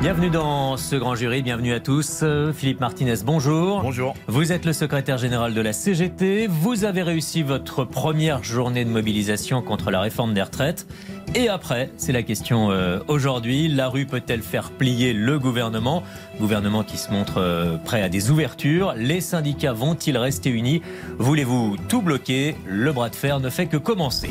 Bienvenue 0.00 0.30
dans 0.30 0.78
ce 0.78 0.96
grand 0.96 1.14
jury, 1.14 1.42
bienvenue 1.42 1.74
à 1.74 1.80
tous. 1.80 2.20
Euh, 2.22 2.54
Philippe 2.54 2.80
Martinez, 2.80 3.16
bonjour. 3.22 3.82
Bonjour. 3.82 4.14
Vous 4.28 4.50
êtes 4.50 4.64
le 4.64 4.72
secrétaire 4.72 5.18
général 5.18 5.52
de 5.52 5.60
la 5.60 5.74
CGT. 5.74 6.46
Vous 6.46 6.84
avez 6.84 7.02
réussi 7.02 7.42
votre 7.42 7.84
première 7.84 8.42
journée 8.42 8.86
de 8.86 8.88
mobilisation 8.88 9.60
contre 9.60 9.90
la 9.90 10.00
réforme 10.00 10.32
des 10.32 10.40
retraites. 10.40 10.86
Et 11.34 11.50
après, 11.50 11.90
c'est 11.98 12.12
la 12.12 12.22
question 12.22 12.70
euh, 12.70 13.00
aujourd'hui, 13.08 13.68
la 13.68 13.90
rue 13.90 14.06
peut-elle 14.06 14.40
faire 14.40 14.70
plier 14.70 15.12
le 15.12 15.38
gouvernement? 15.38 16.02
Gouvernement 16.38 16.82
qui 16.82 16.96
se 16.96 17.12
montre 17.12 17.34
euh, 17.36 17.76
prêt 17.76 18.00
à 18.00 18.08
des 18.08 18.30
ouvertures. 18.30 18.94
Les 18.96 19.20
syndicats 19.20 19.74
vont-ils 19.74 20.16
rester 20.16 20.48
unis? 20.48 20.80
Voulez-vous 21.18 21.76
tout 21.90 22.00
bloquer? 22.00 22.56
Le 22.66 22.90
bras 22.92 23.10
de 23.10 23.16
fer 23.16 23.38
ne 23.38 23.50
fait 23.50 23.66
que 23.66 23.76
commencer. 23.76 24.30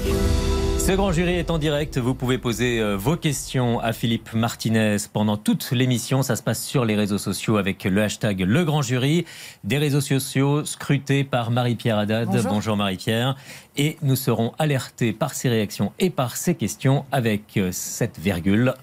Ce 0.90 0.96
grand 0.96 1.12
jury 1.12 1.36
est 1.36 1.52
en 1.52 1.60
direct. 1.60 2.00
Vous 2.00 2.16
pouvez 2.16 2.40
poser 2.40 2.80
euh, 2.80 2.98
vos 2.98 3.16
questions 3.16 3.80
à 3.80 3.94
Philippe 3.94 4.34
Martinez 4.34 4.98
pendant 5.14 5.38
toute 5.38 5.70
l'émission. 5.70 6.24
Ça 6.24 6.36
se 6.36 6.42
passe 6.42 6.66
sur 6.66 6.84
les 6.84 6.96
réseaux 6.96 7.20
sociaux 7.20 7.58
avec 7.58 7.84
le 7.84 8.02
hashtag 8.02 8.42
Le 8.42 8.66
Grand 8.66 8.82
Jury. 8.82 9.24
Des 9.64 9.78
réseaux 9.78 10.02
sociaux 10.02 10.66
scrutés 10.66 11.24
par 11.24 11.52
Marie-Pierre 11.52 12.00
Haddad. 12.00 12.44
Bonjour, 12.50 12.76
Marie-Pierre. 12.76 13.36
Et 13.78 13.98
nous 14.02 14.16
serons 14.16 14.54
alertés 14.58 15.14
par 15.14 15.36
ses 15.36 15.50
réactions 15.50 15.92
et 16.00 16.10
par 16.10 16.36
ses 16.36 16.56
questions 16.56 17.06
avec 17.12 17.58
euh, 17.58 17.70
cette 17.72 18.18
virgule 18.18 18.74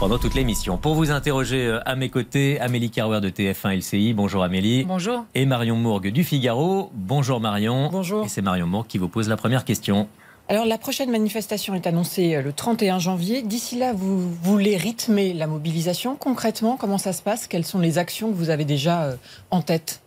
pendant 0.00 0.18
toute 0.18 0.34
l'émission. 0.34 0.76
Pour 0.76 0.96
vous 0.96 1.12
interroger 1.12 1.66
euh, 1.68 1.78
à 1.86 1.94
mes 1.94 2.08
côtés, 2.08 2.58
Amélie 2.58 2.90
Carwer 2.90 3.20
de 3.20 3.30
TF1 3.30 3.76
LCI. 3.76 4.12
Bonjour 4.12 4.42
Amélie. 4.42 4.82
Bonjour. 4.82 5.24
Et 5.36 5.46
Marion 5.46 5.76
Mourgue 5.76 6.08
du 6.08 6.24
Figaro. 6.24 6.90
Bonjour 6.94 7.38
Marion. 7.38 7.90
Bonjour. 7.92 8.24
Et 8.24 8.28
c'est 8.28 8.42
Marion 8.42 8.66
Mourgue 8.66 8.88
qui 8.88 8.98
vous 8.98 9.08
pose 9.08 9.28
la 9.28 9.36
première 9.36 9.64
question. 9.64 10.08
Alors 10.50 10.66
la 10.66 10.78
prochaine 10.78 11.12
manifestation 11.12 11.76
est 11.76 11.86
annoncée 11.86 12.34
euh, 12.34 12.42
le 12.42 12.52
31 12.52 12.98
janvier. 12.98 13.42
D'ici 13.42 13.78
là, 13.78 13.92
vous 13.92 14.34
voulez 14.42 14.76
rythmer 14.76 15.32
la 15.32 15.46
mobilisation. 15.46 16.16
Concrètement, 16.16 16.76
comment 16.76 16.98
ça 16.98 17.12
se 17.12 17.22
passe? 17.22 17.46
Quelles 17.46 17.64
sont 17.64 17.78
les 17.78 17.98
actions 17.98 18.32
que 18.32 18.36
vous 18.36 18.50
avez 18.50 18.64
déjà 18.64 19.04
euh, 19.04 19.16
en 19.52 19.62
tête? 19.62 20.02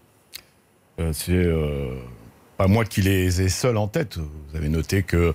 Euh, 1.00 1.14
C'est 1.14 1.32
euh, 1.32 1.96
pas 2.58 2.68
moi 2.68 2.84
qui 2.84 3.02
les 3.02 3.42
ai 3.42 3.48
seuls 3.48 3.78
en 3.78 3.88
tête. 3.88 4.18
Vous 4.18 4.58
avez 4.58 4.68
noté 4.68 5.04
que 5.04 5.34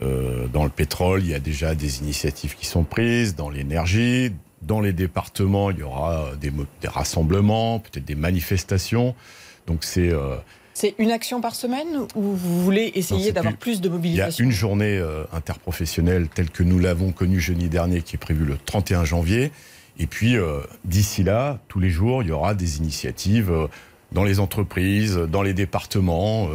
dans 0.00 0.62
le 0.62 0.70
pétrole, 0.70 1.24
il 1.24 1.30
y 1.30 1.34
a 1.34 1.40
déjà 1.40 1.74
des 1.74 1.98
initiatives 1.98 2.54
qui 2.54 2.66
sont 2.66 2.84
prises, 2.84 3.34
dans 3.34 3.50
l'énergie, 3.50 4.32
dans 4.62 4.80
les 4.80 4.92
départements, 4.92 5.72
il 5.72 5.78
y 5.78 5.82
aura 5.82 6.36
des, 6.40 6.52
des 6.80 6.86
rassemblements, 6.86 7.80
peut-être 7.80 8.04
des 8.04 8.14
manifestations. 8.14 9.16
Donc 9.66 9.82
c'est 9.82 10.12
C'est 10.80 10.94
une 10.98 11.10
action 11.10 11.40
par 11.40 11.56
semaine 11.56 11.88
ou 12.14 12.22
vous 12.22 12.62
voulez 12.62 12.92
essayer 12.94 13.32
d'avoir 13.32 13.56
plus- 13.56 13.80
de 13.80 13.88
il 13.88 13.90
y 13.90 13.90
a 13.90 13.96
mobilisation 13.96 14.44
une 14.44 14.52
journée 14.52 14.96
euh, 14.96 15.24
interprofessionnelle 15.32 16.28
telle 16.32 16.50
que 16.50 16.62
nous 16.62 16.78
l'avons 16.78 17.10
connue 17.10 17.40
jeudi 17.40 17.68
dernier, 17.68 18.00
qui 18.02 18.14
est 18.14 18.18
prévue 18.18 18.44
le 18.44 18.56
31 18.64 19.04
janvier. 19.04 19.50
Et 19.98 20.06
puis 20.06 20.36
euh, 20.36 20.60
d'ici 20.84 21.24
là, 21.24 21.58
tous 21.66 21.80
les 21.80 21.90
jours, 21.90 22.22
il 22.22 22.28
y 22.28 22.32
aura 22.32 22.54
des 22.54 22.76
initiatives. 22.76 23.50
euh, 23.50 23.66
dans 24.12 24.24
les 24.24 24.40
entreprises, 24.40 25.16
dans 25.16 25.42
les 25.42 25.52
départements. 25.52 26.48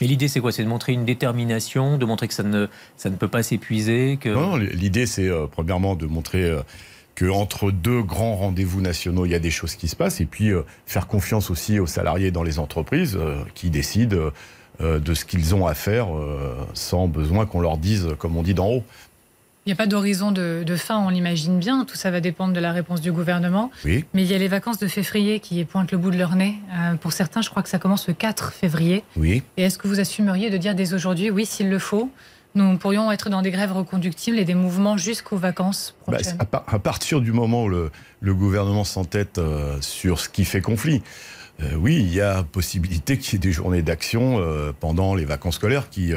Mais 0.00 0.06
l'idée, 0.06 0.28
c'est 0.28 0.38
quoi? 0.38 0.52
C'est 0.52 0.62
de 0.62 0.68
montrer 0.68 0.92
une 0.92 1.04
détermination, 1.04 1.98
de 1.98 2.04
montrer 2.04 2.28
que 2.28 2.34
ça 2.34 2.44
ne, 2.44 2.68
ça 2.96 3.10
ne 3.10 3.16
peut 3.16 3.26
pas 3.26 3.42
s'épuiser, 3.42 4.16
que... 4.20 4.28
Non, 4.28 4.50
non, 4.50 4.56
l'idée, 4.58 5.06
c'est 5.06 5.26
euh, 5.28 5.46
premièrement 5.50 5.96
de 5.96 6.06
montrer 6.06 6.44
euh, 6.44 6.62
que 7.14 7.26
entre 7.26 7.70
deux 7.70 8.02
grands 8.02 8.36
rendez-vous 8.36 8.80
nationaux, 8.80 9.26
il 9.26 9.32
y 9.32 9.34
a 9.34 9.40
des 9.40 9.50
choses 9.50 9.76
qui 9.76 9.88
se 9.88 9.96
passent, 9.96 10.20
et 10.20 10.26
puis 10.26 10.50
euh, 10.50 10.62
faire 10.86 11.06
confiance 11.06 11.50
aussi 11.50 11.78
aux 11.78 11.86
salariés 11.86 12.30
dans 12.30 12.42
les 12.42 12.58
entreprises 12.58 13.16
euh, 13.16 13.36
qui 13.54 13.70
décident 13.70 14.30
euh, 14.80 14.98
de 14.98 15.14
ce 15.14 15.24
qu'ils 15.24 15.54
ont 15.54 15.66
à 15.66 15.74
faire 15.74 16.08
sans 16.74 17.06
besoin 17.06 17.46
qu'on 17.46 17.60
leur 17.60 17.78
dise, 17.78 18.08
comme 18.18 18.36
on 18.36 18.42
dit 18.42 18.54
d'en 18.54 18.68
haut. 18.68 18.84
Il 19.66 19.70
n'y 19.70 19.72
a 19.72 19.76
pas 19.76 19.86
d'horizon 19.86 20.30
de, 20.30 20.62
de 20.62 20.76
fin, 20.76 20.98
on 20.98 21.08
l'imagine 21.08 21.58
bien. 21.58 21.86
Tout 21.86 21.96
ça 21.96 22.10
va 22.10 22.20
dépendre 22.20 22.52
de 22.52 22.60
la 22.60 22.70
réponse 22.70 23.00
du 23.00 23.10
gouvernement. 23.12 23.70
Oui. 23.86 24.04
Mais 24.12 24.22
il 24.22 24.30
y 24.30 24.34
a 24.34 24.38
les 24.38 24.48
vacances 24.48 24.78
de 24.78 24.86
février 24.86 25.40
qui 25.40 25.64
pointent 25.64 25.90
le 25.90 25.96
bout 25.96 26.10
de 26.10 26.18
leur 26.18 26.36
nez. 26.36 26.56
Euh, 26.74 26.96
pour 26.96 27.14
certains, 27.14 27.40
je 27.40 27.48
crois 27.48 27.62
que 27.62 27.70
ça 27.70 27.78
commence 27.78 28.06
le 28.06 28.12
4 28.12 28.52
février. 28.52 29.04
Oui. 29.16 29.42
Et 29.56 29.62
est-ce 29.62 29.78
que 29.78 29.88
vous 29.88 30.00
assumeriez 30.00 30.50
de 30.50 30.58
dire 30.58 30.74
dès 30.74 30.92
aujourd'hui, 30.92 31.30
oui, 31.30 31.46
s'il 31.46 31.70
le 31.70 31.78
faut, 31.78 32.10
nous 32.54 32.76
pourrions 32.78 33.10
être 33.12 33.30
dans 33.30 33.42
des 33.42 33.50
grèves 33.50 33.72
reconductibles 33.72 34.38
et 34.38 34.44
des 34.44 34.54
mouvements 34.54 34.96
jusqu'aux 34.96 35.36
vacances 35.36 35.94
Bah, 36.06 36.14
prochaines 36.16 36.36
à, 36.38 36.44
par- 36.44 36.64
à 36.66 36.78
partir 36.78 37.20
du 37.20 37.32
moment 37.32 37.64
où 37.64 37.68
le, 37.68 37.90
le 38.20 38.34
gouvernement 38.34 38.84
s'entête 38.84 39.38
euh, 39.38 39.76
sur 39.80 40.20
ce 40.20 40.28
qui 40.28 40.44
fait 40.44 40.60
conflit, 40.60 41.02
euh, 41.62 41.74
oui, 41.76 41.96
il 41.96 42.12
y 42.12 42.20
a 42.20 42.42
possibilité 42.42 43.18
qu'il 43.18 43.34
y 43.34 43.36
ait 43.36 43.38
des 43.40 43.52
journées 43.52 43.82
d'action 43.82 44.38
euh, 44.38 44.72
pendant 44.78 45.14
les 45.14 45.24
vacances 45.24 45.54
scolaires 45.56 45.88
qui, 45.90 46.12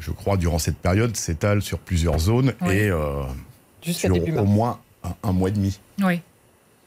je 0.00 0.10
crois, 0.10 0.36
durant 0.36 0.58
cette 0.58 0.78
période, 0.78 1.16
s'étalent 1.16 1.62
sur 1.62 1.78
plusieurs 1.78 2.18
zones 2.18 2.52
Oui. 2.62 2.74
et 2.74 2.88
euh, 2.90 3.22
sur 3.82 4.10
début 4.12 4.36
au 4.36 4.44
moins 4.44 4.80
un, 5.02 5.14
un 5.28 5.32
mois 5.32 5.48
et 5.50 5.52
demi. 5.52 5.78
Oui. 6.02 6.20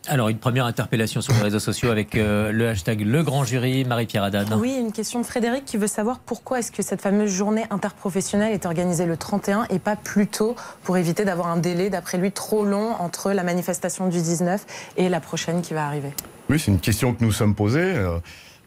Alors, 0.09 0.29
une 0.29 0.37
première 0.37 0.65
interpellation 0.65 1.19
sur 1.19 1.33
les 1.33 1.41
réseaux 1.41 1.59
sociaux 1.59 1.91
avec 1.91 2.15
euh, 2.15 2.51
le 2.53 2.69
hashtag 2.69 3.01
Le 3.01 3.23
Grand 3.23 3.43
Jury, 3.43 3.83
Marie-Pierre 3.83 4.23
Haddad. 4.23 4.53
Oui, 4.57 4.73
une 4.79 4.93
question 4.93 5.19
de 5.19 5.25
Frédéric 5.25 5.65
qui 5.65 5.75
veut 5.75 5.87
savoir 5.87 6.19
pourquoi 6.19 6.59
est-ce 6.59 6.71
que 6.71 6.81
cette 6.81 7.01
fameuse 7.01 7.29
journée 7.31 7.65
interprofessionnelle 7.71 8.53
est 8.53 8.65
organisée 8.65 9.05
le 9.05 9.17
31 9.17 9.65
et 9.69 9.79
pas 9.79 9.97
plus 9.97 10.27
tôt 10.27 10.55
pour 10.83 10.97
éviter 10.97 11.25
d'avoir 11.25 11.47
un 11.47 11.57
délai, 11.57 11.89
d'après 11.89 12.17
lui, 12.17 12.31
trop 12.31 12.63
long 12.63 12.91
entre 12.99 13.33
la 13.33 13.43
manifestation 13.43 14.07
du 14.07 14.21
19 14.21 14.65
et 14.95 15.09
la 15.09 15.19
prochaine 15.19 15.61
qui 15.61 15.73
va 15.73 15.85
arriver? 15.85 16.11
Oui, 16.49 16.57
c'est 16.57 16.71
une 16.71 16.79
question 16.79 17.13
que 17.13 17.23
nous 17.25 17.33
sommes 17.33 17.53
posées. 17.55 17.81
Euh, 17.81 18.19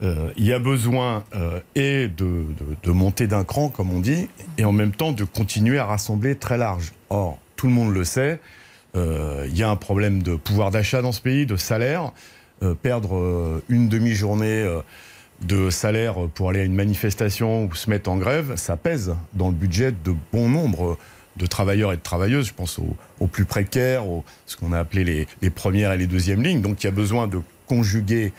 euh, 0.02 0.30
il 0.36 0.44
y 0.46 0.52
a 0.52 0.58
besoin 0.58 1.24
euh, 1.34 1.60
et 1.74 2.08
de, 2.08 2.24
de- 2.24 2.44
de 2.82 2.90
monter 2.90 3.26
d'un 3.26 3.44
cran, 3.44 3.70
comme 3.70 3.90
on 3.92 4.00
dit, 4.00 4.28
et 4.58 4.64
en 4.66 4.72
même 4.72 4.92
temps 4.92 5.12
de 5.12 5.24
continuer 5.24 5.78
à 5.78 5.86
rassembler 5.86 6.36
très 6.36 6.58
large. 6.58 6.92
Or, 7.08 7.38
tout 7.56 7.66
le 7.66 7.72
monde 7.72 7.94
le 7.94 8.04
sait, 8.04 8.32
euh, 8.32 8.36
il 8.94 9.56
y 9.56 9.62
a 9.62 9.70
un 9.70 9.76
problème 9.76 10.22
de 10.22 10.36
pouvoir 10.36 10.70
d'achat 10.70 11.02
dans 11.02 11.12
ce 11.12 11.20
pays, 11.20 11.46
de 11.46 11.56
salaire. 11.56 12.12
Euh, 12.62 12.74
perdre 12.74 13.16
euh, 13.16 13.62
une 13.70 13.88
demi-journée 13.88 14.62
euh, 14.64 14.80
de 15.40 15.70
salaire 15.70 16.16
pour 16.34 16.50
aller 16.50 16.60
à 16.60 16.64
une 16.64 16.74
manifestation 16.74 17.64
ou 17.64 17.74
se 17.74 17.88
mettre 17.88 18.10
en 18.10 18.18
grève, 18.18 18.56
ça 18.56 18.76
pèse 18.76 19.14
dans 19.32 19.48
le 19.48 19.54
budget 19.54 19.92
de 19.92 20.14
bon 20.30 20.50
nombre 20.50 20.98
de 21.38 21.46
travailleurs 21.46 21.94
et 21.94 21.96
de 21.96 22.02
travailleuses. 22.02 22.48
Je 22.48 22.52
pense 22.52 22.78
aux, 22.78 23.26
plus 23.28 23.46
précaires, 23.46 24.06
aux, 24.06 24.24
ce 24.44 24.58
qu'on 24.58 24.74
a 24.74 24.78
appelé 24.78 25.26
les 25.40 25.50
premières 25.50 25.92
et 25.92 25.96
les 25.96 26.06
deuxièmes 26.06 26.42
lignes. 26.42 26.60
Donc 26.60 26.82
il 26.82 26.86
y 26.86 26.88
a 26.88 26.92
besoin 26.92 27.28
de 27.28 27.40
conjuguer 27.66 28.34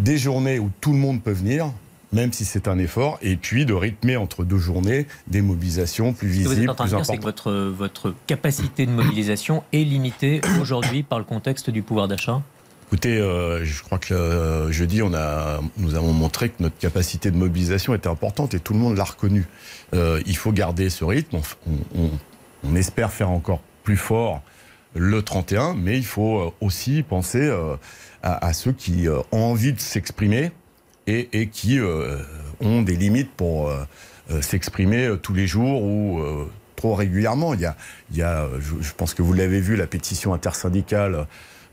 des 0.00 0.18
journées 0.18 0.58
où 0.58 0.68
tout 0.80 0.90
le 0.90 0.98
monde 0.98 1.22
peut 1.22 1.30
venir, 1.30 1.70
même 2.14 2.32
si 2.32 2.44
c'est 2.46 2.68
un 2.68 2.78
effort, 2.78 3.18
et 3.20 3.36
puis 3.36 3.66
de 3.66 3.74
rythmer 3.74 4.16
entre 4.16 4.44
deux 4.44 4.56
journées 4.58 5.06
des 5.26 5.42
mobilisations 5.42 6.12
plus 6.14 6.28
Ce 6.28 6.32
que 6.32 6.44
vous 6.44 6.52
êtes 6.52 6.56
visibles, 6.58 6.70
en 6.70 6.74
train 6.74 6.84
de 6.86 6.90
dire, 6.90 7.04
c'est 7.04 7.16
que 7.18 7.22
votre, 7.22 7.52
votre 7.52 8.14
capacité 8.26 8.86
de 8.86 8.92
mobilisation 8.92 9.62
est 9.72 9.84
limitée 9.84 10.40
aujourd'hui 10.60 11.02
par 11.02 11.18
le 11.18 11.24
contexte 11.24 11.68
du 11.70 11.82
pouvoir 11.82 12.08
d'achat? 12.08 12.40
Écoutez, 12.86 13.18
euh, 13.18 13.64
je 13.64 13.82
crois 13.82 13.98
que 13.98 14.14
euh, 14.14 14.70
jeudi, 14.70 15.02
on 15.02 15.12
a, 15.14 15.60
nous 15.78 15.94
avons 15.96 16.12
montré 16.12 16.50
que 16.50 16.62
notre 16.62 16.78
capacité 16.78 17.30
de 17.30 17.36
mobilisation 17.36 17.94
était 17.94 18.08
importante 18.08 18.54
et 18.54 18.60
tout 18.60 18.72
le 18.72 18.78
monde 18.78 18.96
l'a 18.96 19.04
reconnu. 19.04 19.46
Euh, 19.94 20.20
il 20.26 20.36
faut 20.36 20.52
garder 20.52 20.90
ce 20.90 21.04
rythme. 21.04 21.38
On, 21.66 21.72
on- 22.00 22.10
on 22.66 22.76
espère 22.76 23.12
faire 23.12 23.28
encore 23.30 23.60
plus 23.82 23.96
fort 23.98 24.40
le 24.94 25.20
31, 25.22 25.74
mais 25.74 25.98
il 25.98 26.04
faut 26.06 26.38
euh, 26.38 26.50
aussi 26.62 27.02
penser 27.02 27.50
à, 28.22 28.46
à 28.46 28.52
ceux 28.52 28.72
qui 28.72 29.06
ont 29.32 29.38
envie 29.42 29.72
de 29.74 29.80
s'exprimer 29.80 30.50
et, 31.06 31.48
qui 31.48 31.78
euh, 31.78 32.18
ont 32.60 32.82
des 32.82 32.96
limites 32.96 33.30
pour 33.32 33.68
euh, 33.68 33.84
euh, 34.30 34.40
s'exprimer 34.40 35.14
tous 35.22 35.34
les 35.34 35.46
jours 35.46 35.82
ou 35.82 36.22
trop 36.76 36.94
régulièrement. 36.94 37.54
Je, 37.54 38.92
pense 38.96 39.14
que 39.14 39.22
vous 39.22 39.32
l'avez 39.32 39.60
vu, 39.60 39.76
la 39.76 39.86
pétition 39.86 40.34
intersyndicale 40.34 41.26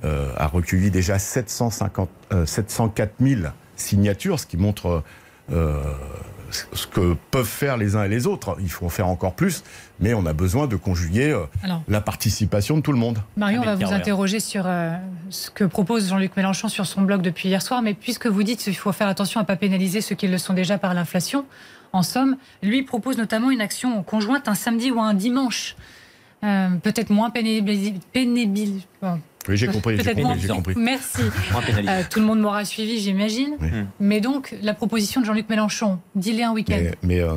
a 0.04 0.48
recueilli 0.48 0.90
déjà 0.90 1.20
750, 1.20 2.10
euh, 2.34 2.46
704 2.46 3.14
000 3.20 3.42
signatures, 3.76 4.40
ce 4.40 4.48
qui 4.48 4.58
montre 4.58 5.04
ce 5.50 6.88
que 6.88 7.16
peuvent 7.30 7.46
faire 7.46 7.78
les 7.78 7.96
uns 7.96 8.04
et 8.04 8.10
les 8.10 8.28
autres. 8.28 8.58
Il 8.60 8.70
faut 8.70 8.86
en 8.86 8.90
faire 8.90 9.08
encore 9.08 9.34
plus, 9.34 9.64
mais 10.02 10.14
on 10.14 10.26
a 10.26 10.34
besoin 10.34 10.68
de 10.68 10.76
conjuguer 10.76 11.32
euh, 11.32 11.46
Alors, 11.64 11.84
la 11.88 12.02
participation 12.02 12.76
de 12.78 12.82
tout 12.82 12.92
le 12.92 12.98
monde. 12.98 13.20
Marion 13.38 13.62
va 13.62 13.72
Amélie 13.72 13.86
vous 13.86 13.94
interroger 13.94 14.40
sur 14.40 14.64
euh, 14.66 14.96
ce 15.30 15.50
que 15.52 15.64
propose 15.64 16.10
Jean-Luc 16.10 16.36
Mélenchon 16.36 16.68
sur 16.68 16.86
son 16.86 17.02
blog 17.02 17.22
depuis 17.22 17.50
hier 17.50 17.62
soir, 17.62 17.82
mais 17.82 17.94
puisque 17.94 18.28
vous 18.28 18.44
dites 18.44 18.60
qu'il 18.60 18.76
faut 18.76 18.92
faire 18.92 19.08
attention 19.08 19.40
à 19.40 19.44
ne 19.44 19.48
pas 19.48 19.56
pénaliser 19.56 20.02
ceux 20.02 20.16
qui 20.16 20.28
le 20.28 20.38
sont 20.38 20.54
déjà 20.54 20.78
par 20.78 20.94
l'inflation, 20.94 21.46
en 21.94 22.04
somme, 22.04 22.38
lui 22.64 22.84
propose 22.84 23.18
notamment 23.18 23.52
une 23.52 23.62
action 23.62 24.02
conjointe 24.04 24.48
un 24.48 24.56
samedi 24.56 24.92
ou 24.92 25.00
un 25.00 25.14
dimanche. 25.14 25.76
Euh, 26.44 26.70
peut-être 26.82 27.12
moins 27.12 27.30
pénible. 27.30 27.72
pénible 28.14 28.82
bon, 29.00 29.20
Oui, 29.48 29.58
j'ai 29.58 29.68
compris, 29.68 29.98
j'ai 29.98 30.04
peut-être 30.04 30.16
compris, 30.16 30.24
moins- 30.24 30.38
j'ai 30.38 30.48
compris. 30.48 30.74
Merci. 30.76 31.22
Moins 31.52 31.62
pénalisé. 31.62 31.94
Euh, 31.94 32.02
tout 32.10 32.20
le 32.20 32.26
monde 32.26 32.40
m'aura 32.40 32.66
suivi, 32.66 33.00
j'imagine. 33.00 33.58
Oui. 33.62 33.70
Mais 34.00 34.22
donc, 34.22 34.56
la 34.64 34.74
proposition 34.74 35.22
de 35.22 35.28
Jean-Luc 35.28 35.48
Mélenchon, 35.50 36.00
dealer 36.16 36.46
un 36.46 36.54
week-end. 36.54 36.80
Mais, 36.80 36.96
mais, 37.04 37.20
euh, 37.20 37.36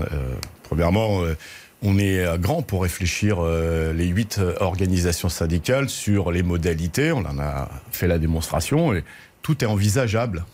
premièrement, 0.62 1.20
euh, 1.22 1.36
on 1.84 1.98
est 1.98 2.26
grand 2.38 2.62
pour 2.62 2.82
réfléchir 2.82 3.42
les 3.42 4.06
huit 4.06 4.40
organisations 4.58 5.28
syndicales 5.28 5.88
sur 5.88 6.32
les 6.32 6.42
modalités. 6.42 7.12
On 7.12 7.18
en 7.18 7.38
a 7.38 7.68
fait 7.92 8.08
la 8.08 8.18
démonstration 8.18 8.94
et 8.94 9.04
tout 9.42 9.62
est 9.62 9.66
envisageable. 9.66 10.44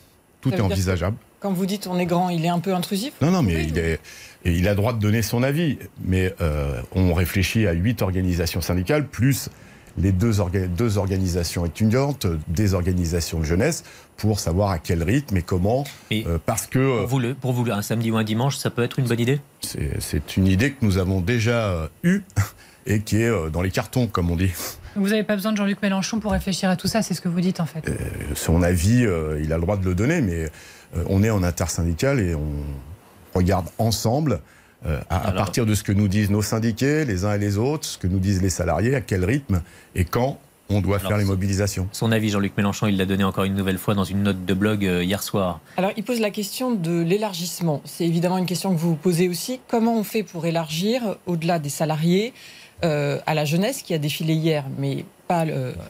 Tout 0.40 0.52
est 0.52 0.60
envisageable. 0.60 1.16
Quand 1.38 1.52
vous 1.52 1.64
dites 1.64 1.86
on 1.86 1.98
est 1.98 2.06
grand, 2.06 2.28
il 2.28 2.44
est 2.44 2.48
un 2.48 2.58
peu 2.58 2.74
intrusif? 2.74 3.14
Non, 3.22 3.30
non, 3.30 3.42
mais 3.42 3.64
il, 3.64 3.78
est, 3.78 3.98
il 4.44 4.66
a 4.68 4.70
le 4.72 4.76
droit 4.76 4.92
de 4.92 4.98
donner 4.98 5.22
son 5.22 5.42
avis. 5.42 5.78
Mais 6.04 6.34
euh, 6.40 6.82
on 6.92 7.14
réfléchit 7.14 7.66
à 7.66 7.72
huit 7.72 8.02
organisations 8.02 8.60
syndicales, 8.60 9.06
plus 9.06 9.48
les 9.98 10.12
deux, 10.12 10.32
deux, 10.68 10.98
organisations 10.98 11.66
étudiantes, 11.66 12.26
des 12.48 12.74
organisations 12.74 13.40
de 13.40 13.44
jeunesse, 13.44 13.84
pour 14.16 14.38
savoir 14.38 14.70
à 14.70 14.78
quel 14.78 15.02
rythme 15.02 15.36
et 15.36 15.42
comment. 15.42 15.84
Euh, 16.12 16.38
parce 16.44 16.66
que. 16.66 17.00
Pour 17.00 17.08
vous, 17.08 17.34
pour 17.34 17.52
vous, 17.52 17.70
un 17.70 17.82
samedi 17.82 18.10
ou 18.10 18.16
un 18.16 18.24
dimanche, 18.24 18.56
ça 18.56 18.70
peut 18.70 18.82
être 18.82 18.98
une 18.98 19.06
bonne 19.06 19.20
idée? 19.20 19.40
C'est 19.60 20.36
une 20.36 20.46
idée 20.46 20.72
que 20.72 20.84
nous 20.84 20.98
avons 20.98 21.20
déjà 21.20 21.88
eue 22.02 22.22
et 22.86 23.00
qui 23.00 23.22
est 23.22 23.28
euh, 23.28 23.50
dans 23.50 23.62
les 23.62 23.70
cartons, 23.70 24.06
comme 24.06 24.30
on 24.30 24.36
dit. 24.36 24.52
Vous 24.96 25.08
n'avez 25.08 25.22
pas 25.22 25.36
besoin 25.36 25.52
de 25.52 25.56
Jean-Luc 25.56 25.80
Mélenchon 25.82 26.18
pour 26.18 26.32
réfléchir 26.32 26.68
à 26.68 26.76
tout 26.76 26.88
ça, 26.88 27.02
c'est 27.02 27.14
ce 27.14 27.20
que 27.20 27.28
vous 27.28 27.40
dites 27.40 27.60
en 27.60 27.66
fait. 27.66 27.88
son 28.34 28.62
avis, 28.62 29.06
il 29.40 29.52
a 29.52 29.56
le 29.56 29.62
droit 29.62 29.76
de 29.76 29.84
le 29.84 29.94
donner, 29.94 30.20
mais 30.20 30.50
euh, 30.96 31.04
on 31.08 31.22
est 31.22 31.30
en 31.30 31.42
intersyndical 31.42 32.20
et 32.20 32.34
on 32.34 32.50
regarde 33.34 33.66
ensemble. 33.78 34.40
Euh, 34.86 35.00
à, 35.10 35.32
partir 35.32 35.66
de 35.66 35.74
ce 35.74 35.82
que 35.82 35.92
nous 35.92 36.08
disent 36.08 36.30
nos 36.30 36.42
syndiqués, 36.42 37.04
les 37.04 37.24
uns 37.24 37.34
et 37.34 37.38
les 37.38 37.58
autres, 37.58 37.84
ce 37.84 37.98
que 37.98 38.06
nous 38.06 38.18
disent 38.18 38.40
les 38.40 38.50
salariés, 38.50 38.94
à 38.94 39.00
quel 39.00 39.24
rythme 39.24 39.62
et 39.94 40.04
quand 40.04 40.38
on 40.70 40.80
doit 40.80 40.98
faire 40.98 41.18
les 41.18 41.24
mobilisations. 41.24 41.88
Son 41.92 42.12
avis, 42.12 42.30
Jean-Luc 42.30 42.56
Mélenchon, 42.56 42.86
il 42.86 42.96
l'a 42.96 43.04
donné 43.04 43.24
encore 43.24 43.44
une 43.44 43.54
nouvelle 43.54 43.78
fois 43.78 43.94
dans 43.94 44.04
une 44.04 44.22
note 44.22 44.44
de 44.44 44.54
blog 44.54 44.86
euh, 44.86 45.02
hier 45.02 45.22
soir. 45.22 45.60
Alors, 45.76 45.90
il 45.96 46.04
pose 46.04 46.20
la 46.20 46.30
question 46.30 46.72
de 46.72 47.02
l'élargissement. 47.02 47.82
C'est 47.84 48.06
évidemment 48.06 48.38
une 48.38 48.46
question 48.46 48.72
que 48.72 48.78
vous 48.78 48.90
vous 48.90 48.96
posez 48.96 49.28
aussi. 49.28 49.60
Comment 49.68 49.98
on 49.98 50.04
fait 50.04 50.22
pour 50.22 50.46
élargir, 50.46 51.16
au-delà 51.26 51.58
des 51.58 51.68
salariés, 51.68 52.32
à 52.82 53.34
la 53.34 53.44
jeunesse 53.44 53.82
qui 53.82 53.94
a 53.94 53.98
défilé 53.98 54.34
hier, 54.34 54.64
mais 54.78 55.04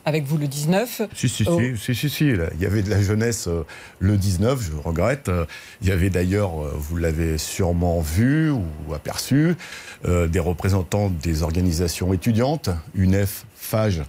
avec 0.04 0.24
vous 0.24 0.38
le 0.38 0.46
19. 0.46 1.02
Si, 1.14 1.28
si, 1.28 1.44
si, 1.76 1.94
si, 1.94 2.10
si, 2.10 2.24
Il 2.28 2.60
y 2.60 2.66
avait 2.66 2.82
de 2.82 2.90
la 2.90 3.00
jeunesse 3.00 3.48
euh, 3.48 3.64
le 3.98 4.16
19, 4.16 4.60
je 4.62 4.76
regrette. 4.76 5.28
Euh, 5.28 5.46
il 5.80 5.88
y 5.88 5.92
avait 5.92 6.10
d'ailleurs, 6.10 6.62
euh, 6.62 6.72
vous 6.76 6.96
l'avez 6.96 7.38
sûrement 7.38 8.00
vu 8.00 8.50
ou 8.50 8.94
aperçu, 8.94 9.56
des 10.04 10.38
représentants 10.38 11.10
des 11.22 11.42
organisations 11.42 12.12
étudiantes, 12.12 12.70
UNEF, 12.94 13.44
FAGE, 13.54 14.02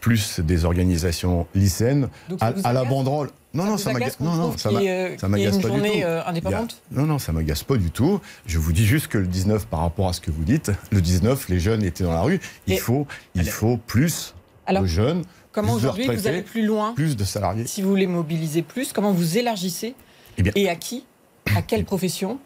plus 0.00 0.40
des 0.40 0.64
organisations 0.64 1.46
lycéennes, 1.54 2.08
à, 2.40 2.72
la 2.72 2.84
banderole. 2.84 3.28
Non, 3.56 3.64
non, 3.64 3.78
ça 3.78 3.92
m'agace. 3.92 4.20
Non, 4.20 4.34
non, 4.34 4.56
ça 4.56 4.70
m'agace 4.70 5.58
pas 5.58 5.70
du 5.70 5.80
tout. 5.80 6.02
indépendante? 6.26 6.82
non, 6.90 7.06
non, 7.06 7.18
ça 7.18 7.32
m'agace 7.32 7.64
pas 7.64 7.76
du 7.76 7.90
tout. 7.90 8.20
Je 8.46 8.58
vous 8.58 8.72
dis 8.72 8.86
juste 8.86 9.08
que 9.08 9.18
le 9.18 9.26
19, 9.26 9.66
par 9.66 9.80
rapport 9.80 10.08
à 10.08 10.12
ce 10.12 10.20
que 10.20 10.30
vous 10.30 10.44
dites, 10.44 10.70
le 10.90 11.00
19, 11.00 11.48
les 11.48 11.58
jeunes 11.58 11.82
étaient 11.82 12.04
dans 12.04 12.12
la 12.12 12.20
rue. 12.20 12.40
Il 12.66 12.78
faut, 12.78 13.06
il 13.34 13.48
faut 13.48 13.78
plus 13.78 14.34
de 14.68 14.86
jeunes. 14.86 15.22
Comment 15.52 15.72
aujourd'hui 15.72 16.06
vous 16.06 16.26
allez 16.26 16.42
plus 16.42 16.66
loin 16.66 16.92
Plus 16.94 17.16
de 17.16 17.24
salariés. 17.24 17.66
Si 17.66 17.80
vous 17.80 17.88
voulez 17.88 18.06
mobiliser 18.06 18.60
plus, 18.60 18.92
comment 18.92 19.12
vous 19.12 19.38
élargissez 19.38 19.94
eh 20.36 20.42
Et 20.54 20.68
à 20.68 20.76
qui? 20.76 21.06
À 21.54 21.62
quelle 21.62 21.84
profession? 21.84 22.38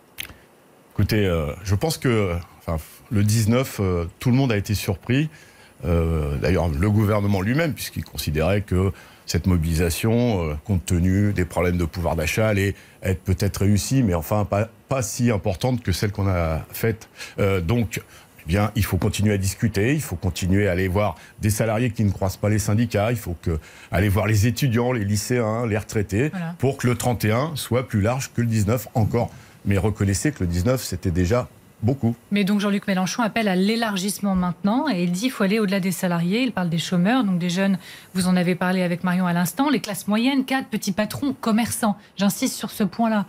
Écoutez, 0.93 1.27
euh, 1.27 1.53
je 1.65 1.75
pense 1.75 1.99
que 1.99 2.37
le 3.11 3.25
19, 3.25 3.81
euh, 3.81 4.05
tout 4.21 4.31
le 4.31 4.37
monde 4.37 4.53
a 4.53 4.57
été 4.57 4.75
surpris. 4.75 5.29
Euh, 5.85 6.37
d'ailleurs, 6.37 6.69
le 6.69 6.91
gouvernement 6.91 7.41
lui-même, 7.41 7.73
puisqu'il 7.73 8.05
considérait 8.05 8.63
que 8.63 8.93
cette 9.27 9.47
mobilisation, 9.47 10.45
euh, 10.45 10.55
compte 10.65 10.85
tenu 10.85 11.33
des 11.33 11.45
problèmes 11.45 11.77
de 11.77 11.85
pouvoir 11.85 12.17
d'achat, 12.17 12.49
allait 12.49 12.75
être 13.03 13.23
peut-être 13.23 13.59
réussie, 13.59 14.03
mais 14.03 14.15
enfin 14.15 14.45
pas, 14.45 14.69
pas 14.89 15.03
si 15.03 15.31
importante 15.31 15.83
que 15.83 15.93
celle 15.93 16.13
qu'on 16.13 16.29
a 16.29 16.61
faite. 16.73 17.09
Euh, 17.39 17.61
donc, 17.61 18.01
eh 18.41 18.49
bien, 18.49 18.73
il 18.75 18.85
faut 18.85 18.97
continuer 18.97 19.33
à 19.33 19.39
discuter, 19.39 19.95
il 19.95 20.01
faut 20.01 20.17
continuer 20.17 20.69
à 20.69 20.73
aller 20.73 20.89
voir 20.89 21.17
des 21.41 21.51
salariés 21.51 21.91
qui 21.91 22.05
ne 22.05 22.11
croisent 22.11 22.39
pas 22.39 22.49
les 22.49 22.59
syndicats, 22.59 23.13
il 23.13 23.19
faut 23.19 23.37
que, 23.41 23.59
aller 23.93 24.09
voir 24.09 24.27
les 24.27 24.47
étudiants, 24.47 24.93
les 24.93 25.05
lycéens, 25.05 25.67
les 25.67 25.79
retraités, 25.79 26.33
pour 26.59 26.77
que 26.77 26.87
le 26.87 26.97
31 26.97 27.53
soit 27.55 27.87
plus 27.87 28.01
large 28.01 28.31
que 28.35 28.41
le 28.41 28.47
19 28.47 28.89
encore. 28.95 29.31
Mais 29.67 29.77
reconnaissez 29.79 30.33
que 30.33 30.41
le 30.41 30.47
19, 30.47 30.83
c'était 30.83 31.11
déjà 31.11 31.49
Beaucoup. 31.83 32.15
Mais 32.31 32.45
donc 32.45 32.61
Jean-Luc 32.61 32.87
Mélenchon 32.87 33.23
appelle 33.23 33.49
à 33.49 33.57
l'élargissement 33.57 34.35
maintenant 34.35 34.89
et 34.89 35.05
il 35.05 35.13
dit 35.13 35.23
qu'il 35.23 35.31
faut 35.31 35.45
aller 35.45 35.59
au-delà 35.59 35.81
des 35.81 35.93
salariés. 35.93 36.43
Il 36.43 36.53
parle 36.53 36.69
des 36.69 36.79
chômeurs, 36.79 37.25
donc 37.25 37.39
des 37.39 37.51
jeunes, 37.51 37.79
vous 38.15 38.29
en 38.29 38.37
avez 38.37 38.55
parlé 38.55 38.83
avec 38.83 39.05
Marion 39.05 39.27
à 39.27 39.33
l'instant, 39.33 39.71
les 39.71 39.81
classes 39.81 40.07
moyennes, 40.07 40.45
cadres, 40.45 40.69
petits 40.71 40.93
patrons, 40.93 41.35
commerçants. 41.41 41.97
J'insiste 42.17 42.57
sur 42.57 42.71
ce 42.71 42.85
point-là. 42.85 43.27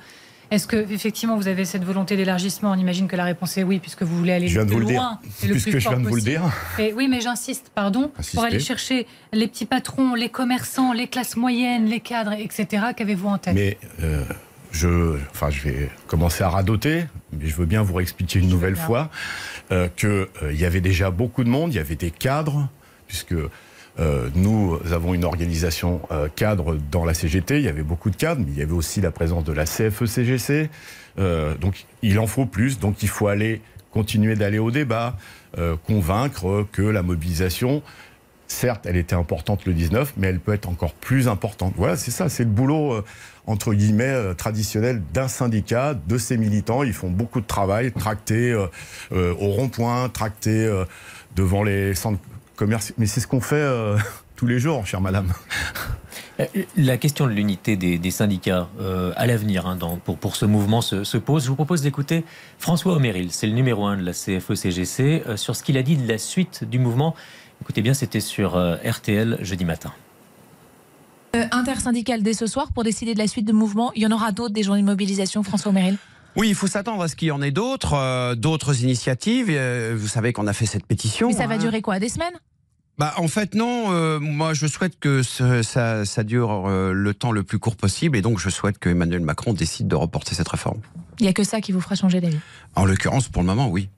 Est-ce 0.52 0.68
que 0.68 0.76
effectivement 0.76 1.38
vous 1.38 1.48
avez 1.48 1.64
cette 1.64 1.86
volonté 1.86 2.18
d'élargissement? 2.18 2.72
On 2.72 2.76
imagine 2.76 3.08
que 3.08 3.16
la 3.16 3.24
réponse 3.24 3.58
est 3.58 3.64
oui, 3.64 3.80
puisque 3.80 4.04
vous 4.04 4.18
voulez 4.18 4.34
aller 4.34 4.50
je 4.50 4.56
viens 4.56 4.66
de 4.66 4.72
vous 4.72 4.80
le 4.80 4.86
loin 4.92 5.20
dire. 5.24 5.48
le 5.48 5.52
puisque 5.54 5.80
je 5.80 5.88
viens 5.88 6.00
de 6.00 6.08
vous 6.08 6.16
le 6.16 6.22
dire. 6.22 6.42
oui, 6.78 7.08
mais 7.08 7.22
j'insiste, 7.22 7.72
pardon, 7.74 8.12
pour 8.34 8.44
aller 8.44 8.60
chercher 8.60 9.08
les 9.32 9.48
petits 9.48 9.66
patrons, 9.66 10.14
les 10.14 10.28
commerçants, 10.28 10.92
les 10.92 11.08
classes 11.08 11.38
moyennes, 11.38 11.86
les 11.86 12.02
cadres, 12.02 12.34
etc. 12.34 12.88
Qu'avez-vous 12.98 13.30
en 13.30 13.38
tête? 13.38 13.56
Mais 13.56 13.78
euh, 14.04 14.26
je, 14.72 15.18
enfin, 15.32 15.50
je 15.50 15.64
vais 15.64 15.90
commencer 16.08 16.44
à 16.44 16.50
radoter, 16.50 17.06
mais 17.34 17.48
je 17.48 17.56
veux 17.56 17.66
bien 17.66 17.84
vous 17.84 17.94
réexpliquer 17.94 18.40
une 18.40 18.48
nouvelle 18.48 18.76
fois 18.76 19.10
euh, 19.72 19.88
qu'il 19.96 20.10
euh, 20.10 20.28
y 20.54 20.66
avait 20.66 20.82
déjà 20.82 21.12
beaucoup 21.12 21.44
de 21.44 21.50
monde, 21.50 21.74
il 21.74 21.78
y 21.78 21.80
avait 21.80 21.96
des 21.96 22.12
cadres, 22.12 22.70
puisque 23.08 23.36
euh, 24.00 24.30
nous 24.36 24.80
avons 24.92 25.14
une 25.14 25.26
organisation 25.26 26.02
euh, 26.12 26.30
cadre 26.34 26.78
dans 26.90 27.04
la 27.04 27.14
CGT, 27.14 27.58
il 27.58 27.66
y 27.66 27.68
avait 27.68 27.84
beaucoup 27.84 28.10
de 28.10 28.16
cadres, 28.16 28.42
mais 28.46 28.52
il 28.52 28.58
y 28.58 28.62
avait 28.62 28.72
aussi 28.72 29.02
la 29.02 29.12
présence 29.12 29.44
de 29.44 29.52
la 29.52 29.66
CFE-CGC. 29.66 30.70
E 31.20 31.56
donc 31.60 31.86
il 32.02 32.18
en 32.20 32.28
faut 32.28 32.46
plus, 32.46 32.80
donc 32.80 33.04
il 33.04 33.10
faut 33.10 33.28
aller 33.28 33.62
continuer 33.92 34.36
d'aller 34.36 34.60
au 34.60 34.72
débat, 34.72 35.18
convaincre 35.86 36.66
que 36.72 36.82
la 36.82 37.04
mobilisation 37.04 37.84
certes, 38.48 38.86
elle 38.86 38.96
était 38.96 39.16
importante 39.16 39.66
le 39.66 39.74
19, 39.74 40.14
mais 40.16 40.28
elle 40.28 40.40
peut 40.40 40.54
être 40.54 40.70
encore 40.70 40.94
plus 40.94 41.28
importante. 41.28 41.74
Voilà, 41.76 41.98
c'est 41.98 42.12
ça, 42.12 42.30
c'est 42.30 42.46
le 42.46 42.50
boulot 42.50 43.04
entre 43.48 43.74
guillemets, 43.74 44.04
euh, 44.04 44.34
traditionnel 44.34 45.02
d'un 45.14 45.28
syndicat, 45.28 45.94
de 45.94 46.18
ses 46.18 46.38
militants. 46.38 46.84
Ils 46.84 46.94
font 46.94 47.10
beaucoup 47.10 47.42
de 47.42 47.46
travail, 47.46 47.92
tractés 47.92 48.52
euh, 48.52 48.68
euh, 49.12 49.34
au 49.40 49.50
rond-point, 49.52 50.10
tractés 50.10 50.70
devant 51.36 51.64
les 51.64 51.96
centres 51.96 52.20
commerciaux. 52.56 52.96
Mais 52.98 53.08
c'est 53.08 53.20
ce 53.20 53.28
qu'on 53.28 53.42
fait 53.42 53.68
tous 54.36 54.48
les 54.48 54.60
jours, 54.60 54.86
chère 54.86 55.02
madame. 55.02 55.34
La 56.76 56.98
question 56.98 57.28
de 57.28 57.32
l'unité 57.32 57.76
des, 57.76 58.12
syndicats 58.12 58.68
à 59.16 59.28
l'avenir 59.28 59.68
hein, 59.68 59.78
pour, 60.04 60.18
pour 60.18 60.36
ce 60.36 60.46
mouvement 60.46 60.82
se, 60.82 61.18
pose. 61.18 61.44
Je 61.44 61.50
vous 61.50 61.56
propose 61.56 61.82
d'écouter 61.82 62.24
François 62.58 62.94
Omeril, 62.94 63.32
c'est 63.32 63.48
le 63.48 63.54
numéro 63.54 63.86
un 63.86 63.98
de 63.98 64.04
la 64.04 64.14
CFE-CGC, 64.14 65.38
sur 65.38 65.56
ce 65.56 65.64
qu'il 65.64 65.78
a 65.78 65.84
dit 65.84 65.98
de 65.98 66.08
la 66.08 66.18
suite 66.18 66.64
du 66.64 66.80
mouvement. 66.80 67.16
Écoutez 67.62 67.82
bien, 67.82 67.94
c'était 67.94 68.22
sur 68.22 68.58
RTL 68.84 69.38
jeudi 69.42 69.66
matin. 69.66 69.94
Euh, 71.54 71.58
intersyndical 71.58 72.24
dès 72.24 72.34
ce 72.34 72.48
soir 72.48 72.72
pour 72.74 72.84
décider 72.84 73.14
de 73.14 73.20
la 73.20 73.28
suite 73.28 73.46
de 73.46 73.54
mouvement. 73.54 73.92
Il 73.96 74.02
y 74.02 74.08
en 74.08 74.12
aura 74.12 74.32
d'autres 74.32 74.54
des 74.54 74.64
journées 74.64 74.82
de 74.82 74.88
mobilisation, 74.88 75.44
François 75.44 75.72
Méril 75.72 75.98
oui, 76.38 76.48
il 76.48 76.56
faut 76.56 76.68
s'attendre 76.68 77.04
à 77.04 77.10
ce 77.10 77.18
qu'il 77.18 77.28
y 77.28 77.32
en 77.32 77.42
ait 77.42 77.52
d'autres, 77.52 77.94
euh, 77.94 78.36
d'autres 78.36 78.84
initiatives. 78.84 79.48
Euh, 79.50 79.98
vous 80.00 80.08
savez 80.08 80.32
qu'on 80.32 80.48
a 80.48 80.54
fait 80.54 80.66
cette 80.66 80.86
pétition. 80.86 81.28
Mais 81.28 81.34
ça 81.34 81.46
va 81.46 81.56
hein. 81.56 81.58
durer 81.58 81.82
quoi 81.82 82.00
Des 82.00 82.08
semaines? 82.08 82.36
Bah, 82.98 83.14
en 83.18 83.28
fait, 83.28 83.54
non. 83.54 83.90
moi, 84.22 84.54
je 84.54 84.66
souhaite 84.66 84.98
que 84.98 85.24
ça, 85.24 85.62
ça, 86.06 86.24
dure 86.24 86.70
le 86.70 87.14
temps 87.14 87.34
le 87.34 87.44
plus 87.44 87.60
court 87.60 87.76
possible. 87.76 88.16
Et 88.16 88.22
donc, 88.22 88.40
je 88.40 88.50
souhaite 88.50 88.78
que 88.78 88.88
Emmanuel 88.88 89.20
Macron 89.20 89.52
décide 89.52 89.90
de 89.90 89.96
reporter 89.96 90.34
cette 90.34 90.48
réforme. 90.48 90.80
Il 91.20 91.24
n'y 91.24 91.30
a 91.30 91.34
que 91.34 91.44
ça 91.44 91.60
qui 91.60 91.74
vous 91.74 91.82
fera 91.82 91.96
changer 91.96 92.22
d'avis? 92.22 92.40
En 92.78 92.86
l'occurrence, 92.86 93.28
pour 93.28 93.42
le 93.42 93.48
moment, 93.48 93.68
oui 93.68 93.90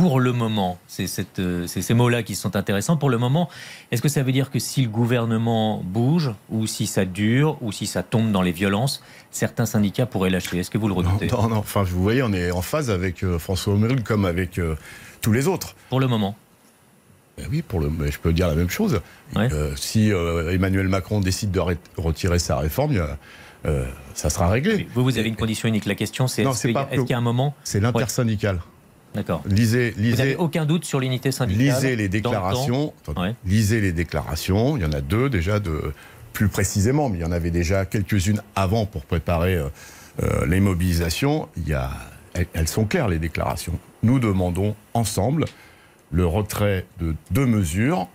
pour 0.00 0.20
le 0.20 0.32
moment, 0.32 0.78
c'est 0.86 1.06
euh, 1.38 1.66
ces 1.66 1.94
mots-là 1.94 2.22
qui 2.22 2.34
sont 2.34 2.56
intéressants. 2.56 2.96
Pour 2.96 3.10
le 3.10 3.18
moment, 3.18 3.50
est-ce 3.90 4.00
que 4.00 4.08
ça 4.08 4.22
veut 4.22 4.32
dire 4.32 4.50
que 4.50 4.58
si 4.58 4.82
le 4.82 4.88
gouvernement 4.88 5.82
bouge, 5.84 6.30
ou 6.48 6.66
si 6.66 6.86
ça 6.86 7.04
dure, 7.04 7.58
ou 7.60 7.70
si 7.70 7.86
ça 7.86 8.02
tombe 8.02 8.32
dans 8.32 8.42
les 8.42 8.52
violences, 8.52 9.02
certains 9.30 9.66
syndicats 9.66 10.06
pourraient 10.06 10.30
lâcher? 10.30 10.58
Est-ce 10.58 10.70
que 10.70 10.78
vous 10.78 10.88
le 10.88 10.94
redoutez? 10.94 11.26
non, 11.28 11.48
non, 11.48 11.56
enfin, 11.56 11.82
vous 11.82 12.02
voyez, 12.02 12.22
on 12.22 12.32
est 12.32 12.50
en 12.50 12.62
phase 12.62 12.90
avec 12.90 13.22
euh, 13.22 13.38
François 13.38 13.74
Omeril 13.74 14.02
comme 14.02 14.24
avec 14.24 14.58
euh, 14.58 14.74
tous 15.20 15.32
les 15.32 15.48
autres. 15.48 15.74
Pour 15.88 16.00
le 16.00 16.08
moment 16.08 16.34
ben 17.38 17.46
oui, 17.50 17.62
pour 17.62 17.80
le, 17.80 17.90
je 18.10 18.18
peux 18.18 18.34
dire 18.34 18.48
la 18.48 18.54
même 18.54 18.68
chose. 18.68 19.00
si 19.76 20.10
Emmanuel 20.10 20.88
Macron 20.88 21.20
décide 21.20 21.50
de 21.52 21.60
retirer 21.96 22.38
sa 22.38 22.58
réforme, 22.58 23.00
ça 24.12 24.28
sera 24.28 24.50
réglé. 24.50 24.88
Vous, 24.94 25.04
vous 25.04 25.16
avez 25.16 25.28
une 25.28 25.36
condition 25.36 25.66
unique. 25.66 25.86
La 25.86 25.94
question, 25.94 26.26
c'est 26.26 26.42
est-ce 26.42 26.60
qu'il 26.66 27.10
y 27.10 27.14
a 27.14 27.18
un 27.18 27.22
moment 27.22 27.54
C'est 27.64 27.80
l'intersyndical. 27.80 28.60
D'accord. 29.14 29.42
Lisez, 29.46 29.92
lisez. 29.96 30.10
Vous 30.12 30.18
n'avez 30.18 30.36
aucun 30.36 30.66
doute 30.66 30.84
sur 30.84 31.00
l'unité 31.00 31.32
syndicale 31.32 31.64
Lisez 31.64 31.96
les 31.96 32.08
déclarations. 32.08 32.92
Lisez 33.44 33.80
les 33.80 33.92
déclarations. 33.92 34.76
Il 34.76 34.82
y 34.82 34.86
en 34.86 34.92
a 34.92 35.00
deux 35.00 35.28
déjà 35.28 35.58
de 35.58 35.92
plus 36.32 36.48
précisément, 36.48 37.08
mais 37.08 37.18
il 37.18 37.22
y 37.22 37.24
en 37.24 37.32
avait 37.32 37.50
déjà 37.50 37.84
quelques-unes 37.84 38.40
avant 38.54 38.86
pour 38.86 39.04
préparer 39.04 39.56
euh, 39.56 39.68
euh, 40.22 40.46
les 40.46 40.60
mobilisations. 40.60 41.48
Il 41.56 41.68
y 41.68 41.74
a, 41.74 41.90
elles, 42.34 42.68
sont 42.68 42.84
claires 42.84 43.08
les 43.08 43.18
déclarations. 43.18 43.78
Nous 44.02 44.20
demandons 44.20 44.76
ensemble 44.94 45.44
le 46.12 46.26
retrait 46.26 46.86
de 47.00 47.14
deux 47.30 47.46
mesures 47.46 48.08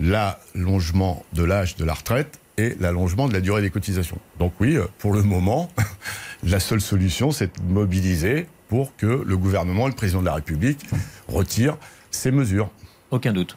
l'allongement 0.00 1.24
de 1.32 1.44
l'âge 1.44 1.76
de 1.76 1.84
la 1.84 1.94
retraite 1.94 2.40
et 2.58 2.74
l'allongement 2.80 3.28
de 3.28 3.32
la 3.32 3.40
durée 3.40 3.62
des 3.62 3.70
cotisations. 3.70 4.18
Donc 4.38 4.52
oui, 4.60 4.76
euh, 4.76 4.86
pour 4.98 5.12
le 5.12 5.22
moment, 5.22 5.70
la 6.42 6.60
seule 6.60 6.80
solution, 6.80 7.30
c'est 7.30 7.60
de 7.60 7.72
mobiliser 7.72 8.46
pour 8.74 8.96
que 8.96 9.06
le 9.06 9.36
gouvernement, 9.36 9.86
le 9.86 9.92
président 9.92 10.18
de 10.18 10.26
la 10.26 10.34
République, 10.34 10.84
retire 11.28 11.76
ces 12.10 12.32
mesures. 12.32 12.70
Aucun 13.12 13.32
doute. 13.32 13.56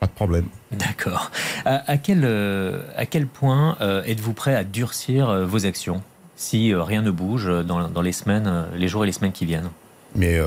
Pas 0.00 0.06
de 0.06 0.12
problème. 0.12 0.46
D'accord. 0.72 1.30
À, 1.66 1.98
quel, 1.98 2.22
euh, 2.24 2.80
à 2.96 3.04
quel 3.04 3.26
point 3.26 3.76
euh, 3.82 4.02
êtes-vous 4.04 4.32
prêt 4.32 4.54
à 4.54 4.64
durcir 4.64 5.28
euh, 5.28 5.44
vos 5.44 5.66
actions 5.66 6.02
si 6.36 6.72
rien 6.74 7.02
ne 7.02 7.10
bouge 7.10 7.50
dans, 7.66 7.86
dans, 7.90 8.00
les 8.00 8.12
semaines, 8.12 8.68
les 8.74 8.88
jours 8.88 9.04
et 9.04 9.06
les 9.06 9.12
semaines 9.12 9.32
qui 9.32 9.44
viennent? 9.44 9.68
Mais 10.16 10.40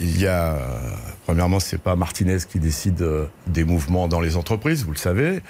il 0.00 0.20
y 0.20 0.28
a, 0.28 0.56
premièrement, 1.26 1.58
c'est 1.58 1.82
pas 1.82 1.96
Martinez 1.96 2.38
qui 2.48 2.60
décide 2.60 3.04
des 3.48 3.64
mouvements 3.64 4.06
dans 4.06 4.20
les 4.20 4.36
entreprises, 4.36 4.84
vous 4.84 4.92
le 4.92 4.98
savez. 4.98 5.40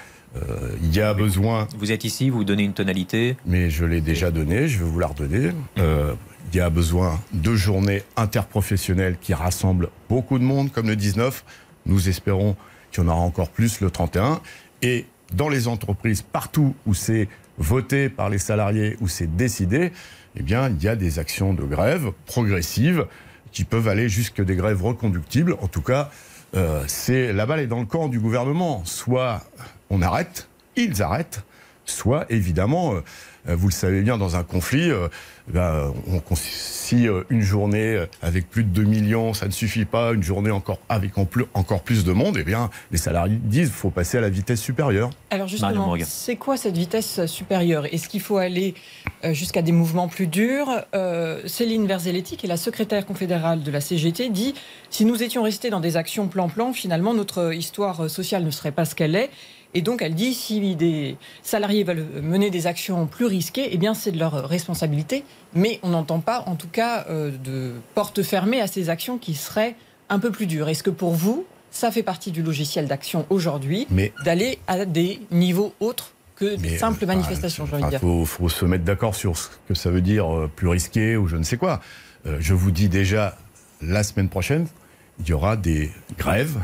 Il 0.81 0.95
y 0.95 1.01
a 1.01 1.13
besoin. 1.13 1.67
Vous 1.77 1.91
êtes 1.91 2.03
ici, 2.03 2.29
vous 2.29 2.43
donnez 2.43 2.63
une 2.63 2.73
tonalité. 2.73 3.35
Mais 3.45 3.69
je 3.69 3.85
l'ai 3.85 4.01
déjà 4.01 4.31
donnée, 4.31 4.67
je 4.67 4.79
vais 4.79 4.89
vous 4.89 4.99
la 4.99 5.07
redonner. 5.07 5.51
il 5.77 6.57
y 6.57 6.59
a 6.59 6.69
besoin 6.69 7.19
de 7.33 7.55
journées 7.55 8.03
interprofessionnelles 8.15 9.17
qui 9.19 9.33
rassemblent 9.33 9.89
beaucoup 10.07 10.39
de 10.39 10.43
monde, 10.43 10.71
comme 10.71 10.87
le 10.87 10.95
19. 10.95 11.43
Nous 11.85 12.09
espérons 12.09 12.55
qu'il 12.91 13.03
y 13.03 13.07
en 13.07 13.09
aura 13.09 13.21
encore 13.21 13.49
plus 13.49 13.81
le 13.81 13.89
31. 13.89 14.41
Et 14.81 15.05
dans 15.33 15.49
les 15.49 15.67
entreprises, 15.67 16.21
partout 16.21 16.75
où 16.85 16.93
c'est 16.93 17.27
voté 17.57 18.09
par 18.09 18.29
les 18.29 18.37
salariés, 18.37 18.97
où 19.01 19.07
c'est 19.07 19.35
décidé, 19.35 19.91
eh 20.35 20.43
bien, 20.43 20.69
il 20.69 20.81
y 20.81 20.87
a 20.87 20.95
des 20.95 21.19
actions 21.19 21.53
de 21.53 21.63
grève 21.63 22.11
progressives 22.25 23.05
qui 23.51 23.63
peuvent 23.63 23.87
aller 23.87 24.09
jusque 24.09 24.43
des 24.43 24.55
grèves 24.55 24.83
reconductibles. 24.83 25.55
En 25.61 25.67
tout 25.67 25.81
cas, 25.81 26.09
euh, 26.55 26.83
c'est 26.87 27.33
la 27.33 27.45
balle 27.45 27.59
est 27.59 27.67
dans 27.67 27.79
le 27.79 27.85
camp 27.85 28.07
du 28.07 28.19
gouvernement. 28.19 28.83
Soit 28.85 29.43
on 29.89 30.01
arrête, 30.01 30.47
ils 30.75 31.01
arrêtent, 31.01 31.43
soit 31.89 32.25
évidemment, 32.29 32.93
euh, 32.93 33.01
euh, 33.47 33.55
vous 33.55 33.67
le 33.67 33.73
savez 33.73 34.01
bien, 34.01 34.17
dans 34.17 34.35
un 34.35 34.43
conflit, 34.43 34.91
euh, 34.91 35.07
ben, 35.47 35.93
on, 36.07 36.21
si 36.35 37.07
une 37.29 37.41
journée 37.41 38.03
avec 38.21 38.49
plus 38.49 38.63
de 38.63 38.69
2 38.69 38.83
millions, 38.83 39.33
ça 39.33 39.47
ne 39.47 39.51
suffit 39.51 39.85
pas, 39.85 40.13
une 40.13 40.23
journée 40.23 40.51
encore 40.51 40.79
avec 40.89 41.13
encore 41.53 41.81
plus 41.81 42.03
de 42.03 42.11
monde, 42.11 42.37
eh 42.39 42.43
bien, 42.43 42.69
les 42.91 42.97
salariés 42.97 43.39
disent 43.41 43.69
qu'il 43.69 43.77
faut 43.77 43.89
passer 43.89 44.17
à 44.17 44.21
la 44.21 44.29
vitesse 44.29 44.61
supérieure. 44.61 45.09
Alors 45.31 45.47
justement, 45.47 45.95
c'est 46.03 46.35
quoi 46.35 46.57
cette 46.57 46.77
vitesse 46.77 47.25
supérieure? 47.25 47.85
Est-ce 47.91 48.07
qu'il 48.07 48.21
faut 48.21 48.37
aller 48.37 48.75
jusqu'à 49.31 49.61
des 49.61 49.71
mouvements 49.71 50.07
plus 50.07 50.27
durs? 50.27 50.69
Céline 51.45 51.87
Verzelletti, 51.87 52.37
qui 52.37 52.45
est 52.45 52.49
la 52.49 52.57
secrétaire 52.57 53.05
confédérale 53.05 53.63
de 53.63 53.71
la 53.71 53.81
CGT, 53.81 54.29
dit 54.29 54.53
si 54.89 55.05
nous 55.05 55.23
étions 55.23 55.41
restés 55.41 55.69
dans 55.69 55.79
des 55.79 55.97
actions 55.97 56.27
plan-plan, 56.27 56.73
finalement, 56.73 57.13
notre 57.13 57.53
histoire 57.53 58.09
sociale 58.09 58.43
ne 58.43 58.51
serait 58.51 58.71
pas 58.71 58.85
ce 58.85 58.93
qu'elle 58.93 59.15
est. 59.15 59.29
Et 59.73 59.81
donc, 59.81 60.01
elle 60.01 60.15
dit 60.15 60.33
si 60.33 60.75
des 60.75 61.15
salariés 61.43 61.83
veulent 61.83 62.05
mener 62.21 62.49
des 62.49 62.65
actions 62.65 63.05
plus 63.05 63.25
risquées, 63.25 63.69
eh 63.71 63.77
bien, 63.77 63.93
c'est 63.93 64.11
de 64.11 64.17
leur 64.17 64.49
responsabilité. 64.49 65.23
Mais 65.53 65.79
on 65.83 65.89
n'entend 65.89 66.19
pas, 66.19 66.43
en 66.47 66.55
tout 66.55 66.67
cas, 66.67 67.05
euh, 67.09 67.31
de 67.43 67.73
porte 67.93 68.23
fermée 68.23 68.61
à 68.61 68.67
ces 68.67 68.89
actions 68.89 69.17
qui 69.17 69.35
seraient 69.35 69.75
un 70.09 70.19
peu 70.19 70.31
plus 70.31 70.47
dures. 70.47 70.69
Est-ce 70.69 70.81
que 70.81 70.89
pour 70.89 71.11
vous, 71.11 71.45
ça 71.69 71.91
fait 71.91 72.01
partie 72.01 72.31
du 72.31 72.41
logiciel 72.41 72.87
d'action 72.87 73.27
aujourd'hui, 73.29 73.87
d'aller 74.25 74.57
à 74.65 74.85
des 74.85 75.21
niveaux 75.29 75.73
autres 75.79 76.13
que 76.35 76.55
des 76.55 76.77
simples 76.77 77.03
euh, 77.03 77.07
manifestations, 77.07 77.67
j'ai 77.67 77.73
envie 77.73 77.83
de 77.83 77.89
dire 77.89 77.99
Il 78.01 78.25
faut, 78.25 78.49
se 78.49 78.65
mettre 78.65 78.85
d'accord 78.85 79.13
sur 79.13 79.37
ce 79.37 79.49
que 79.67 79.75
ça 79.75 79.91
veut 79.91 80.01
dire 80.01 80.33
euh, 80.33 80.49
plus 80.53 80.67
risqué 80.67 81.15
ou 81.15 81.27
je 81.27 81.35
ne 81.35 81.43
sais 81.43 81.57
quoi. 81.57 81.79
je 82.25 82.53
vous 82.55 82.71
dis 82.71 82.89
déjà, 82.89 83.37
la 83.81 84.03
semaine 84.03 84.29
prochaine, 84.29 84.67
il 85.19 85.27
y 85.27 85.33
aura 85.33 85.57
des 85.57 85.91
grèves 86.17 86.57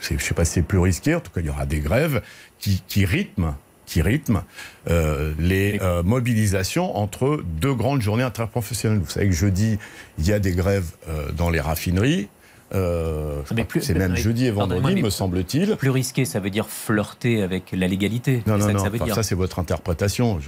je 0.00 0.14
ne 0.14 0.18
sais 0.18 0.34
pas 0.34 0.44
si 0.44 0.52
c'est 0.54 0.62
plus 0.62 0.78
risqué, 0.78 1.14
en 1.14 1.20
tout 1.20 1.30
cas 1.30 1.40
il 1.40 1.46
y 1.46 1.50
aura 1.50 1.66
des 1.66 1.80
grèves 1.80 2.22
qui, 2.58 3.04
rythment 3.04 3.54
qui 3.86 4.02
rythment 4.02 4.42
euh, 4.88 5.32
les 5.38 5.78
euh, 5.80 6.02
mobilisations 6.02 6.96
entre 6.96 7.42
deux 7.44 7.74
grandes 7.74 8.02
journées 8.02 8.22
interprofessionnelles. 8.22 8.98
Vous 8.98 9.10
savez 9.10 9.28
que 9.28 9.34
jeudi, 9.34 9.78
il 10.18 10.26
y 10.26 10.32
a 10.32 10.38
des 10.38 10.52
grèves 10.52 10.90
euh, 11.08 11.32
dans 11.32 11.48
les 11.48 11.60
raffineries. 11.60 12.28
c'est 12.70 13.94
même 13.94 14.14
jeudi 14.14 14.44
et 14.44 14.50
vendredi, 14.50 15.00
me 15.00 15.08
semble-t-il. 15.08 15.76
Plus 15.76 15.88
risqué, 15.88 16.26
ça 16.26 16.38
veut 16.38 16.50
dire 16.50 16.68
flirter 16.68 17.42
avec 17.42 17.72
la 17.72 17.88
légalité. 17.88 18.42
Non, 18.46 18.58
non, 18.58 18.66
ça 18.66 18.72
non. 18.74 18.84
Ça, 18.84 18.90
dire. 18.90 19.14
ça 19.14 19.22
c'est 19.22 19.34
votre 19.34 19.58
interprétation. 19.58 20.38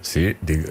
C'est 0.00 0.36
des, 0.42 0.64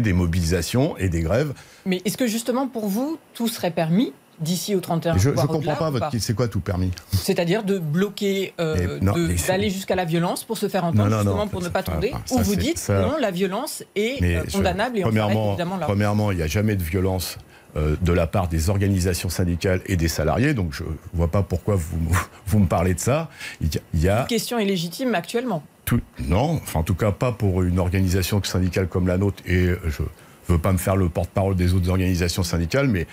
des 0.00 0.12
mobilisations 0.12 0.96
et 0.96 1.08
des 1.08 1.22
grèves. 1.22 1.54
Mais 1.86 2.02
est-ce 2.04 2.16
que 2.16 2.28
justement 2.28 2.68
pour 2.68 2.86
vous, 2.86 3.18
tout 3.34 3.48
serait 3.48 3.72
permis 3.72 4.12
d'ici 4.40 4.74
au 4.74 4.80
31 4.80 5.16
Je 5.18 5.30
ne 5.30 5.34
comprends 5.34 5.74
pas, 5.74 5.90
votre... 5.90 6.10
c'est 6.18 6.34
quoi 6.34 6.48
tout 6.48 6.60
permis? 6.60 6.90
C'est-à-dire 7.12 7.62
de 7.64 7.78
bloquer, 7.78 8.54
euh, 8.60 8.98
d'aller 9.46 9.70
jusqu'à 9.70 9.96
la 9.96 10.04
violence 10.04 10.44
pour 10.44 10.58
se 10.58 10.68
faire 10.68 10.84
entendre, 10.84 11.14
justement 11.14 11.48
pour 11.48 11.62
ne 11.62 11.68
pas 11.68 11.82
tomber 11.82 12.12
Ou 12.30 12.38
vous 12.38 12.56
dites 12.56 12.88
non, 12.88 13.16
la 13.20 13.30
violence 13.30 13.82
est 13.96 14.22
euh, 14.22 14.44
condamnable 14.52 14.98
et 14.98 15.02
premièrement, 15.02 15.52
on 15.54 15.78
Premièrement, 15.80 16.30
il 16.30 16.38
n'y 16.38 16.42
a 16.42 16.46
jamais 16.46 16.76
de 16.76 16.82
violence 16.82 17.38
euh, 17.76 17.96
de 18.00 18.12
la 18.12 18.26
part 18.26 18.48
des 18.48 18.70
organisations 18.70 19.28
syndicales 19.28 19.80
et 19.86 19.96
des 19.96 20.08
salariés, 20.08 20.54
donc 20.54 20.72
je 20.72 20.84
ne 20.84 20.88
vois 21.12 21.28
pas 21.28 21.42
pourquoi 21.42 21.76
vous, 21.76 21.98
vous 22.46 22.58
me 22.58 22.66
parlez 22.66 22.94
de 22.94 23.00
ça. 23.00 23.28
Il 23.60 24.00
y 24.00 24.08
a... 24.08 24.24
Question 24.24 24.58
est 24.58 24.64
légitime 24.64 25.14
actuellement. 25.14 25.62
Tout, 25.84 26.00
Non, 26.18 26.60
enfin 26.62 26.80
en 26.80 26.82
tout 26.82 26.94
cas 26.94 27.12
pas 27.12 27.32
pour 27.32 27.62
une 27.62 27.78
organisation 27.78 28.42
syndicale 28.42 28.88
comme 28.88 29.06
la 29.06 29.18
nôtre, 29.18 29.42
et 29.46 29.66
je 29.86 30.02
ne 30.02 30.08
veux 30.48 30.58
pas 30.58 30.72
me 30.72 30.78
faire 30.78 30.96
le 30.96 31.08
porte-parole 31.08 31.56
des 31.56 31.74
autres 31.74 31.88
organisations 31.88 32.42
syndicales, 32.42 32.88
mais 32.88 33.06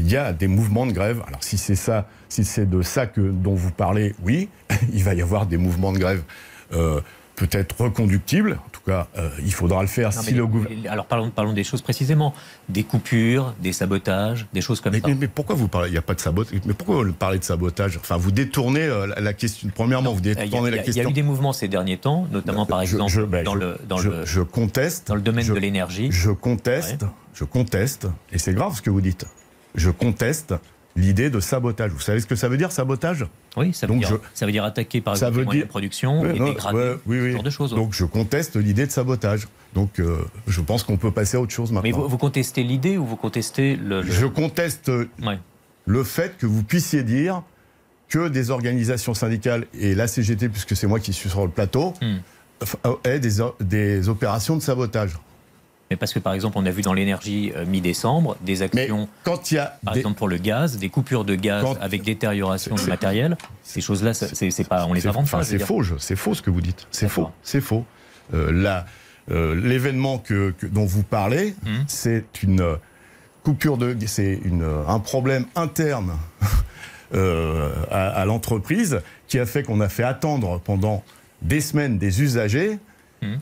il 0.00 0.10
y 0.10 0.16
a 0.16 0.32
des 0.32 0.48
mouvements 0.48 0.86
de 0.86 0.92
grève. 0.92 1.22
Alors 1.26 1.42
si 1.42 1.58
c'est 1.58 1.76
ça, 1.76 2.06
si 2.28 2.44
c'est 2.44 2.68
de 2.68 2.82
ça 2.82 3.06
que, 3.06 3.20
dont 3.20 3.54
vous 3.54 3.70
parlez, 3.70 4.14
oui, 4.22 4.48
il 4.92 5.04
va 5.04 5.14
y 5.14 5.22
avoir 5.22 5.46
des 5.46 5.56
mouvements 5.56 5.92
de 5.92 5.98
grève. 5.98 6.22
Euh, 6.72 7.00
peut-être 7.36 7.80
reconductibles. 7.80 8.58
En 8.66 8.68
tout 8.70 8.82
cas, 8.84 9.08
euh, 9.16 9.30
il 9.42 9.52
faudra 9.52 9.80
le 9.80 9.88
faire 9.88 10.12
si 10.12 10.34
le 10.34 10.46
gouvernement. 10.46 10.90
Alors 10.90 11.06
parlons, 11.06 11.30
parlons 11.30 11.54
des 11.54 11.64
choses 11.64 11.80
précisément. 11.80 12.34
Des 12.68 12.82
coupures, 12.82 13.54
des 13.60 13.72
sabotages, 13.72 14.46
des 14.52 14.60
choses 14.60 14.80
comme 14.80 14.92
mais, 14.92 15.00
ça. 15.00 15.08
Mais, 15.08 15.26
pourquoi 15.26 15.54
vous 15.54 15.66
parlez 15.66 15.88
Il 15.88 15.92
n'y 15.92 15.98
a 15.98 16.02
pas 16.02 16.14
de 16.14 16.20
sabotage. 16.20 16.60
Mais 16.66 16.74
pourquoi 16.74 17.02
vous 17.02 17.12
parlez 17.12 17.38
de 17.38 17.44
sabotage? 17.44 17.96
Enfin, 17.96 18.18
vous 18.18 18.30
détournez 18.30 18.82
euh, 18.82 19.06
la, 19.18 19.32
question. 19.32 19.70
Premièrement, 19.74 20.12
vous 20.12 20.20
détournez 20.20 20.70
la 20.70 20.78
question. 20.78 21.02
Il 21.02 21.04
y 21.04 21.06
a 21.06 21.10
eu 21.10 21.14
des 21.14 21.22
mouvements 21.22 21.54
ces 21.54 21.68
derniers 21.68 21.96
temps, 21.96 22.26
notamment 22.30 22.66
par 22.66 22.82
exemple 22.82 23.26
dans, 23.42 23.54
le, 23.54 23.78
dans 23.88 23.98
le, 23.98 24.26
je 24.26 24.42
conteste, 24.42 25.08
dans 25.08 25.14
le 25.14 25.22
domaine 25.22 25.46
de 25.46 25.54
l'énergie. 25.54 26.08
Je 26.10 26.30
conteste, 26.30 27.06
je 27.32 27.44
conteste, 27.44 28.06
et 28.32 28.38
c'est 28.38 28.52
grave 28.52 28.76
ce 28.76 28.82
que 28.82 28.90
vous 28.90 29.00
dites 29.00 29.26
je 29.74 29.90
conteste 29.90 30.54
l'idée 30.96 31.30
de 31.30 31.40
sabotage. 31.40 31.90
Vous 31.90 32.00
savez 32.00 32.20
ce 32.20 32.26
que 32.26 32.34
ça 32.34 32.48
veut 32.48 32.56
dire, 32.56 32.72
sabotage? 32.72 33.26
Oui, 33.56 33.72
ça 33.72 33.86
veut, 33.86 33.96
dire, 33.96 34.18
ça 34.34 34.46
veut 34.46 34.52
dire 34.52 34.64
attaquer 34.64 35.00
par 35.00 35.14
exemple 35.14 35.46
les 35.52 35.62
de 35.62 35.66
production 35.66 36.24
et 36.24 36.38
dégrader 36.38 36.98
ce 37.06 37.30
genre 37.32 37.42
de 37.42 37.50
choses. 37.50 37.74
Donc 37.74 37.92
je 37.92 38.04
conteste 38.04 38.56
l'idée 38.56 38.86
de 38.86 38.90
sabotage. 38.90 39.48
Donc 39.74 40.00
euh, 40.00 40.18
je 40.46 40.60
pense 40.60 40.82
qu'on 40.82 40.96
peut 40.96 41.10
passer 41.10 41.36
à 41.36 41.40
autre 41.40 41.52
chose 41.52 41.72
maintenant. 41.72 42.02
Mais 42.02 42.08
vous, 42.08 42.18
contestez 42.18 42.62
l'idée 42.62 42.96
ou 42.96 43.04
vous 43.04 43.16
contestez 43.16 43.76
le... 43.76 44.02
Je 44.02 44.26
conteste 44.26 44.90
le 45.86 46.04
fait 46.04 46.36
que 46.38 46.46
vous 46.46 46.62
puissiez 46.62 47.02
dire 47.02 47.42
que 48.08 48.28
des 48.28 48.50
organisations 48.50 49.14
syndicales 49.14 49.66
et 49.72 49.94
la 49.94 50.08
CGT, 50.08 50.48
puisque 50.48 50.76
c'est 50.76 50.88
moi 50.88 50.98
qui 50.98 51.12
suis 51.12 51.30
sur 51.30 51.44
le 51.44 51.50
plateau, 51.50 51.94
hmm. 52.02 52.18
aient 53.04 53.20
des, 53.20 53.36
des 53.60 54.08
opérations 54.08 54.56
de 54.56 54.62
sabotage. 54.62 55.16
Mais 55.90 55.96
parce 55.96 56.12
que, 56.12 56.20
par 56.20 56.34
exemple, 56.34 56.56
on 56.56 56.64
a 56.66 56.70
vu 56.70 56.82
dans 56.82 56.92
l'énergie 56.92 57.52
euh, 57.56 57.66
mi-décembre 57.66 58.36
des 58.42 58.62
actions, 58.62 59.08
quand 59.24 59.50
il 59.50 59.56
y 59.56 59.58
a 59.58 59.76
par 59.84 59.96
exemple 59.96 60.16
pour 60.16 60.28
le 60.28 60.36
gaz, 60.36 60.78
des 60.78 60.88
coupures 60.88 61.24
de 61.24 61.34
gaz 61.34 61.66
avec 61.80 62.04
détérioration 62.04 62.76
du 62.76 62.86
matériel. 62.86 63.36
Ces 63.64 63.80
choses-là, 63.80 64.14
c'est 64.14 64.68
pas, 64.68 64.86
on 64.86 64.92
les 64.92 65.08
invente 65.08 65.28
pas. 65.28 65.42
C'est 65.42 65.58
faux, 65.58 65.82
c'est 65.98 66.14
faux 66.14 66.34
ce 66.34 66.42
que 66.42 66.50
vous 66.50 66.60
dites. 66.60 66.86
C'est 66.92 67.08
faux, 67.08 67.30
c'est 67.42 67.60
faux. 67.60 67.84
Euh, 68.34 68.80
euh, 69.32 69.54
l'événement 69.56 70.18
que, 70.18 70.54
dont 70.62 70.84
vous 70.84 71.02
parlez, 71.02 71.56
hum. 71.66 71.84
c'est 71.88 72.42
une 72.44 72.76
coupure 73.42 73.76
de, 73.76 73.96
c'est 74.06 74.40
un 74.86 75.00
problème 75.00 75.46
interne 75.56 76.12
à, 77.12 78.24
l'entreprise 78.26 79.00
qui 79.26 79.40
a 79.40 79.46
fait 79.46 79.64
qu'on 79.64 79.80
a 79.80 79.88
fait 79.88 80.04
attendre 80.04 80.60
pendant 80.60 81.02
des 81.42 81.60
semaines 81.60 81.98
des 81.98 82.22
usagers. 82.22 82.78
Hum. 83.22 83.40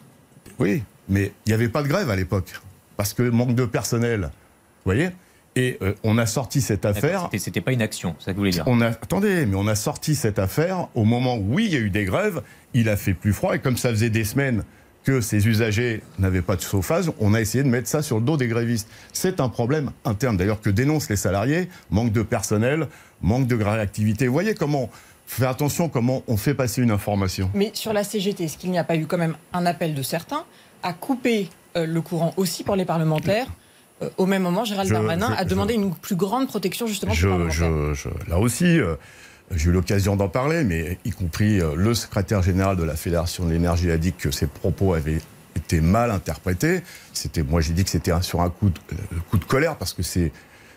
Oui, 0.59 0.83
mais 1.09 1.33
il 1.47 1.51
n'y 1.51 1.55
avait 1.55 1.69
pas 1.69 1.83
de 1.83 1.89
grève 1.89 2.11
à 2.11 2.17
l'époque, 2.17 2.61
parce 2.97 3.15
que 3.15 3.23
manque 3.23 3.55
de 3.55 3.65
personnel. 3.65 4.31
Vous 4.85 4.93
voyez 4.93 5.11
Et 5.57 5.79
euh, 5.83 5.95
on 6.05 6.19
a 6.19 6.27
sorti 6.27 6.61
cette 6.61 6.85
affaire. 6.85 7.29
C'était 7.37 7.61
pas 7.61 7.73
une 7.73 7.83
action, 7.83 8.15
ça 8.19 8.33
que 8.33 8.37
vous 8.37 8.43
voulez 8.43 8.51
dire 8.51 8.65
on 8.67 8.81
a, 8.81 8.89
Attendez, 8.89 9.47
mais 9.47 9.57
on 9.57 9.67
a 9.67 9.75
sorti 9.75 10.15
cette 10.15 10.39
affaire 10.39 10.89
au 10.95 11.05
moment 11.05 11.37
où, 11.37 11.55
oui, 11.55 11.67
il 11.67 11.73
y 11.73 11.77
a 11.77 11.81
eu 11.81 11.91
des 11.91 12.05
grèves, 12.05 12.43
il 12.75 12.89
a 12.89 12.97
fait 12.97 13.15
plus 13.15 13.33
froid, 13.33 13.55
et 13.55 13.59
comme 13.59 13.77
ça 13.77 13.91
faisait 13.91 14.11
des 14.11 14.25
semaines 14.25 14.65
que 15.05 15.21
ces 15.21 15.49
usagers 15.49 16.03
n'avaient 16.19 16.43
pas 16.43 16.57
de 16.57 16.61
chauffage, 16.61 17.11
on 17.19 17.33
a 17.33 17.41
essayé 17.41 17.65
de 17.65 17.69
mettre 17.69 17.89
ça 17.89 18.03
sur 18.03 18.19
le 18.19 18.25
dos 18.25 18.37
des 18.37 18.49
grévistes. 18.49 18.89
C'est 19.13 19.41
un 19.41 19.49
problème 19.49 19.91
interne, 20.05 20.37
d'ailleurs, 20.37 20.61
que 20.61 20.69
dénoncent 20.69 21.09
les 21.09 21.17
salariés 21.17 21.69
manque 21.91 22.13
de 22.13 22.23
personnel, 22.23 22.89
manque 23.23 23.47
de 23.47 23.57
réactivité. 23.57 24.27
Vous 24.27 24.35
voyez 24.35 24.55
comment 24.55 24.91
faire 25.29 25.51
attention 25.51 25.89
comment 25.89 26.23
on 26.27 26.37
fait 26.37 26.55
passer 26.55 26.83
une 26.83 26.91
information. 26.91 27.51
Mais 27.55 27.71
sur 27.75 27.93
la 27.93 28.03
CGT, 28.03 28.45
est-ce 28.45 28.59
qu'il 28.59 28.71
n'y 28.71 28.79
a 28.79 28.85
pas 28.85 28.97
eu 28.97 29.07
quand 29.07 29.19
même 29.19 29.37
un 29.53 29.67
appel 29.67 29.95
de 29.95 30.03
certains 30.03 30.45
a 30.83 30.93
coupé 30.93 31.49
euh, 31.77 31.87
le 31.87 32.01
courant 32.01 32.33
aussi 32.37 32.65
pour 32.65 32.77
les 32.77 32.85
parlementaires. 32.85 33.47
Euh, 34.03 34.09
au 34.17 34.27
même 34.27 34.43
moment, 34.43 34.65
Gérald 34.65 34.91
Darmanin 34.91 35.33
a 35.33 35.45
demandé 35.45 35.75
une 35.75 35.95
plus 35.95 36.17
grande 36.17 36.49
protection 36.49 36.87
justement 36.87 37.13
je, 37.13 37.29
je, 37.51 38.09
Là 38.29 38.39
aussi, 38.39 38.79
euh, 38.79 38.95
j'ai 39.51 39.71
eu 39.71 39.73
l'occasion 39.73 40.17
d'en 40.17 40.29
parler, 40.29 40.65
mais 40.65 40.99
y 41.05 41.11
compris 41.11 41.61
le 41.61 41.95
secrétaire 41.95 42.43
général 42.43 42.77
de 42.77 42.85
la 42.85 42.97
Fédération 42.97 43.45
de 43.45 43.51
l'énergie 43.51 43.91
a 43.91 43.99
dit 43.99 44.13
que 44.13 44.31
ses 44.31 44.47
propos 44.47 44.95
avaient 44.95 45.21
été 45.57 45.81
mal 45.81 46.11
interprété. 46.11 46.83
C'était, 47.13 47.43
moi, 47.43 47.61
j'ai 47.61 47.73
dit 47.73 47.85
que 47.85 47.91
c'était 47.91 48.13
sur 48.23 48.41
un 48.41 48.51
coup 48.51 48.71
de, 48.71 48.81
coup 49.31 49.39
de 49.39 49.45
colère 49.45 49.77
parce 49.77 49.93
que 49.93 50.03
ces 50.03 50.33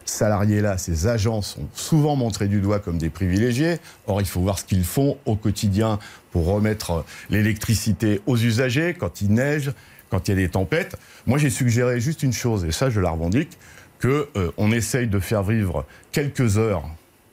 salariés-là, 0.05 0.77
ces 0.77 1.07
agents 1.07 1.41
sont 1.41 1.67
souvent 1.73 2.15
montrés 2.15 2.47
du 2.47 2.61
doigt 2.61 2.79
comme 2.79 2.97
des 2.97 3.09
privilégiés. 3.09 3.77
Or, 4.07 4.21
il 4.21 4.27
faut 4.27 4.41
voir 4.41 4.59
ce 4.59 4.65
qu'ils 4.65 4.83
font 4.83 5.17
au 5.25 5.35
quotidien 5.35 5.99
pour 6.31 6.45
remettre 6.45 7.05
l'électricité 7.29 8.21
aux 8.25 8.37
usagers 8.37 8.95
quand 8.97 9.21
il 9.21 9.33
neige, 9.33 9.71
quand 10.09 10.27
il 10.27 10.31
y 10.31 10.33
a 10.33 10.37
des 10.37 10.49
tempêtes. 10.49 10.97
Moi, 11.25 11.37
j'ai 11.37 11.49
suggéré 11.49 11.99
juste 11.99 12.23
une 12.23 12.33
chose, 12.33 12.65
et 12.65 12.71
ça, 12.71 12.89
je 12.89 12.99
la 12.99 13.09
revendique, 13.09 13.57
que 13.99 14.27
euh, 14.35 14.51
essaye 14.73 15.07
de 15.07 15.19
faire 15.19 15.43
vivre 15.43 15.85
quelques 16.11 16.57
heures, 16.57 16.83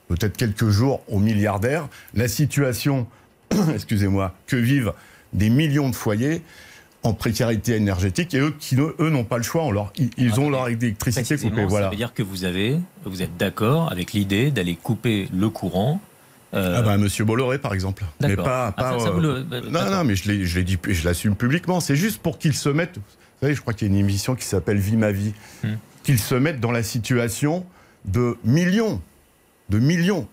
peut-être 0.08 0.36
quelques 0.36 0.68
jours 0.68 1.02
aux 1.08 1.18
milliardaires. 1.18 1.88
La 2.14 2.28
situation, 2.28 3.06
excusez-moi, 3.74 4.34
que 4.46 4.56
vivent 4.56 4.92
des 5.32 5.50
millions 5.50 5.90
de 5.90 5.94
foyers 5.94 6.42
en 7.02 7.14
précarité 7.14 7.76
énergétique 7.76 8.34
et 8.34 8.38
eux 8.38 8.54
qui 8.58 8.76
eux 8.76 9.10
n'ont 9.10 9.24
pas 9.24 9.36
le 9.36 9.42
choix, 9.42 9.70
leur, 9.72 9.92
ils, 10.16 10.40
ont 10.40 10.50
leur 10.50 10.68
électricité 10.68 11.36
coupée. 11.36 11.64
Voilà. 11.64 11.86
Ça 11.86 11.90
veut 11.90 11.96
dire 11.96 12.12
que 12.12 12.22
vous 12.22 12.44
avez, 12.44 12.78
vous 13.04 13.22
êtes 13.22 13.36
d'accord 13.36 13.90
avec 13.92 14.12
l'idée 14.12 14.50
d'aller 14.50 14.76
couper 14.76 15.28
le 15.32 15.48
courant. 15.48 16.00
Euh... 16.54 16.76
Ah 16.78 16.82
ben 16.82 16.96
Monsieur 16.96 17.24
Bolloré 17.24 17.58
par 17.58 17.74
exemple. 17.74 18.04
Mais 18.20 18.34
pas, 18.34 18.72
pas 18.72 18.96
ah, 18.96 18.98
ça, 18.98 19.10
le... 19.10 19.44
non 19.70 19.90
non 19.90 20.04
mais 20.04 20.16
je 20.16 20.32
l'ai 20.32 20.64
dit 20.64 20.78
je 20.88 21.04
l'assume 21.04 21.36
publiquement. 21.36 21.80
C'est 21.80 21.96
juste 21.96 22.20
pour 22.20 22.38
qu'ils 22.38 22.54
se 22.54 22.68
mettent. 22.68 22.96
Vous 22.96 23.42
savez, 23.42 23.54
je 23.54 23.60
crois 23.60 23.74
qu'il 23.74 23.86
y 23.86 23.90
a 23.90 23.94
une 23.94 24.00
émission 24.00 24.34
qui 24.34 24.44
s'appelle 24.44 24.78
Vie 24.78 24.96
ma 24.96 25.12
vie. 25.12 25.34
Hmm. 25.62 25.74
Qu'ils 26.02 26.18
se 26.18 26.34
mettent 26.34 26.60
dans 26.60 26.72
la 26.72 26.82
situation 26.82 27.64
de 28.06 28.36
millions, 28.44 29.00
de 29.68 29.78
millions 29.78 30.26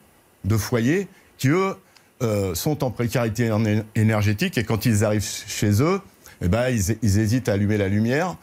de 0.46 0.58
foyers 0.58 1.08
qui 1.38 1.50
eux 1.50 1.76
euh, 2.24 2.56
sont 2.56 2.84
en 2.84 2.92
précarité 2.92 3.52
énergétique 3.96 4.58
et 4.58 4.64
quand 4.64 4.86
ils 4.86 5.04
arrivent 5.04 5.28
chez 5.48 5.82
eux, 5.82 6.00
eh 6.42 6.48
ben, 6.48 6.70
ils, 6.70 6.98
ils, 7.02 7.20
hésitent 7.20 7.50
à 7.50 7.54
allumer 7.54 7.78
la 7.78 7.88
lumière 7.88 8.36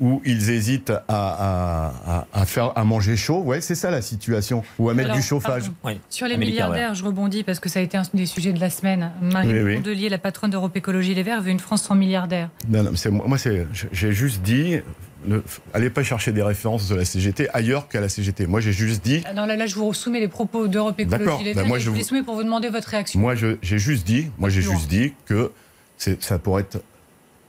ou 0.00 0.22
ils 0.24 0.50
hésitent 0.50 0.90
à, 0.90 1.02
à, 1.08 2.26
à, 2.32 2.46
faire 2.46 2.72
à 2.76 2.84
manger 2.84 3.16
chaud. 3.16 3.40
Ouais, 3.40 3.60
c'est 3.60 3.74
ça 3.74 3.90
la 3.90 4.02
situation. 4.02 4.62
Ou 4.78 4.90
à 4.90 4.94
mettre 4.94 5.12
du 5.12 5.22
chauffage. 5.22 5.64
Sur 6.08 6.28
les 6.28 6.36
milliardaires, 6.36 6.94
je 6.94 7.04
rebondis 7.04 7.42
parce 7.42 7.60
que 7.60 7.68
ça 7.68 7.80
a 7.80 7.82
été 7.82 7.96
un 7.96 8.02
des 8.14 8.26
sujets 8.26 8.52
de 8.52 8.60
la 8.60 8.70
semaine. 8.70 9.10
Marie 9.20 9.62
oui, 9.62 9.74
Mondelier, 9.76 10.08
la 10.08 10.18
patronne 10.18 10.50
d'Europe 10.50 10.76
Écologie 10.76 11.14
Les 11.14 11.22
Verts, 11.22 11.42
veut 11.42 11.50
une 11.50 11.60
France 11.60 11.82
sans 11.82 11.94
milliardaires. 11.94 12.50
Non, 12.68 12.84
non, 12.84 12.92
moi, 13.26 13.38
c'est, 13.38 13.66
j'ai 13.92 14.12
juste 14.12 14.42
dit. 14.42 14.78
Ne, 15.26 15.42
allez 15.74 15.90
pas 15.90 16.04
chercher 16.04 16.30
des 16.30 16.44
références 16.44 16.88
de 16.88 16.94
la 16.94 17.04
CGT 17.04 17.48
ailleurs 17.52 17.88
qu'à 17.88 18.00
la 18.00 18.08
CGT. 18.08 18.46
Moi, 18.46 18.60
j'ai 18.60 18.72
juste 18.72 19.04
dit. 19.04 19.24
Ah 19.26 19.34
non, 19.34 19.46
là, 19.46 19.56
là, 19.56 19.66
je 19.66 19.74
vous 19.74 19.92
soumets 19.92 20.20
les 20.20 20.28
propos 20.28 20.68
d'Europe 20.68 20.98
Écologie 21.00 21.42
Les 21.42 21.54
ben, 21.54 21.62
Verts. 21.62 21.66
moi, 21.66 21.78
je, 21.80 21.86
je 21.86 21.90
vous 21.90 21.96
les 21.96 22.04
soumets 22.04 22.22
pour 22.22 22.36
vous 22.36 22.44
demander 22.44 22.68
votre 22.68 22.88
réaction. 22.88 23.18
Moi, 23.18 23.34
j'ai 23.34 23.78
juste 23.78 24.06
dit. 24.06 24.28
Moi, 24.38 24.48
j'ai 24.48 24.62
juste 24.62 24.86
dit 24.88 25.14
que 25.26 25.50
ça 25.96 26.38
pourrait 26.38 26.62
être 26.62 26.80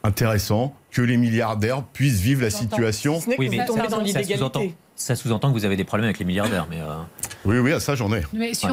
intéressant 0.03 0.75
que 0.91 1.01
les 1.01 1.17
milliardaires 1.17 1.83
puissent 1.83 2.21
vivre 2.21 2.41
la 2.41 2.49
situation. 2.49 3.19
oui, 3.37 3.49
mais 3.49 3.65
tomber 3.65 3.87
dans 3.87 3.99
l'illégalité. 3.99 4.75
Ça 4.95 5.15
sous-entend 5.15 5.47
que 5.47 5.57
vous 5.57 5.63
avez 5.63 5.77
des 5.77 5.85
problèmes 5.85 6.07
avec 6.07 6.19
les 6.19 6.25
milliardaires. 6.25 6.67
Mais 6.69 6.81
euh, 6.81 6.97
Oui, 7.45 7.57
oui, 7.59 7.79
ça 7.79 7.95
j'en 7.95 8.11
ai. 8.11 8.21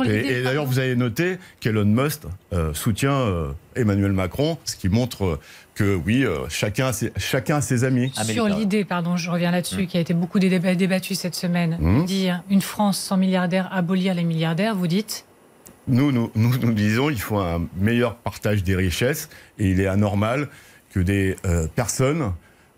et, 0.09 0.42
d'ailleurs, 0.42 0.66
vous 0.66 0.80
avez 0.80 0.97
noté 0.97 1.38
qu'Elon 1.61 1.85
Musk 1.85 2.23
euh, 2.52 2.75
soutient 2.75 3.12
euh, 3.12 3.52
Emmanuel 3.76 4.11
Macron, 4.11 4.59
ce 4.64 4.75
qui 4.75 4.88
montre 4.88 5.38
que 5.76 5.95
oui, 5.95 6.26
chacun, 6.49 6.87
a 6.87 6.92
ses, 6.92 7.12
chacun 7.16 7.56
a 7.56 7.61
ses 7.61 7.85
amis. 7.85 8.12
Sur 8.25 8.49
l'idée, 8.49 8.85
pardon, 8.85 9.16
je 9.16 9.30
reviens 9.30 9.52
là-dessus, 9.52 9.83
mmh. 9.83 9.87
qui 9.87 9.99
a 9.99 10.00
été 10.00 10.14
beaucoup 10.14 10.40
débattue 10.40 11.14
cette 11.14 11.37
semaine, 11.37 11.76
mmh. 11.78 12.04
dire 12.06 12.42
une 12.50 12.62
France 12.62 12.99
sans 12.99 13.16
milliardaires, 13.16 13.68
abolir 13.71 14.14
les 14.14 14.25
milliardaires, 14.25 14.75
vous 14.75 14.88
dites? 14.88 15.26
Nous 15.87 16.11
nous, 16.11 16.33
nous, 16.35 16.59
nous 16.59 16.73
disons 16.73 17.11
il 17.11 17.21
faut 17.21 17.38
un 17.38 17.68
meilleur 17.76 18.16
partage 18.16 18.64
des 18.64 18.75
richesses 18.75 19.28
et 19.61 19.71
il 19.71 19.80
est 19.80 19.87
anormal 19.87 20.49
que 20.97 21.00
des 21.00 21.37
euh, 21.45 21.67
personnes, 21.75 22.33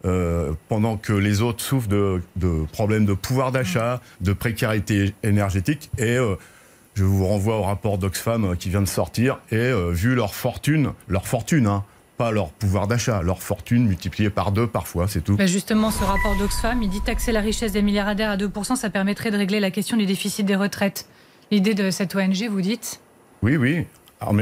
euh, 0.04 0.52
pendant 0.68 0.96
que 0.96 1.12
les 1.12 1.40
autres 1.40 1.62
souffrent 1.62 1.88
de, 1.88 2.20
problèmes 2.72 3.06
de 3.06 3.12
pouvoir 3.12 3.52
d'achat, 3.52 4.00
de 4.20 4.32
précarité 4.32 5.14
énergétique, 5.22 5.88
et 5.98 6.16
euh, 6.16 6.34
je 6.94 7.04
vous 7.04 7.24
renvoie 7.24 7.58
au 7.58 7.62
rapport 7.62 7.96
d'Oxfam 7.96 8.56
qui 8.56 8.70
vient 8.70 8.82
de 8.82 8.88
sortir, 8.88 9.38
et 9.52 9.70
vu 9.92 10.16
leur 10.16 10.34
fortune, 10.34 10.90
leur 11.06 11.28
fortune, 11.28 11.68
hein, 11.68 11.84
pas 12.16 12.32
leur 12.32 12.50
pouvoir 12.50 12.88
d'achat, 12.88 13.22
leur 13.22 13.40
fortune 13.40 13.86
multipliée 13.86 14.30
par 14.30 14.50
deux 14.50 14.66
parfois, 14.66 15.06
c'est 15.06 15.20
tout. 15.20 15.36
Bah, 15.36 15.46
justement, 15.46 15.92
ce 15.92 16.02
rapport 16.02 16.36
d'Oxfam, 16.40 16.82
il 16.82 16.90
dit 16.90 17.00
taxer 17.00 17.30
la 17.30 17.40
richesse 17.40 17.70
des 17.70 17.82
milliardaires 17.82 18.30
à 18.30 18.36
2%, 18.36 18.74
ça 18.74 18.90
permettrait 18.90 19.30
de 19.30 19.36
régler 19.36 19.60
la 19.60 19.70
question 19.70 19.96
du 19.96 20.06
déficit 20.06 20.44
des 20.44 20.56
retraites. 20.56 21.06
L'idée 21.52 21.74
de 21.74 21.92
cette 21.92 22.16
ONG, 22.16 22.48
vous 22.50 22.62
dites? 22.62 23.00
Oui, 23.42 23.56
oui. 23.56 23.86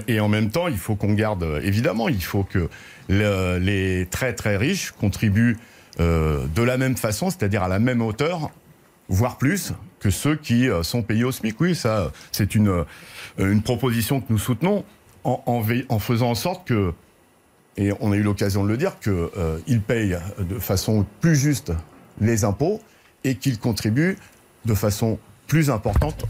Et 0.08 0.20
en 0.20 0.28
même 0.28 0.50
temps, 0.50 0.68
il 0.68 0.78
faut 0.78 0.94
qu'on 0.94 1.12
garde, 1.12 1.60
évidemment, 1.62 2.08
il 2.08 2.22
faut 2.22 2.44
que 2.44 2.68
les 3.08 4.06
très 4.10 4.32
très 4.32 4.56
riches 4.56 4.92
contribuent 4.92 5.56
euh, 5.98 6.46
de 6.54 6.62
la 6.62 6.76
même 6.76 6.96
façon, 6.96 7.30
c'est-à-dire 7.30 7.62
à 7.62 7.68
la 7.68 7.78
même 7.78 8.02
hauteur, 8.02 8.50
voire 9.08 9.38
plus, 9.38 9.72
que 9.98 10.10
ceux 10.10 10.36
qui 10.36 10.68
euh, 10.68 10.82
sont 10.82 11.02
payés 11.02 11.24
au 11.24 11.32
SMIC. 11.32 11.58
Oui, 11.60 11.74
ça, 11.74 12.12
c'est 12.32 12.54
une, 12.54 12.84
euh, 13.38 13.60
proposition 13.64 14.20
que 14.20 14.26
nous 14.30 14.38
soutenons 14.38 14.84
en, 15.24 15.98
faisant 15.98 16.30
en 16.30 16.34
sorte 16.34 16.68
que, 16.68 16.92
et 17.76 17.92
on 18.00 18.12
a 18.12 18.16
eu 18.16 18.22
l'occasion 18.22 18.62
de 18.62 18.68
le 18.68 18.76
dire, 18.76 18.96
qu'ils 19.00 19.80
payent 19.80 20.16
de 20.38 20.58
façon 20.60 21.04
plus 21.20 21.34
juste 21.34 21.72
les 22.20 22.44
impôts 22.44 22.80
et 23.24 23.34
qu'ils 23.34 23.58
contribuent 23.58 24.16
de 24.66 24.74
façon 24.74 25.18
plus 25.48 25.68
importante 25.68 26.24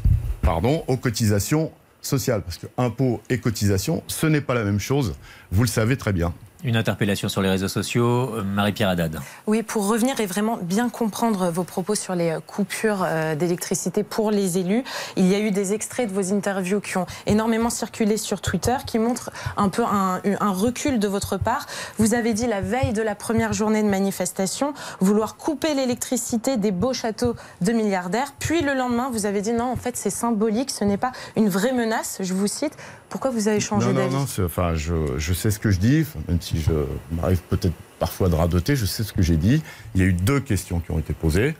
aux 0.88 0.96
cotisations 0.96 1.72
sociales. 2.06 2.42
Parce 2.42 2.58
que 2.58 2.66
impôts 2.78 3.20
et 3.28 3.38
cotisations, 3.38 4.02
ce 4.06 4.26
n'est 4.26 4.40
pas 4.40 4.54
la 4.54 4.64
même 4.64 4.80
chose, 4.80 5.14
vous 5.50 5.62
le 5.62 5.68
savez 5.68 5.96
très 5.96 6.12
bien. 6.12 6.32
Une 6.66 6.76
interpellation 6.76 7.28
sur 7.28 7.42
les 7.42 7.48
réseaux 7.48 7.68
sociaux, 7.68 8.34
euh, 8.34 8.42
Marie-Pierre 8.42 8.88
Haddad. 8.88 9.20
Oui, 9.46 9.62
pour 9.62 9.86
revenir 9.86 10.18
et 10.18 10.26
vraiment 10.26 10.58
bien 10.60 10.88
comprendre 10.88 11.48
vos 11.48 11.62
propos 11.62 11.94
sur 11.94 12.16
les 12.16 12.30
euh, 12.30 12.40
coupures 12.44 13.04
euh, 13.06 13.36
d'électricité 13.36 14.02
pour 14.02 14.32
les 14.32 14.58
élus, 14.58 14.82
il 15.16 15.28
y 15.28 15.36
a 15.36 15.38
eu 15.38 15.52
des 15.52 15.74
extraits 15.74 16.10
de 16.10 16.12
vos 16.12 16.34
interviews 16.34 16.80
qui 16.80 16.98
ont 16.98 17.06
énormément 17.26 17.70
circulé 17.70 18.16
sur 18.16 18.40
Twitter, 18.40 18.74
qui 18.84 18.98
montrent 18.98 19.30
un 19.56 19.68
peu 19.68 19.84
un, 19.84 20.20
un 20.40 20.50
recul 20.50 20.98
de 20.98 21.06
votre 21.06 21.36
part. 21.36 21.66
Vous 21.98 22.14
avez 22.14 22.34
dit 22.34 22.48
la 22.48 22.62
veille 22.62 22.92
de 22.92 23.02
la 23.02 23.14
première 23.14 23.52
journée 23.52 23.84
de 23.84 23.88
manifestation 23.88 24.74
vouloir 24.98 25.36
couper 25.36 25.72
l'électricité 25.72 26.56
des 26.56 26.72
beaux 26.72 26.94
châteaux 26.94 27.36
de 27.60 27.70
milliardaires, 27.70 28.32
puis 28.40 28.60
le 28.62 28.74
lendemain, 28.74 29.08
vous 29.12 29.24
avez 29.24 29.40
dit 29.40 29.52
non, 29.52 29.70
en 29.70 29.76
fait 29.76 29.96
c'est 29.96 30.10
symbolique, 30.10 30.72
ce 30.72 30.82
n'est 30.82 30.96
pas 30.96 31.12
une 31.36 31.48
vraie 31.48 31.72
menace, 31.72 32.18
je 32.22 32.34
vous 32.34 32.48
cite. 32.48 32.76
Pourquoi 33.08 33.30
vous 33.30 33.46
avez 33.46 33.60
changé 33.60 33.92
d'avis? 33.92 34.12
Non, 34.12 34.20
non, 34.20 34.44
enfin, 34.44 34.74
je, 34.74 35.16
je, 35.16 35.32
sais 35.32 35.50
ce 35.50 35.60
que 35.60 35.70
je 35.70 35.78
dis, 35.78 36.04
même 36.28 36.40
si 36.40 36.55
je 36.60 36.72
m'arrive 37.12 37.40
peut-être 37.48 37.74
parfois 37.98 38.28
de 38.28 38.34
radoter, 38.34 38.76
je 38.76 38.84
sais 38.84 39.02
ce 39.02 39.12
que 39.12 39.22
j'ai 39.22 39.36
dit. 39.36 39.62
Il 39.94 40.00
y 40.00 40.04
a 40.04 40.06
eu 40.06 40.12
deux 40.12 40.40
questions 40.40 40.80
qui 40.80 40.90
ont 40.90 40.98
été 40.98 41.12
posées. 41.12 41.54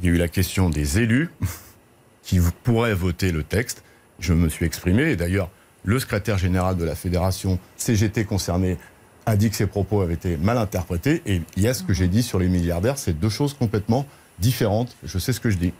Il 0.00 0.06
y 0.06 0.12
a 0.12 0.14
eu 0.14 0.18
la 0.18 0.28
question 0.28 0.70
des 0.70 0.98
élus 0.98 1.30
qui 2.22 2.40
pourraient 2.62 2.94
voter 2.94 3.32
le 3.32 3.42
texte. 3.42 3.82
Je 4.20 4.32
me 4.32 4.48
suis 4.48 4.66
exprimé, 4.66 5.10
et 5.10 5.16
d'ailleurs, 5.16 5.50
le 5.84 5.98
secrétaire 5.98 6.38
général 6.38 6.76
de 6.76 6.84
la 6.84 6.94
fédération 6.94 7.58
CGT 7.76 8.24
concerné 8.24 8.76
a 9.26 9.36
dit 9.36 9.50
que 9.50 9.56
ses 9.56 9.66
propos 9.66 10.00
avaient 10.00 10.14
été 10.14 10.36
mal 10.36 10.58
interprétés. 10.58 11.22
Et 11.26 11.42
il 11.56 11.62
y 11.62 11.68
a 11.68 11.74
ce 11.74 11.82
que 11.82 11.92
j'ai 11.92 12.08
dit 12.08 12.22
sur 12.22 12.38
les 12.38 12.48
milliardaires, 12.48 12.98
c'est 12.98 13.18
deux 13.18 13.28
choses 13.28 13.54
complètement 13.54 14.06
différentes. 14.38 14.96
Je 15.04 15.18
sais 15.18 15.32
ce 15.32 15.40
que 15.40 15.50
je 15.50 15.58
dis. 15.58 15.72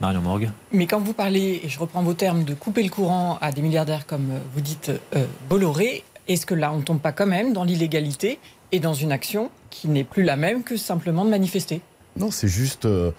Marion 0.00 0.22
Morgue. 0.22 0.50
Mais 0.72 0.86
quand 0.86 0.98
vous 0.98 1.12
parlez, 1.12 1.60
et 1.62 1.68
je 1.68 1.78
reprends 1.78 2.02
vos 2.02 2.14
termes, 2.14 2.44
de 2.44 2.54
couper 2.54 2.82
le 2.82 2.88
courant 2.88 3.38
à 3.40 3.52
des 3.52 3.60
milliardaires 3.60 4.06
comme 4.06 4.30
vous 4.54 4.60
dites 4.62 4.90
euh, 5.14 5.26
Bolloré, 5.48 6.04
est-ce 6.30 6.46
que 6.46 6.54
là, 6.54 6.72
on 6.72 6.78
ne 6.78 6.82
tombe 6.82 7.00
pas 7.00 7.10
quand 7.10 7.26
même 7.26 7.52
dans 7.52 7.64
l'illégalité 7.64 8.38
et 8.70 8.78
dans 8.78 8.94
une 8.94 9.10
action 9.10 9.50
qui 9.68 9.88
n'est 9.88 10.04
plus 10.04 10.22
la 10.22 10.36
même 10.36 10.62
que 10.62 10.76
simplement 10.76 11.24
de 11.24 11.30
manifester? 11.30 11.80
Non, 12.16 12.30
c'est 12.30 12.48
juste. 12.48 12.84
Euh, 12.84 13.10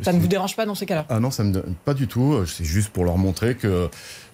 ça 0.00 0.12
ne 0.12 0.18
vous 0.18 0.26
dérange 0.26 0.56
pas 0.56 0.66
dans 0.66 0.74
ces 0.74 0.84
cas-là? 0.84 1.06
Ah 1.08 1.20
non, 1.20 1.30
ça 1.30 1.44
me 1.44 1.62
pas 1.84 1.94
du 1.94 2.08
tout. 2.08 2.44
C'est 2.44 2.64
juste 2.64 2.90
pour 2.90 3.04
leur 3.04 3.18
montrer 3.18 3.54
que 3.54 3.88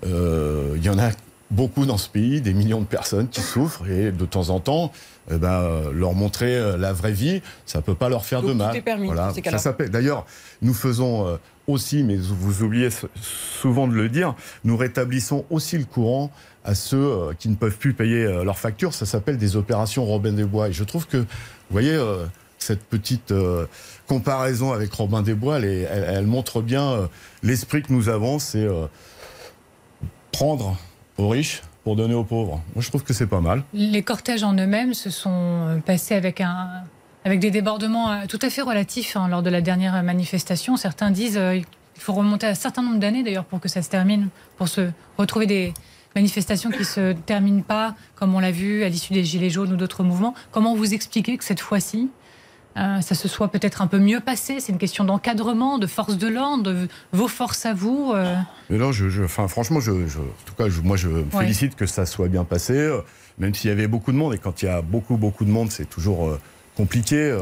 euh, 0.07 0.73
il 0.77 0.83
y 0.83 0.89
en 0.89 0.99
a 0.99 1.11
beaucoup 1.51 1.85
dans 1.85 1.99
ce 1.99 2.09
pays, 2.09 2.41
des 2.41 2.55
millions 2.55 2.81
de 2.81 2.87
personnes 2.87 3.29
qui 3.29 3.43
souffrent 3.43 3.87
et 3.87 4.11
de 4.11 4.25
temps 4.25 4.49
en 4.49 4.59
temps, 4.59 4.91
eh 5.31 5.37
ben, 5.37 5.91
leur 5.93 6.15
montrer 6.15 6.79
la 6.79 6.95
vraie 6.95 7.13
vie, 7.13 7.43
ça 7.67 7.83
peut 7.83 7.95
pas 7.95 8.09
leur 8.09 8.25
faire 8.25 8.43
de 8.43 8.55
mal. 8.55 8.71
Tout 8.71 8.79
est 8.79 8.81
permis. 8.81 9.07
Voilà. 9.07 9.35
Ça 9.35 9.59
s'appelle. 9.59 9.91
D'ailleurs, 9.91 10.25
nous 10.63 10.73
faisons 10.73 11.39
aussi, 11.67 12.03
mais 12.03 12.17
vous 12.17 12.63
oubliez 12.63 12.89
souvent 13.21 13.87
de 13.87 13.93
le 13.93 14.09
dire, 14.09 14.35
nous 14.65 14.77
rétablissons 14.77 15.45
aussi 15.51 15.79
le 15.79 15.85
courant 15.85 16.31
à 16.65 16.75
ceux 16.75 16.97
euh, 16.97 17.33
qui 17.39 17.49
ne 17.49 17.55
peuvent 17.55 17.77
plus 17.77 17.95
payer 17.95 18.25
euh, 18.25 18.45
leurs 18.45 18.59
factures. 18.59 18.95
Ça 18.95 19.07
s'appelle 19.07 19.37
des 19.37 19.57
opérations 19.57 20.05
Robin 20.05 20.33
des 20.33 20.45
Bois. 20.45 20.69
Et 20.69 20.73
je 20.73 20.85
trouve 20.85 21.07
que, 21.07 21.19
vous 21.19 21.27
voyez, 21.71 21.95
euh, 21.95 22.25
cette 22.59 22.85
petite 22.85 23.35
comparaison 24.07 24.73
avec 24.73 24.93
Robin 24.93 25.23
des 25.23 25.35
Bois, 25.35 25.59
elle, 25.59 26.27
montre 26.27 26.63
bien 26.63 27.09
l'esprit 27.43 27.83
que 27.83 27.93
nous 27.93 28.09
avons, 28.09 28.39
c'est 28.39 28.69
prendre 30.31 30.79
aux 31.19 31.29
riches 31.29 31.63
pour 31.83 31.97
donner 31.97 32.15
aux 32.15 32.23
pauvres. 32.23 32.63
Moi, 32.77 32.83
je 32.83 32.89
trouve 32.89 33.03
que 33.03 33.13
c'est 33.13 33.27
pas 33.27 33.41
mal. 33.41 33.65
Les 33.75 34.05
cortèges 34.05 34.45
en 34.45 34.55
eux-mêmes 34.55 34.95
se 34.95 35.11
sont 35.11 35.83
passés 35.85 36.15
avec 36.15 36.41
des 37.41 37.51
débordements 37.51 38.29
tout 38.29 38.39
à 38.43 38.49
fait 38.49 38.63
relatifs 38.63 39.17
hein, 39.17 39.27
lors 39.27 39.43
de 39.43 39.51
la 39.51 39.61
dernière 39.61 40.01
manifestation. 40.05 40.77
Certains 40.77 41.11
disent 41.11 41.41
qu'il 41.55 41.65
faut 41.97 42.13
remonter 42.13 42.47
un 42.47 42.55
certain 42.55 42.83
nombre 42.83 43.01
d'années 43.01 43.25
d'ailleurs 43.25 43.47
pour 43.47 43.59
que 43.59 43.69
ça 43.69 43.83
se 43.83 43.91
termine, 43.91 44.29
pour 44.57 44.69
se 44.69 44.89
retrouver 45.19 45.47
des, 45.47 45.75
manifestation 46.15 46.71
qui 46.71 46.85
se 46.85 47.13
termine 47.13 47.63
pas, 47.63 47.95
comme 48.15 48.35
on 48.35 48.41
l'a 48.41 48.51
vu 48.51 48.85
à 48.85 48.89
l'issue 48.89 49.13
des 49.13 49.25
Gilets 49.25 49.51
jaunes 49.51 49.73
ou 49.73 49.77
d'autres 49.77 50.03
mouvements. 50.03 50.35
Comment 50.51 50.75
vous 50.75 50.95
expliquez 50.95 51.37
que 51.37 51.45
cette 51.45 51.61
fois-ci, 51.61 52.11
euh, 52.77 53.01
ça 53.01 53.15
se 53.15 53.29
soit 53.29 53.49
peut-être 53.49 53.83
un 53.83 53.87
peu 53.87 53.99
mieux 53.99 54.21
passé? 54.21 54.61
C'est 54.61 54.73
une 54.73 54.79
question 54.79 55.05
d'encadrement, 55.05 55.79
de 55.79 55.87
force 55.87 56.17
de 56.17 56.29
l'ordre, 56.29 56.63
de 56.65 56.89
vos 57.13 57.29
forces 57.29 57.67
à 57.67 57.75
vous 57.75 58.13
euh? 58.15 58.35
non, 58.71 58.93
je, 58.93 59.23
enfin, 59.23 59.49
franchement, 59.49 59.81
je, 59.81 59.93
en 59.93 60.45
tout 60.47 60.55
cas, 60.57 60.65
moi, 60.83 60.97
je 60.97 61.09
me 61.09 61.25
félicite 61.31 61.77
que 61.77 61.87
ça 61.87 62.07
soit 62.07 62.29
bien 62.29 62.45
passé, 62.45 62.75
euh, 62.75 63.01
même 63.39 63.55
s'il 63.55 63.71
y 63.71 63.73
avait 63.73 63.89
beaucoup 63.89 64.13
de 64.13 64.17
monde. 64.17 64.35
Et 64.35 64.39
quand 64.39 64.63
il 64.63 64.67
y 64.67 64.69
a 64.69 64.83
beaucoup, 64.83 65.17
beaucoup 65.17 65.45
de 65.45 65.51
monde, 65.51 65.71
c'est 65.71 65.89
toujours 65.89 66.39
compliqué 66.77 67.37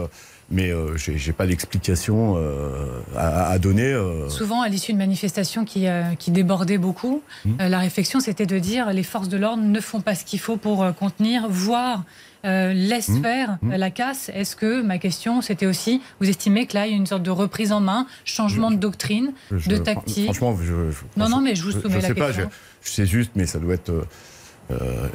mais 0.51 0.71
euh, 0.71 0.97
je 0.97 1.13
j'ai 1.17 1.33
pas 1.33 1.47
d'explication 1.47 2.35
euh, 2.37 3.01
à, 3.17 3.59
donner. 3.59 3.93
Euh. 3.93 4.29
Souvent, 4.29 4.63
à 4.63 4.69
l'issue 4.69 4.93
de 4.93 4.99
manifestations 4.99 5.65
qui, 5.65 5.87
qui 6.19 6.31
débordaient 6.31 6.79
beaucoup, 6.79 7.23
mmh. 7.45 7.69
la 7.69 7.79
réflexion 7.79 8.21
c'était 8.21 8.47
de 8.47 8.59
dire 8.59 8.93
les 8.93 9.03
forces 9.03 9.29
de 9.29 9.37
l'ordre 9.37 9.63
ne 9.63 9.81
font 9.81 10.01
pas 10.01 10.15
ce 10.15 10.25
qu'il 10.25 10.41
faut 10.41 10.57
pour 10.57 10.87
contenir, 10.95 11.49
voire 11.49 12.05
laissent 12.43 13.11
mmh. 13.11 13.23
faire 13.23 13.59
mmh. 13.63 13.75
la 13.75 13.91
casse. 13.91 14.31
Est-ce 14.35 14.57
que 14.57 14.83
ma 14.83 14.99
question 14.99 15.43
c'était 15.43 15.67
aussi, 15.67 16.01
vous 16.21 16.29
estimez 16.29 16.67
que 16.67 16.75
là 16.75 16.87
il 16.87 16.91
y 16.91 16.95
a 16.95 16.97
une 16.97 17.07
sorte 17.07 17.23
de 17.23 17.31
reprise 17.31 17.73
en 17.73 17.81
main, 17.81 18.07
changement 18.25 18.71
de 18.71 18.77
doctrine, 18.77 19.33
de 19.51 19.77
tactique 19.77 20.25
Franchement, 20.25 20.57
je, 20.63 20.75
non, 21.17 21.29
non, 21.29 21.41
mais 21.41 21.55
je 21.55 21.63
vous 21.63 21.73
soumets 21.73 21.97
la 21.97 22.09
sais 22.09 22.15
question. 22.15 22.45
Pas, 22.45 22.51
je, 22.83 22.91
sais 22.91 23.07
juste, 23.07 23.33
mais 23.37 23.47
ça 23.47 23.59
doit 23.59 23.75
être 23.75 23.93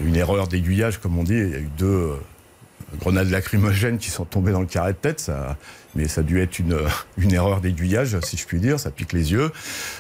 une 0.04 0.16
erreur 0.16 0.48
d'aiguillage, 0.48 1.00
comme 1.00 1.18
on 1.18 1.24
dit. 1.24 1.34
Il 1.34 1.50
y 1.50 1.56
a 1.56 1.60
eu 1.60 1.70
deux 1.78 2.12
grenades 3.00 3.30
lacrymogènes 3.30 3.98
qui 3.98 4.10
sont 4.10 4.26
tombées 4.26 4.52
dans 4.52 4.62
le 4.62 4.66
carré 4.66 4.94
de 4.94 4.98
tête, 4.98 5.20
ça, 5.20 5.58
mais 5.96 6.08
ça 6.08 6.22
a 6.22 6.24
dû 6.24 6.40
être 6.42 6.60
une, 6.60 6.78
une 7.18 7.34
erreur 7.34 7.62
d'aiguillage, 7.62 8.18
si 8.22 8.38
je 8.38 8.46
puis 8.46 8.60
dire, 8.60 8.80
ça 8.80 8.92
pique 8.92 9.14
les 9.14 9.32
yeux, 9.32 9.52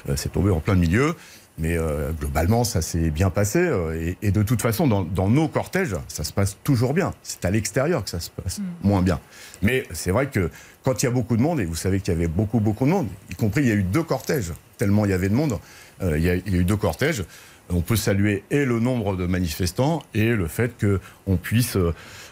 euh, 0.09 0.13
c'est 0.15 0.31
tombé 0.31 0.51
en 0.51 0.59
plein 0.59 0.75
milieu. 0.75 1.15
Mais 1.57 1.77
euh, 1.77 2.11
globalement, 2.11 2.65
ça 2.65 2.81
s'est 2.81 3.09
bien 3.09 3.29
passé. 3.29 3.59
Euh, 3.59 4.13
et, 4.21 4.31
de 4.31 4.43
toute 4.43 4.61
façon, 4.61 4.87
dans, 4.87 5.03
dans, 5.03 5.29
nos 5.29 5.47
cortèges, 5.47 5.95
ça 6.09 6.25
se 6.25 6.33
passe 6.33 6.57
toujours 6.65 6.93
bien. 6.93 7.13
C'est 7.23 7.45
à 7.45 7.49
l'extérieur 7.49 8.03
que 8.03 8.09
ça 8.09 8.19
se 8.19 8.29
passe 8.29 8.59
mm. 8.59 8.63
moins 8.83 9.01
bien. 9.01 9.21
Mais 9.61 9.87
c'est 9.93 10.11
vrai 10.11 10.27
que 10.27 10.49
quand 10.83 11.01
il 11.01 11.05
y 11.05 11.07
a 11.07 11.13
beaucoup 11.13 11.37
de 11.37 11.41
monde, 11.41 11.61
et 11.61 11.65
vous 11.65 11.75
savez 11.75 12.01
qu'il 12.01 12.13
y 12.13 12.17
avait 12.17 12.27
beaucoup, 12.27 12.59
beaucoup 12.59 12.83
de 12.83 12.89
monde, 12.89 13.07
y 13.31 13.35
compris 13.35 13.61
il 13.61 13.67
y 13.69 13.71
a 13.71 13.75
eu 13.75 13.83
deux 13.83 14.03
cortèges, 14.03 14.51
tellement 14.77 15.05
il 15.05 15.11
y 15.11 15.13
avait 15.13 15.29
de 15.29 15.33
monde, 15.33 15.57
il, 16.01 16.19
y 16.19 16.29
a, 16.29 16.35
il, 16.35 16.53
y 16.53 16.57
a, 16.57 16.59
eu 16.59 16.65
deux 16.65 16.75
cortèges. 16.75 17.23
On 17.69 17.79
peut 17.79 17.95
saluer 17.95 18.43
et 18.51 18.65
le 18.65 18.81
nombre 18.81 19.15
de 19.15 19.25
manifestants 19.25 20.03
et 20.13 20.33
le 20.33 20.47
fait 20.47 20.73
qu'on 20.77 21.37
puisse 21.37 21.77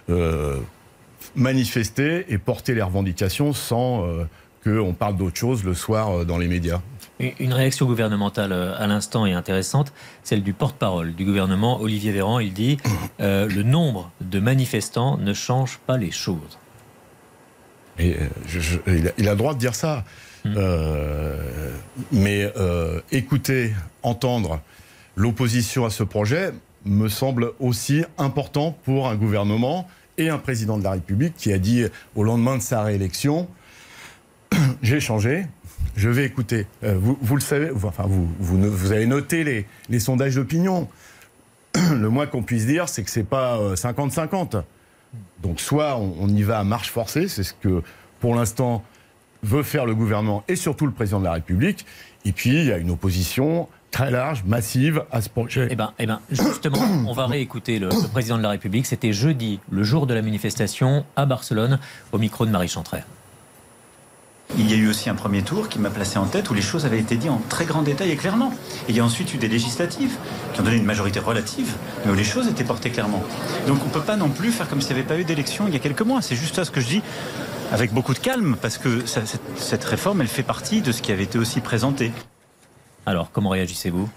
euh, 0.09 0.59
manifester 1.35 2.25
et 2.27 2.37
porter 2.37 2.73
les 2.73 2.81
revendications 2.81 3.53
sans 3.53 4.05
euh, 4.05 4.25
qu'on 4.63 4.93
parle 4.93 5.15
d'autre 5.15 5.37
chose 5.37 5.63
le 5.63 5.73
soir 5.73 6.11
euh, 6.11 6.25
dans 6.25 6.37
les 6.37 6.47
médias. 6.47 6.81
Une 7.39 7.53
réaction 7.53 7.85
gouvernementale 7.85 8.51
à 8.51 8.85
l'instant 8.87 9.25
est 9.25 9.33
intéressante, 9.33 9.93
celle 10.23 10.43
du 10.43 10.51
porte-parole 10.51 11.13
du 11.13 11.23
gouvernement, 11.23 11.79
Olivier 11.79 12.11
Véran. 12.11 12.39
Il 12.39 12.51
dit 12.51 12.77
le 13.19 13.61
nombre 13.61 14.11
de 14.19 14.39
manifestants 14.39 15.17
ne 15.17 15.33
change 15.33 15.79
pas 15.85 15.95
les 15.95 16.11
choses. 16.11 16.57
Et, 17.97 18.17
il, 18.87 19.27
a, 19.29 19.31
le 19.31 19.37
droit 19.37 19.53
de 19.53 19.59
dire 19.59 19.75
ça. 19.75 20.03
Hmm. 20.43 20.57
mais 22.11 22.51
écouter, 23.11 23.73
entendre 24.01 24.59
l'opposition 25.15 25.85
à 25.85 25.91
ce 25.91 26.03
projet, 26.03 26.51
me 26.85 27.07
semble 27.07 27.51
aussi 27.59 28.03
important 28.17 28.77
pour 28.83 29.07
un 29.07 29.15
gouvernement 29.15 29.87
et 30.17 30.29
un 30.29 30.37
président 30.37 30.77
de 30.77 30.83
la 30.83 30.91
République 30.91 31.35
qui 31.35 31.51
a 31.53 31.57
dit 31.57 31.85
au 32.15 32.23
lendemain 32.23 32.57
de 32.57 32.61
sa 32.61 32.83
réélection 32.83 33.47
j'ai 34.81 34.99
changé, 34.99 35.45
je 35.95 36.09
vais 36.09 36.25
écouter. 36.25 36.67
Euh, 36.83 36.97
vous, 36.99 37.35
le 37.35 37.41
savez, 37.41 37.71
enfin, 37.83 38.05
vous, 38.07 38.27
vous, 38.39 38.91
avez 38.91 39.05
noté 39.05 39.43
les, 39.43 39.65
les 39.89 39.99
sondages 39.99 40.35
d'opinion. 40.35 40.87
Le 41.91 42.09
moins 42.09 42.27
qu'on 42.27 42.43
puisse 42.43 42.65
dire, 42.65 42.89
c'est 42.89 43.03
que 43.03 43.09
c'est 43.09 43.23
pas 43.23 43.57
50-50. 43.73 44.57
Euh, 44.57 44.61
Donc, 45.41 45.59
soit 45.59 45.97
on, 45.97 46.27
y 46.27 46.43
va 46.43 46.59
à 46.59 46.63
marche 46.63 46.89
forcée, 46.89 47.27
c'est 47.27 47.43
ce 47.43 47.53
que 47.53 47.81
pour 48.19 48.35
l'instant 48.35 48.83
veut 49.41 49.63
faire 49.63 49.85
le 49.85 49.95
gouvernement 49.95 50.43
et 50.47 50.55
surtout 50.55 50.85
le 50.85 50.93
président 50.93 51.19
de 51.19 51.25
la 51.25 51.33
République. 51.33 51.85
Et 52.25 52.31
puis, 52.31 52.51
il 52.51 52.65
y 52.65 52.71
a 52.71 52.77
une 52.77 52.91
opposition 52.91 53.67
très 53.93 54.11
large, 54.11 54.43
massive 54.45 55.03
à 55.11 55.21
ce 55.21 55.29
projet. 55.29 55.67
Eh 55.69 55.75
bien, 55.75 55.93
eh 55.99 56.05
ben, 56.05 56.19
justement, 56.29 56.79
on 57.07 57.13
va 57.13 57.27
réécouter 57.27 57.79
le, 57.79 57.89
président 58.11 58.37
de 58.37 58.43
la 58.43 58.49
République. 58.49 58.85
C'était 58.85 59.13
jeudi, 59.13 59.61
le 59.71 59.83
jour 59.83 60.07
de 60.07 60.13
la 60.13 60.21
manifestation 60.21 61.05
à 61.15 61.25
Barcelone, 61.25 61.79
au 62.11 62.17
micro 62.17 62.45
de 62.45 62.51
Marie 62.51 62.67
Chantrey. 62.67 63.05
Il 64.57 64.69
y 64.69 64.73
a 64.73 64.77
eu 64.77 64.89
aussi 64.89 65.09
un 65.09 65.15
premier 65.15 65.41
tour 65.41 65.69
qui 65.69 65.79
m'a 65.79 65.89
placé 65.89 66.17
en 66.17 66.25
tête 66.25 66.49
où 66.49 66.53
les 66.53 66.61
choses 66.61 66.85
avaient 66.85 66.99
été 66.99 67.15
dites 67.15 67.29
en 67.29 67.41
très 67.49 67.65
grand 67.65 67.81
détail 67.81 68.11
et 68.11 68.15
clairement. 68.15 68.51
Et 68.87 68.91
il 68.91 68.95
y 68.95 68.99
a 68.99 69.05
ensuite 69.05 69.33
eu 69.33 69.37
des 69.37 69.47
législatives 69.47 70.15
qui 70.53 70.59
ont 70.59 70.63
donné 70.63 70.77
une 70.77 70.85
majorité 70.85 71.19
relative, 71.19 71.73
mais 72.05 72.11
où 72.11 72.15
les 72.15 72.23
choses 72.23 72.47
étaient 72.47 72.63
portées 72.63 72.89
clairement. 72.89 73.23
Donc 73.67 73.79
on 73.83 73.87
ne 73.87 73.93
peut 73.93 74.01
pas 74.01 74.17
non 74.17 74.29
plus 74.29 74.51
faire 74.51 74.67
comme 74.67 74.81
s'il 74.81 74.95
n'y 74.95 75.01
avait 75.01 75.07
pas 75.07 75.19
eu 75.19 75.23
d'élection 75.23 75.65
il 75.67 75.73
y 75.73 75.77
a 75.77 75.79
quelques 75.79 76.01
mois. 76.01 76.21
C'est 76.21 76.35
juste 76.35 76.55
ça 76.55 76.65
ce 76.65 76.71
que 76.71 76.81
je 76.81 76.87
dis 76.87 77.01
avec 77.71 77.93
beaucoup 77.93 78.13
de 78.13 78.19
calme, 78.19 78.55
parce 78.61 78.77
que 78.77 79.03
cette 79.55 79.83
réforme, 79.83 80.21
elle 80.21 80.27
fait 80.27 80.43
partie 80.43 80.81
de 80.81 80.91
ce 80.91 81.01
qui 81.01 81.11
avait 81.11 81.23
été 81.23 81.39
aussi 81.39 81.59
présenté. 81.59 82.11
Alors, 83.05 83.31
comment 83.31 83.49
réagissez-vous? 83.49 84.09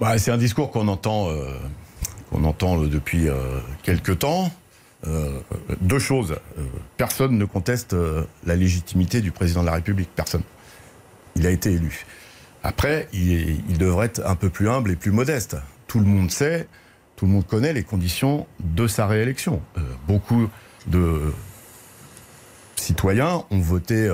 Bah, 0.00 0.18
C'est 0.18 0.30
un 0.30 0.38
discours 0.38 0.70
qu'on 0.70 0.88
entend, 0.88 1.30
euh, 1.30 1.54
entend 2.32 2.78
depuis 2.78 3.28
euh, 3.28 3.60
quelques 3.82 4.18
temps. 4.20 4.50
Euh, 5.06 5.40
deux 5.80 5.98
choses. 5.98 6.36
personne 6.98 7.38
ne 7.38 7.44
conteste 7.46 7.96
la 8.44 8.54
légitimité 8.56 9.22
du 9.22 9.30
président 9.30 9.62
de 9.62 9.66
la 9.66 9.74
République. 9.74 10.10
Personne. 10.14 10.42
Il 11.36 11.46
a 11.46 11.50
été 11.50 11.72
élu. 11.72 12.04
Après, 12.62 13.08
il, 13.14 13.78
devrait 13.78 14.06
être 14.06 14.26
un 14.26 14.34
peu 14.34 14.50
plus 14.50 14.68
humble 14.68 14.90
et 14.90 14.96
plus 14.96 15.12
modeste. 15.12 15.56
Tout 15.86 16.00
le 16.00 16.06
monde 16.06 16.30
sait, 16.30 16.68
tout 17.16 17.24
le 17.24 17.32
monde 17.32 17.46
connaît 17.46 17.72
les 17.72 17.82
conditions 17.82 18.46
de 18.60 18.86
sa 18.86 19.06
réélection. 19.06 19.62
beaucoup 20.06 20.50
de 20.86 21.32
citoyens 22.76 23.44
ont 23.50 23.60
voté 23.60 24.10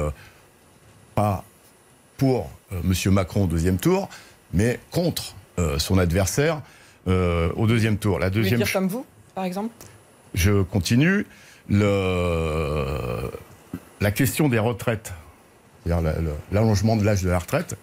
pas 1.16 1.44
pour 2.16 2.50
euh, 2.72 2.80
M. 2.82 3.12
Macron 3.12 3.44
au 3.44 3.46
deuxième 3.46 3.78
tour, 3.78 4.08
mais 4.52 4.80
contre 4.90 5.34
euh, 5.58 5.78
son 5.78 5.98
adversaire 5.98 6.62
euh, 7.08 7.52
au 7.56 7.66
deuxième 7.66 7.98
tour. 7.98 8.18
La 8.18 8.30
deuxième. 8.30 8.58
Vous 8.58 8.64
dire 8.64 8.72
comme 8.72 8.88
vous, 8.88 9.06
par 9.34 9.44
exemple? 9.44 9.74
Je 10.34 10.62
continue. 10.62 11.26
Le... 11.68 13.30
La 14.00 14.10
question 14.10 14.48
des 14.48 14.58
retraites, 14.58 15.12
c'est-à-dire 15.84 16.12
l'allongement 16.52 16.96
de 16.96 17.04
l'âge 17.04 17.22
de 17.22 17.30
la 17.30 17.38
retraite, 17.38 17.76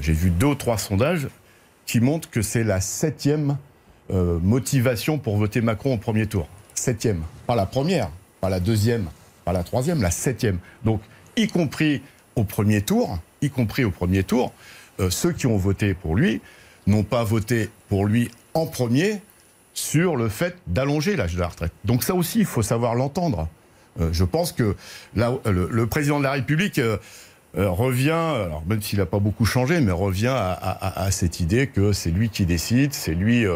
j'ai 0.00 0.12
vu 0.12 0.30
deux 0.30 0.46
ou 0.46 0.54
trois 0.54 0.78
sondages 0.78 1.28
qui 1.86 2.00
montrent 2.00 2.30
que 2.30 2.42
c'est 2.42 2.62
la 2.62 2.80
septième 2.80 3.56
motivation 4.10 5.18
pour 5.18 5.38
voter 5.38 5.62
Macron 5.62 5.94
au 5.94 5.96
premier 5.96 6.26
tour. 6.26 6.46
Septième. 6.74 7.22
Pas 7.46 7.56
la 7.56 7.66
première, 7.66 8.10
pas 8.40 8.50
la 8.50 8.60
deuxième, 8.60 9.06
pas 9.44 9.52
la 9.52 9.64
troisième, 9.64 10.02
la 10.02 10.10
septième. 10.10 10.58
Donc, 10.84 11.00
y 11.36 11.48
compris 11.48 12.02
au 12.36 12.44
premier 12.44 12.82
tour, 12.82 13.18
y 13.44 13.50
compris 13.50 13.84
au 13.84 13.90
premier 13.90 14.24
tour, 14.24 14.52
euh, 15.00 15.10
ceux 15.10 15.32
qui 15.32 15.46
ont 15.46 15.56
voté 15.56 15.94
pour 15.94 16.16
lui 16.16 16.40
n'ont 16.86 17.02
pas 17.02 17.24
voté 17.24 17.70
pour 17.88 18.06
lui 18.06 18.30
en 18.52 18.66
premier 18.66 19.20
sur 19.72 20.16
le 20.16 20.28
fait 20.28 20.56
d'allonger 20.66 21.16
l'âge 21.16 21.34
de 21.34 21.40
la 21.40 21.48
retraite. 21.48 21.72
Donc 21.84 22.04
ça 22.04 22.14
aussi, 22.14 22.40
il 22.40 22.44
faut 22.44 22.62
savoir 22.62 22.94
l'entendre. 22.94 23.48
Euh, 24.00 24.10
je 24.12 24.24
pense 24.24 24.52
que 24.52 24.76
là, 25.16 25.34
le, 25.46 25.86
président 25.86 26.18
de 26.18 26.24
la 26.24 26.32
République 26.32 26.78
euh, 26.78 26.98
revient, 27.54 28.48
même 28.66 28.82
s'il 28.82 28.98
n'a 28.98 29.06
pas 29.06 29.18
beaucoup 29.18 29.44
changé, 29.44 29.80
mais 29.80 29.92
revient 29.92 30.34
à, 30.36 31.08
cette 31.10 31.38
idée 31.40 31.68
que 31.68 31.92
c'est 31.92 32.10
lui 32.10 32.28
qui 32.28 32.46
décide, 32.46 32.92
c'est 32.92 33.14
lui 33.14 33.46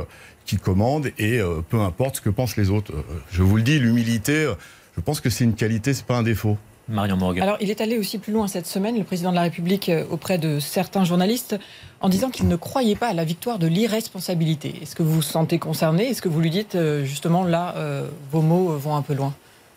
qui 0.44 0.56
commande, 0.56 1.10
et 1.18 1.40
peu 1.68 1.80
importe 1.80 2.16
ce 2.16 2.20
que 2.20 2.30
pensent 2.30 2.56
les 2.56 2.70
autres. 2.70 2.92
je 3.32 3.42
vous 3.42 3.56
le 3.56 3.64
dis, 3.64 3.80
l'humilité, 3.80 4.52
je 4.96 5.00
pense 5.00 5.20
que 5.20 5.30
c'est 5.30 5.42
une 5.42 5.54
qualité, 5.54 5.94
c'est 5.94 6.06
pas 6.06 6.16
un 6.16 6.22
défaut. 6.22 6.56
Marion 6.88 7.16
Morgan. 7.16 7.42
Alors, 7.42 7.56
il 7.60 7.70
est 7.70 7.80
allé 7.80 7.98
aussi 7.98 8.18
plus 8.18 8.32
loin 8.32 8.48
cette 8.48 8.66
semaine, 8.66 8.96
le 8.96 9.04
président 9.04 9.30
de 9.30 9.36
la 9.36 9.42
République, 9.42 9.88
euh, 9.88 10.04
auprès 10.10 10.38
de 10.38 10.58
certains 10.58 11.04
journalistes, 11.04 11.56
en 12.00 12.08
disant 12.08 12.30
qu'il 12.30 12.48
ne 12.48 12.56
croyait 12.56 12.96
pas 12.96 13.08
à 13.08 13.12
la 13.12 13.24
victoire 13.24 13.58
de 13.58 13.66
l'irresponsabilité. 13.66 14.78
Est-ce 14.82 14.96
que 14.96 15.02
vous 15.02 15.12
vous 15.12 15.22
sentez 15.22 15.58
concerné? 15.58 16.08
Est-ce 16.08 16.22
que 16.22 16.28
vous 16.28 16.40
lui 16.40 16.50
dites, 16.50 16.76
euh, 16.76 17.04
justement, 17.04 17.44
là, 17.44 17.74
euh, 17.76 18.08
vos 18.32 18.40
mots 18.40 18.76
vont 18.76 18.96
un 18.96 19.02
peu 19.02 19.14
loin? 19.14 19.34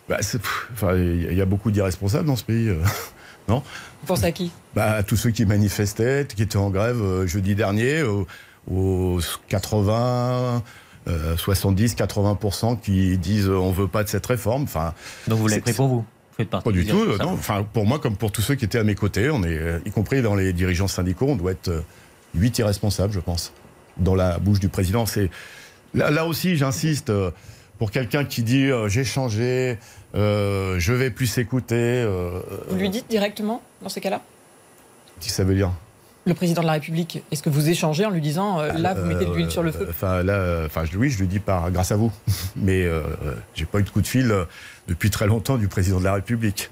Bah, 0.07 0.19
Il 0.93 1.33
y 1.33 1.41
a 1.41 1.45
beaucoup 1.45 1.71
d'irresponsables 1.71 2.25
dans 2.25 2.37
ce 2.37 2.45
pays. 2.45 2.69
non? 3.49 3.61
Vous 4.01 4.07
pensez 4.07 4.25
à 4.25 4.31
qui? 4.31 4.51
Bah, 4.73 4.91
À 4.91 5.03
tous 5.03 5.17
ceux 5.17 5.31
qui 5.31 5.45
manifestaient, 5.45 6.25
qui 6.33 6.41
étaient 6.41 6.57
en 6.57 6.69
grève 6.69 7.25
jeudi 7.25 7.55
dernier, 7.55 8.03
aux, 8.03 9.19
80. 9.49 10.63
70-80% 11.07 12.79
qui 12.79 13.17
disent 13.17 13.49
on 13.49 13.71
veut 13.71 13.87
pas 13.87 14.03
de 14.03 14.07
cette 14.07 14.27
réforme. 14.27 14.63
Enfin, 14.63 14.93
Donc 15.27 15.39
vous 15.39 15.47
l'avez 15.47 15.61
pris 15.61 15.73
pour 15.73 15.87
vous? 15.87 16.05
Pas 16.45 16.71
du 16.71 16.85
tout. 16.85 17.05
Non. 17.17 17.31
Enfin, 17.31 17.65
pour 17.73 17.85
moi, 17.85 17.99
comme 17.99 18.15
pour 18.15 18.31
tous 18.31 18.41
ceux 18.41 18.55
qui 18.55 18.65
étaient 18.65 18.79
à 18.79 18.83
mes 18.83 18.95
côtés, 18.95 19.29
on 19.29 19.43
est, 19.43 19.57
euh, 19.57 19.79
y 19.85 19.91
compris 19.91 20.21
dans 20.21 20.35
les 20.35 20.53
dirigeants 20.53 20.87
syndicaux, 20.87 21.27
on 21.29 21.35
doit 21.35 21.51
être 21.51 21.69
euh, 21.69 21.81
huit 22.35 22.57
irresponsables, 22.59 23.13
je 23.13 23.19
pense, 23.19 23.53
dans 23.97 24.15
la 24.15 24.39
bouche 24.39 24.59
du 24.59 24.69
président. 24.69 25.05
C'est 25.05 25.29
là, 25.93 26.25
aussi, 26.25 26.55
j'insiste. 26.55 27.09
Euh, 27.09 27.31
pour 27.77 27.89
quelqu'un 27.89 28.25
qui 28.25 28.43
dit 28.43 28.69
j'ai 28.89 29.03
changé, 29.03 29.79
euh, 30.13 30.77
je 30.77 30.93
vais 30.93 31.09
plus 31.09 31.39
écouter. 31.39 32.07
Vous 32.69 32.77
lui 32.77 32.91
dites 32.91 33.09
directement 33.09 33.63
dans 33.81 33.89
ces 33.89 34.01
cas-là? 34.01 34.21
Qu'est-ce 35.19 35.29
que 35.29 35.35
ça 35.35 35.43
veut 35.43 35.55
dire? 35.55 35.71
Le 36.25 36.33
président 36.33 36.61
de 36.61 36.67
la 36.67 36.73
République, 36.73 37.23
est-ce 37.31 37.41
que 37.41 37.49
vous 37.49 37.69
échangez 37.69 38.05
en 38.05 38.09
lui 38.11 38.21
disant 38.21 38.59
euh, 38.59 38.71
là, 38.73 38.93
vous 38.93 39.05
mettez 39.05 39.25
de 39.25 39.33
l'huile 39.33 39.49
sur 39.51 39.63
le 39.63 39.71
feu? 39.71 39.87
Enfin, 39.89 40.21
là, 40.23 40.63
enfin, 40.65 40.83
oui, 40.95 41.09
je 41.09 41.19
le 41.19 41.27
dis 41.27 41.39
par, 41.39 41.71
grâce 41.71 41.91
à 41.91 41.95
vous. 41.95 42.11
Mais 42.55 42.83
euh, 42.85 43.01
j'ai 43.55 43.65
pas 43.65 43.79
eu 43.79 43.83
de 43.83 43.89
coup 43.89 44.01
de 44.01 44.07
fil 44.07 44.31
euh, 44.31 44.45
depuis 44.87 45.09
très 45.09 45.25
longtemps 45.27 45.57
du 45.57 45.67
président 45.67 45.99
de 45.99 46.03
la 46.05 46.13
République. 46.13 46.69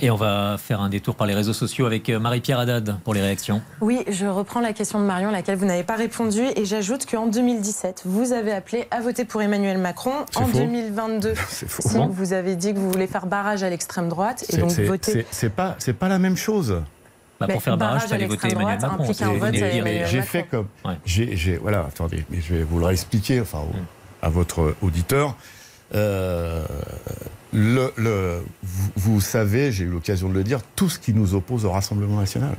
Et 0.00 0.10
on 0.10 0.16
va 0.16 0.56
faire 0.58 0.80
un 0.80 0.88
détour 0.88 1.14
par 1.14 1.26
les 1.26 1.34
réseaux 1.34 1.52
sociaux 1.52 1.86
avec 1.86 2.10
euh, 2.10 2.18
Marie-Pierre 2.18 2.58
Haddad 2.58 2.96
pour 3.04 3.14
les 3.14 3.20
réactions. 3.20 3.62
Oui, 3.80 4.00
je 4.08 4.26
reprends 4.26 4.60
la 4.60 4.72
question 4.72 5.00
de 5.00 5.04
Marion, 5.04 5.28
à 5.28 5.32
laquelle 5.32 5.56
vous 5.56 5.66
n'avez 5.66 5.84
pas 5.84 5.94
répondu, 5.94 6.42
et 6.56 6.64
j'ajoute 6.64 7.06
qu'en 7.06 7.28
2017, 7.28 8.02
vous 8.04 8.32
avez 8.32 8.52
appelé 8.52 8.86
à 8.90 9.00
voter 9.00 9.24
pour 9.24 9.40
Emmanuel 9.40 9.78
Macron. 9.78 10.12
En 10.34 10.46
faux. 10.46 10.58
2022, 10.58 11.34
faux. 11.36 11.88
si 11.88 11.96
Non. 11.96 12.08
vous 12.08 12.32
avez 12.32 12.56
dit 12.56 12.74
que 12.74 12.78
vous 12.78 12.90
voulez 12.90 13.06
faire 13.06 13.26
barrage 13.26 13.62
à 13.62 13.70
l'extrême 13.70 14.08
droite 14.08 14.44
et 14.48 14.52
C'est- 14.52 14.58
donc 14.60 14.72
c'est- 14.72 14.82
voter. 14.84 15.12
c'est- 15.12 15.26
C'est 15.30 15.50
pas, 15.50 15.76
c'est 15.78 15.92
pas 15.92 16.08
la 16.08 16.18
même 16.18 16.36
chose. 16.36 16.82
Bah, 17.46 17.52
pour 17.54 17.62
faire 17.62 17.76
barrage, 17.76 18.02
il 18.04 18.08
fallait 18.08 18.24
à 18.24 18.28
voter 18.28 18.48
l'extrême 18.48 18.62
Emmanuel 18.62 18.78
droite 18.78 18.98
Macron. 18.98 19.12
Emmanuel 19.64 20.06
J'ai 20.08 20.22
fait 20.22 20.44
comme. 20.44 20.66
Ouais. 20.84 20.94
J'ai, 21.04 21.56
voilà, 21.56 21.80
attendez, 21.80 22.24
mais 22.30 22.40
je 22.40 22.54
vais 22.54 22.62
vous 22.64 22.78
le 22.78 22.86
réexpliquer, 22.86 23.40
enfin, 23.40 23.58
au- 23.60 23.74
à 24.24 24.28
votre 24.28 24.74
auditeur. 24.82 25.36
Euh, 25.94 26.64
le, 27.52 27.92
le- 27.96 28.42
vous, 28.62 28.90
vous 28.96 29.20
savez, 29.20 29.70
j'ai 29.70 29.84
eu 29.84 29.88
l'occasion 29.88 30.28
de 30.28 30.34
le 30.34 30.42
dire, 30.44 30.60
tout 30.74 30.88
ce 30.88 30.98
qui 30.98 31.12
nous 31.14 31.34
oppose 31.34 31.64
au 31.64 31.70
Rassemblement 31.70 32.18
national. 32.18 32.56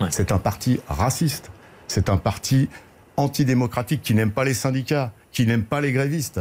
Ouais. 0.00 0.08
C'est 0.10 0.32
un 0.32 0.38
parti 0.38 0.80
raciste. 0.88 1.50
C'est 1.86 2.08
un 2.08 2.16
parti 2.16 2.68
antidémocratique 3.16 4.02
qui 4.02 4.14
n'aime 4.14 4.32
pas 4.32 4.44
les 4.44 4.54
syndicats, 4.54 5.12
qui 5.30 5.46
n'aime 5.46 5.62
pas 5.62 5.80
les 5.80 5.92
grévistes, 5.92 6.40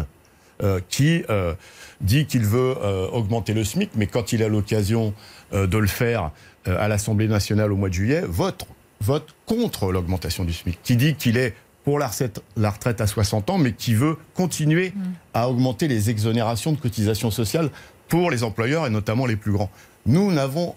euh, 0.64 0.80
qui 0.90 1.24
euh, 1.30 1.54
dit 2.02 2.26
qu'il 2.26 2.46
veut 2.46 2.76
euh, 2.82 3.08
augmenter 3.10 3.54
le 3.54 3.64
SMIC, 3.64 3.92
mais 3.96 4.08
quand 4.08 4.34
il 4.34 4.42
a 4.42 4.48
l'occasion 4.48 5.14
euh, 5.54 5.68
de 5.68 5.78
le 5.78 5.88
faire 5.88 6.24
euh, 6.26 6.30
à 6.66 6.88
l'Assemblée 6.88 7.28
nationale 7.28 7.72
au 7.72 7.76
mois 7.76 7.90
de 7.90 7.94
juillet, 7.94 8.22
vote, 8.26 8.66
vote 9.02 9.36
contre 9.46 9.92
l'augmentation 9.92 10.46
du 10.46 10.54
SMIC, 10.54 10.80
qui 10.84 10.96
dit 10.96 11.16
qu'il 11.16 11.38
est 11.38 11.56
pour 11.84 12.00
la 12.00 12.08
retraite, 12.08 12.42
la 12.56 12.70
retraite 12.70 13.02
à 13.02 13.08
60 13.08 13.50
ans, 13.50 13.58
mais 13.58 13.74
qui 13.74 13.94
veut 13.94 14.18
continuer 14.34 14.94
à 15.34 15.50
augmenter 15.50 15.88
les 15.88 16.10
exonérations 16.10 16.72
de 16.72 16.78
cotisations 16.78 17.32
sociales 17.32 17.70
pour 18.08 18.32
les 18.32 18.44
employeurs 18.44 18.88
et 18.88 18.90
notamment 18.90 19.26
les 19.26 19.36
plus 19.36 19.52
grands. 19.52 19.70
Nous 20.06 20.32
n'avons 20.32 20.76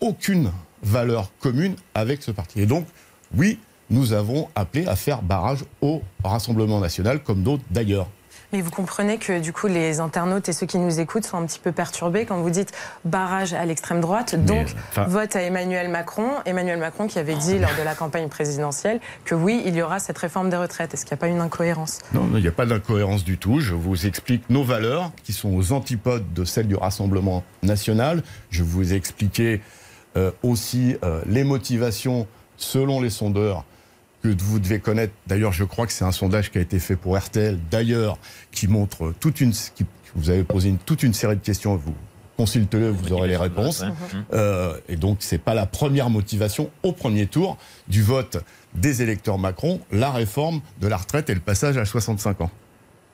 aucune 0.00 0.50
valeur 0.82 1.30
commune 1.40 1.76
avec 1.94 2.22
ce 2.22 2.30
parti. 2.30 2.60
Et 2.60 2.66
donc, 2.66 2.86
oui, 3.36 3.58
nous 3.90 4.12
avons 4.12 4.48
appelé 4.54 4.86
à 4.86 4.96
faire 4.96 5.22
barrage 5.22 5.64
au 5.80 6.02
Rassemblement 6.24 6.80
national, 6.80 7.22
comme 7.22 7.42
d'autres 7.42 7.64
d'ailleurs. 7.70 8.08
Mais 8.52 8.60
vous 8.60 8.70
comprenez 8.70 9.18
que 9.18 9.38
du 9.38 9.52
coup 9.52 9.66
les 9.66 10.00
internautes 10.00 10.48
et 10.48 10.52
ceux 10.52 10.66
qui 10.66 10.78
nous 10.78 11.00
écoutent 11.00 11.24
sont 11.24 11.36
un 11.36 11.46
petit 11.46 11.60
peu 11.60 11.72
perturbés 11.72 12.26
quand 12.26 12.40
vous 12.40 12.50
dites 12.50 12.72
barrage 13.04 13.54
à 13.54 13.64
l'extrême 13.64 14.00
droite, 14.00 14.34
donc 14.34 14.68
vote 15.06 15.36
à 15.36 15.42
Emmanuel 15.42 15.88
Macron. 15.88 16.28
Emmanuel 16.46 16.78
Macron 16.78 17.06
qui 17.06 17.18
avait 17.18 17.36
dit 17.36 17.58
lors 17.58 17.74
de 17.78 17.82
la 17.82 17.94
campagne 17.94 18.28
présidentielle 18.28 19.00
que 19.24 19.34
oui, 19.34 19.62
il 19.64 19.76
y 19.76 19.82
aura 19.82 19.98
cette 19.98 20.18
réforme 20.18 20.50
des 20.50 20.56
retraites. 20.56 20.94
Est-ce 20.94 21.04
qu'il 21.04 21.14
n'y 21.14 21.20
a 21.20 21.22
pas 21.22 21.28
une 21.28 21.40
incohérence? 21.40 21.98
Non, 22.12 22.24
non, 22.24 22.36
il 22.36 22.42
n'y 22.42 22.48
a 22.48 22.52
pas 22.52 22.66
d'incohérence 22.66 23.24
du 23.24 23.38
tout. 23.38 23.60
Je 23.60 23.74
vous 23.74 24.06
explique 24.06 24.48
nos 24.50 24.64
valeurs 24.64 25.12
qui 25.22 25.32
sont 25.32 25.54
aux 25.54 25.72
antipodes 25.72 26.32
de 26.32 26.44
celles 26.44 26.68
du 26.68 26.76
Rassemblement 26.76 27.44
national. 27.62 28.22
Je 28.50 28.62
vous 28.62 28.92
ai 28.92 28.96
expliqué 28.96 29.60
euh, 30.16 30.32
aussi 30.42 30.96
euh, 31.04 31.22
les 31.26 31.44
motivations 31.44 32.26
selon 32.56 33.00
les 33.00 33.10
sondeurs 33.10 33.64
que 34.22 34.28
vous 34.42 34.58
devez 34.58 34.80
connaître. 34.80 35.12
D'ailleurs, 35.26 35.52
je 35.52 35.64
crois 35.64 35.86
que 35.86 35.92
c'est 35.92 36.04
un 36.04 36.12
sondage 36.12 36.50
qui 36.50 36.58
a 36.58 36.60
été 36.60 36.78
fait 36.78 36.96
pour 36.96 37.16
RTL, 37.18 37.58
d'ailleurs, 37.70 38.18
qui 38.52 38.68
montre 38.68 39.12
toute 39.20 39.40
une... 39.40 39.52
Qui, 39.52 39.86
vous 40.16 40.30
avez 40.30 40.42
posé 40.44 40.68
une- 40.70 40.78
toute 40.78 41.02
une 41.02 41.14
série 41.14 41.36
de 41.36 41.40
questions. 41.40 41.76
Vous 41.76 41.94
consultez-le, 42.36 42.90
vous 42.90 43.12
aurez 43.12 43.28
les 43.28 43.36
réponses. 43.36 43.80
Ouais. 43.82 43.88
Euh, 44.32 44.76
et 44.88 44.96
donc, 44.96 45.18
c'est 45.20 45.38
pas 45.38 45.54
la 45.54 45.66
première 45.66 46.10
motivation 46.10 46.70
au 46.82 46.92
premier 46.92 47.26
tour 47.26 47.56
du 47.88 48.02
vote 48.02 48.38
des 48.74 49.02
électeurs 49.02 49.38
Macron, 49.38 49.80
la 49.92 50.10
réforme 50.10 50.60
de 50.80 50.88
la 50.88 50.96
retraite 50.96 51.28
et 51.30 51.34
le 51.34 51.40
passage 51.40 51.76
à 51.76 51.84
65 51.84 52.40
ans. 52.40 52.50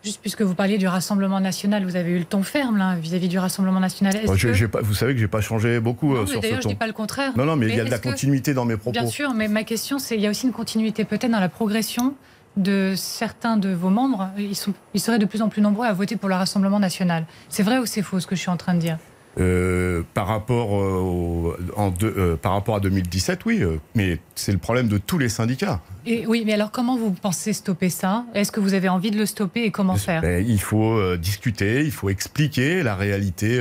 Juste 0.07 0.21
puisque 0.21 0.43
vous 0.43 0.55
parliez 0.55 0.79
du 0.79 0.87
Rassemblement 0.87 1.41
national, 1.41 1.85
vous 1.85 1.97
avez 1.97 2.13
eu 2.13 2.19
le 2.21 2.25
ton 2.25 2.45
ferme 2.45 2.77
là 2.79 2.95
vis-à-vis 2.95 3.27
du 3.27 3.41
Rassemblement 3.41 3.81
national. 3.81 4.13
Que- 4.15 4.67
pas- 4.67 4.81
vous 4.81 4.95
savez 4.95 5.15
que 5.15 5.19
j'ai 5.19 5.27
pas 5.27 5.41
changé 5.41 5.81
beaucoup 5.81 6.15
Non, 6.15 6.23
euh, 6.23 6.27
sur 6.27 6.41
ce 6.41 6.47
je 6.49 6.61
ton. 6.61 6.69
dis 6.69 6.75
pas 6.77 6.87
le 6.87 6.93
contraire. 6.93 7.33
Non, 7.37 7.45
non, 7.45 7.57
mais, 7.57 7.67
il 7.67 7.75
y 7.75 7.81
a 7.81 7.85
de 7.85 7.91
la 7.91 7.99
que- 7.99 8.09
continuité 8.09 8.55
dans 8.55 8.65
mes 8.65 8.77
propos. 8.77 8.93
Bien 8.93 9.09
sûr, 9.09 9.35
mais 9.35 9.49
ma 9.49 9.65
question, 9.65 9.99
c'est 9.99 10.15
il 10.15 10.21
y 10.21 10.27
a 10.29 10.31
aussi 10.31 10.47
une 10.47 10.53
continuité 10.53 11.05
peut-être 11.05 11.33
dans 11.33 11.41
la 11.41 11.49
progression 11.49 12.15
de 12.57 12.95
certains 12.97 13.57
de 13.57 13.71
vos 13.71 13.91
membres. 13.91 14.31
Ils, 14.39 14.55
sont, 14.55 14.73
ils 14.95 15.01
seraient 15.01 15.19
de 15.19 15.27
plus 15.27 15.43
en 15.43 15.49
plus 15.49 15.61
nombreux 15.61 15.87
à 15.87 15.93
voter 15.93 16.15
pour 16.15 16.29
le 16.29 16.37
Rassemblement 16.37 16.79
national. 16.79 17.27
C'est 17.49 17.65
vrai 17.65 17.79
ou 17.79 17.85
c'est 17.85 18.03
faux 18.03 18.21
ce 18.21 18.29
que 18.29 18.37
je 18.37 18.41
suis 18.43 18.51
en 18.51 18.57
train 18.57 18.75
de 18.75 18.79
dire? 18.79 18.99
Euh, 19.39 20.03
par, 20.15 20.29
rapport, 20.29 20.81
euh, 20.81 20.99
au- 20.99 21.57
en 21.77 21.91
deux- 21.91 22.15
euh, 22.17 22.37
par 22.37 22.53
rapport 22.53 22.77
à 22.77 22.81
2017, 22.81 23.45
oui, 23.45 23.59
euh, 23.63 23.77
mais 23.95 24.19
c'est 24.35 24.51
le 24.53 24.57
problème 24.57 24.89
de 24.89 24.97
tous 24.97 25.19
les 25.19 25.29
syndicats. 25.29 25.81
et, 26.07 26.27
Oui, 26.27 26.43
mais 26.47 26.55
alors 26.55 26.71
comment 26.71 26.97
vous 26.97 27.11
pensez 27.11 27.53
stopper 27.53 27.91
ça? 27.91 28.25
Est-ce 28.35 28.51
que 28.51 28.61
vous 28.61 28.73
avez 28.73 28.89
envie 28.89 29.11
de 29.11 29.19
le 29.19 29.27
stopper 29.27 29.65
et 29.65 29.71
comment 29.71 29.97
faire? 29.97 30.23
Ben, 30.23 30.43
il 30.47 30.59
faut 30.61 31.17
discuter, 31.19 31.83
il 31.85 31.91
faut 31.91 32.09
expliquer 32.09 32.83
la 32.83 32.95
réalité 32.97 33.59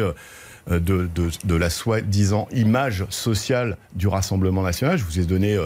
de, 0.70 0.80
de- 0.80 1.30
de 1.44 1.56
la 1.56 1.70
soi-disant 1.70 2.48
image 2.54 3.04
sociale 3.10 3.76
du 3.96 4.08
Rassemblement 4.08 4.62
national. 4.62 4.98
Je 4.98 5.04
vous 5.04 5.20
ai 5.20 5.26
donné 5.26 5.58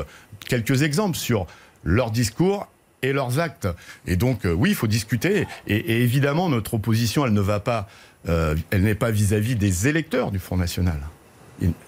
quelques 0.48 0.82
exemples 0.82 1.17
sur 1.17 1.45
leur 1.84 2.10
discours 2.10 2.67
et 3.02 3.13
leurs 3.13 3.39
actes. 3.39 3.67
Et 4.08 4.15
donc, 4.17 4.41
oui, 4.45 4.69
il 4.72 4.76
faut 4.76 4.88
discuter. 4.88 5.45
Et, 5.67 5.76
et 5.78 6.02
évidemment, 6.02 6.50
notre 6.50 6.74
opposition, 6.74 7.26
elle 7.26 7.32
ne 7.34 7.39
va 7.41 7.60
pas, 7.62 7.88
euh, 8.28 8.56
elle 8.72 8.82
n'est 8.84 8.96
pas 8.96 9.12
vis-à-vis 9.12 9.56
des 9.56 9.88
électeurs 9.88 10.32
du 10.32 10.40
Front 10.40 10.58
National. 10.58 11.00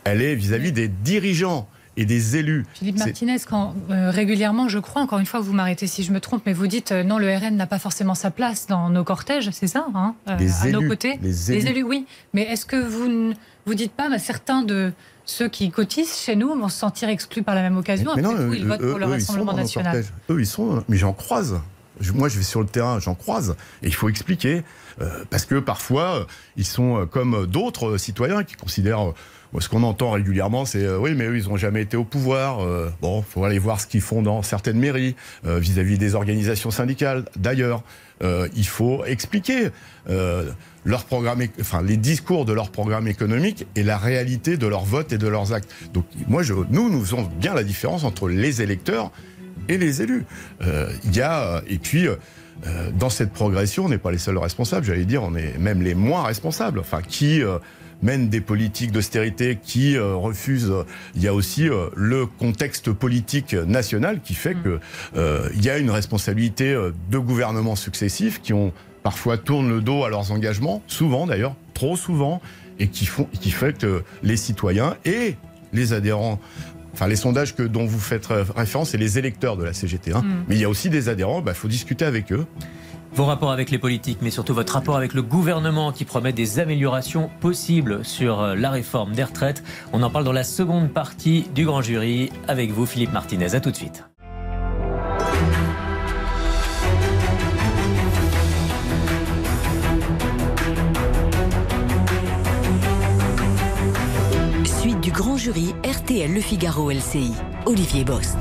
Elle 0.03 0.21
est 0.21 0.35
vis-à-vis 0.35 0.71
des 0.71 0.87
dirigeants 0.87 1.67
et 1.97 2.05
des 2.05 2.37
élus. 2.37 2.65
Philippe 2.73 2.99
Martinez, 2.99 3.37
quand 3.47 3.75
euh, 3.89 4.11
régulièrement, 4.11 4.69
je 4.69 4.79
crois, 4.79 5.01
encore 5.01 5.19
une 5.19 5.25
fois, 5.25 5.39
vous 5.41 5.51
m'arrêtez 5.53 5.87
si 5.87 6.03
je 6.03 6.11
me 6.13 6.19
trompe, 6.21 6.43
mais 6.45 6.53
vous 6.53 6.67
dites 6.67 6.91
euh, 6.93 7.03
non, 7.03 7.17
le 7.17 7.33
RN 7.35 7.55
n'a 7.57 7.67
pas 7.67 7.79
forcément 7.79 8.15
sa 8.15 8.31
place 8.31 8.67
dans 8.67 8.89
nos 8.89 9.03
cortèges, 9.03 9.49
c'est 9.51 9.67
ça 9.67 9.87
hein, 9.93 10.15
À 10.25 10.37
nos 10.69 10.87
côtés 10.87 11.19
les 11.21 11.51
élus. 11.51 11.83
oui. 11.83 12.05
Mais 12.33 12.43
est-ce 12.43 12.65
que 12.65 12.77
vous 12.77 13.07
ne 13.07 13.33
vous 13.65 13.73
dites 13.75 13.91
pas, 13.91 14.09
bah, 14.09 14.19
certains 14.19 14.61
de 14.63 14.93
ceux 15.25 15.47
qui 15.49 15.69
cotisent 15.69 16.15
chez 16.17 16.35
nous 16.35 16.55
vont 16.55 16.69
se 16.69 16.77
sentir 16.79 17.07
exclus 17.09 17.43
par 17.43 17.55
la 17.55 17.61
même 17.61 17.77
occasion 17.77 18.11
Mais 18.15 18.23
Après 18.25 18.35
non, 18.35 18.53
ils 18.53 18.65
votent 18.65 18.81
eux- 18.81 18.89
pour 18.91 18.99
le 18.99 19.05
eux, 19.07 19.09
Rassemblement 19.11 19.53
national. 19.53 20.03
Eux, 20.29 20.39
ils 20.39 20.47
sont. 20.47 20.83
Mais 20.89 20.97
j'en 20.97 21.13
croise. 21.13 21.59
Moi, 22.13 22.29
je 22.29 22.37
vais 22.37 22.43
sur 22.43 22.61
le 22.61 22.67
terrain, 22.67 22.99
j'en 22.99 23.15
croise. 23.15 23.55
Et 23.83 23.87
il 23.87 23.93
faut 23.93 24.09
expliquer. 24.09 24.63
euh, 25.01 25.23
parce 25.29 25.45
que 25.45 25.55
parfois, 25.59 26.15
euh, 26.15 26.23
ils 26.57 26.65
sont 26.65 27.01
euh, 27.01 27.05
comme 27.05 27.45
d'autres 27.47 27.97
citoyens 27.97 28.43
qui 28.43 28.55
considèrent. 28.55 29.13
ce 29.59 29.69
qu'on 29.69 29.83
entend 29.83 30.11
régulièrement, 30.11 30.65
c'est 30.65 30.87
oui, 30.95 31.13
mais 31.15 31.25
eux, 31.25 31.37
ils 31.37 31.47
n'ont 31.49 31.57
jamais 31.57 31.81
été 31.81 31.97
au 31.97 32.03
pouvoir. 32.03 32.61
euh, 32.61 32.89
bon, 33.01 33.21
faut 33.21 33.43
aller 33.43 33.59
voir 33.59 33.79
ce 33.79 33.87
qu'ils 33.87 34.01
font 34.01 34.21
dans 34.21 34.41
certaines 34.41 34.79
mairies 34.79 35.15
vis-à-vis 35.43 35.97
des 35.97 36.15
organisations 36.15 36.71
syndicales. 36.71 37.25
D'ailleurs, 37.35 37.83
il 38.55 38.67
faut 38.67 39.03
expliquer 39.05 39.69
leur 40.85 41.05
programme, 41.05 41.41
enfin 41.59 41.81
les 41.81 41.97
discours 41.97 42.45
de 42.45 42.53
leur 42.53 42.69
programme 42.71 43.07
économique 43.07 43.65
et 43.75 43.83
la 43.83 43.97
réalité 43.97 44.57
de 44.57 44.67
leurs 44.67 44.85
votes 44.85 45.11
et 45.13 45.17
de 45.17 45.27
leurs 45.27 45.53
actes. 45.53 45.71
Donc, 45.93 46.05
moi, 46.27 46.43
nous, 46.69 46.89
nous 46.89 47.01
faisons 47.03 47.23
bien 47.39 47.53
la 47.53 47.63
différence 47.63 48.03
entre 48.03 48.27
les 48.29 48.61
électeurs 48.61 49.11
et 49.71 49.77
les 49.77 50.01
élus. 50.01 50.25
Euh, 50.61 50.89
Il 51.05 51.15
y 51.15 51.21
a 51.21 51.41
euh, 51.41 51.61
et 51.67 51.77
puis. 51.77 52.07
euh, 52.07 52.15
dans 52.93 53.09
cette 53.09 53.31
progression, 53.31 53.85
on 53.85 53.89
n'est 53.89 53.97
pas 53.97 54.11
les 54.11 54.19
seuls 54.19 54.37
responsables, 54.37 54.85
j'allais 54.85 55.05
dire, 55.05 55.23
on 55.23 55.33
est 55.35 55.57
même 55.57 55.81
les 55.81 55.95
moins 55.95 56.23
responsables. 56.23 56.77
Enfin, 56.79 57.01
qui 57.01 57.41
mènent 58.03 58.29
des 58.29 58.41
politiques 58.41 58.91
d'austérité, 58.91 59.57
qui 59.63 59.95
euh, 59.95 60.15
refusent. 60.15 60.73
Il 61.15 61.23
y 61.23 61.27
a 61.27 61.33
aussi 61.33 61.69
euh, 61.69 61.87
le 61.95 62.25
contexte 62.25 62.91
politique 62.91 63.53
national 63.53 64.21
qui 64.23 64.33
fait 64.33 64.55
que 64.55 64.79
euh, 65.15 65.49
il 65.55 65.63
y 65.63 65.69
a 65.69 65.77
une 65.77 65.91
responsabilité 65.91 66.73
de 67.09 67.17
gouvernements 67.17 67.75
successifs 67.75 68.41
qui 68.41 68.53
ont 68.53 68.73
parfois 69.03 69.37
tournent 69.37 69.69
le 69.69 69.81
dos 69.81 70.03
à 70.03 70.09
leurs 70.09 70.31
engagements, 70.31 70.83
souvent 70.87 71.25
d'ailleurs, 71.25 71.55
trop 71.73 71.95
souvent, 71.95 72.41
et 72.79 72.87
qui 72.87 73.05
font, 73.05 73.27
qui 73.39 73.51
fait 73.51 73.77
que 73.77 74.03
les 74.23 74.37
citoyens 74.37 74.95
et 75.05 75.35
les 75.73 75.93
adhérents 75.93 76.39
Enfin, 76.93 77.07
les 77.07 77.15
sondages 77.15 77.55
que, 77.55 77.63
dont 77.63 77.85
vous 77.85 77.99
faites 77.99 78.29
euh, 78.31 78.43
référence, 78.55 78.89
c'est 78.89 78.97
les 78.97 79.17
électeurs 79.17 79.57
de 79.57 79.63
la 79.63 79.73
CGT. 79.73 80.13
hein. 80.13 80.21
Mm. 80.21 80.43
Mais 80.47 80.55
il 80.55 80.61
y 80.61 80.65
a 80.65 80.69
aussi 80.69 80.89
des 80.89 81.09
adhérents, 81.09 81.43
il 81.45 81.53
faut 81.53 81.67
discuter 81.67 82.05
avec 82.05 82.31
eux. 82.31 82.45
Vos 83.13 83.25
rapports 83.25 83.51
avec 83.51 83.71
les 83.71 83.77
politiques, 83.77 84.19
mais 84.21 84.29
surtout 84.29 84.53
votre 84.53 84.73
rapport 84.73 84.95
avec 84.95 85.13
le 85.13 85.21
gouvernement 85.21 85.91
qui 85.91 86.05
promet 86.05 86.31
des 86.31 86.59
améliorations 86.59 87.29
possibles 87.41 88.05
sur 88.05 88.39
euh, 88.39 88.55
la 88.55 88.71
réforme 88.71 89.13
des 89.13 89.23
retraites. 89.23 89.63
On 89.91 90.01
en 90.01 90.09
parle 90.09 90.23
dans 90.23 90.31
la 90.31 90.45
seconde 90.45 90.89
partie 90.89 91.45
du 91.53 91.65
grand 91.65 91.81
jury 91.81 92.31
avec 92.47 92.71
vous, 92.71 92.85
Philippe 92.85 93.11
Martinez. 93.11 93.53
À 93.53 93.59
tout 93.59 93.71
de 93.71 93.75
suite. 93.75 94.05
Jury 105.41 105.73
RTL 105.83 106.31
Le 106.31 106.39
Figaro 106.39 106.91
LCI. 106.91 107.31
Olivier 107.65 108.03
Bost. 108.03 108.37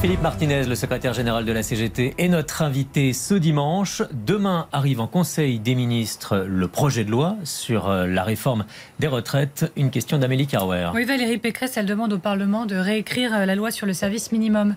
Philippe 0.00 0.22
Martinez, 0.22 0.64
le 0.64 0.74
secrétaire 0.74 1.14
général 1.14 1.44
de 1.44 1.52
la 1.52 1.62
CGT, 1.62 2.16
est 2.18 2.26
notre 2.26 2.62
invité 2.62 3.12
ce 3.12 3.34
dimanche. 3.34 4.02
Demain 4.10 4.66
arrive 4.72 4.98
en 4.98 5.06
Conseil 5.06 5.60
des 5.60 5.76
ministres 5.76 6.38
le 6.38 6.66
projet 6.66 7.04
de 7.04 7.12
loi 7.12 7.36
sur 7.44 7.88
euh, 7.88 8.08
la 8.08 8.24
réforme 8.24 8.64
des 8.98 9.06
retraites. 9.06 9.70
Une 9.76 9.92
question 9.92 10.18
d'Amélie 10.18 10.48
Carwer. 10.48 10.90
Oui, 10.94 11.04
Valérie 11.04 11.38
Pécresse, 11.38 11.76
elle 11.76 11.86
demande 11.86 12.12
au 12.12 12.18
Parlement 12.18 12.66
de 12.66 12.74
réécrire 12.74 13.32
euh, 13.32 13.46
la 13.46 13.54
loi 13.54 13.70
sur 13.70 13.86
le 13.86 13.92
service 13.92 14.32
minimum 14.32 14.74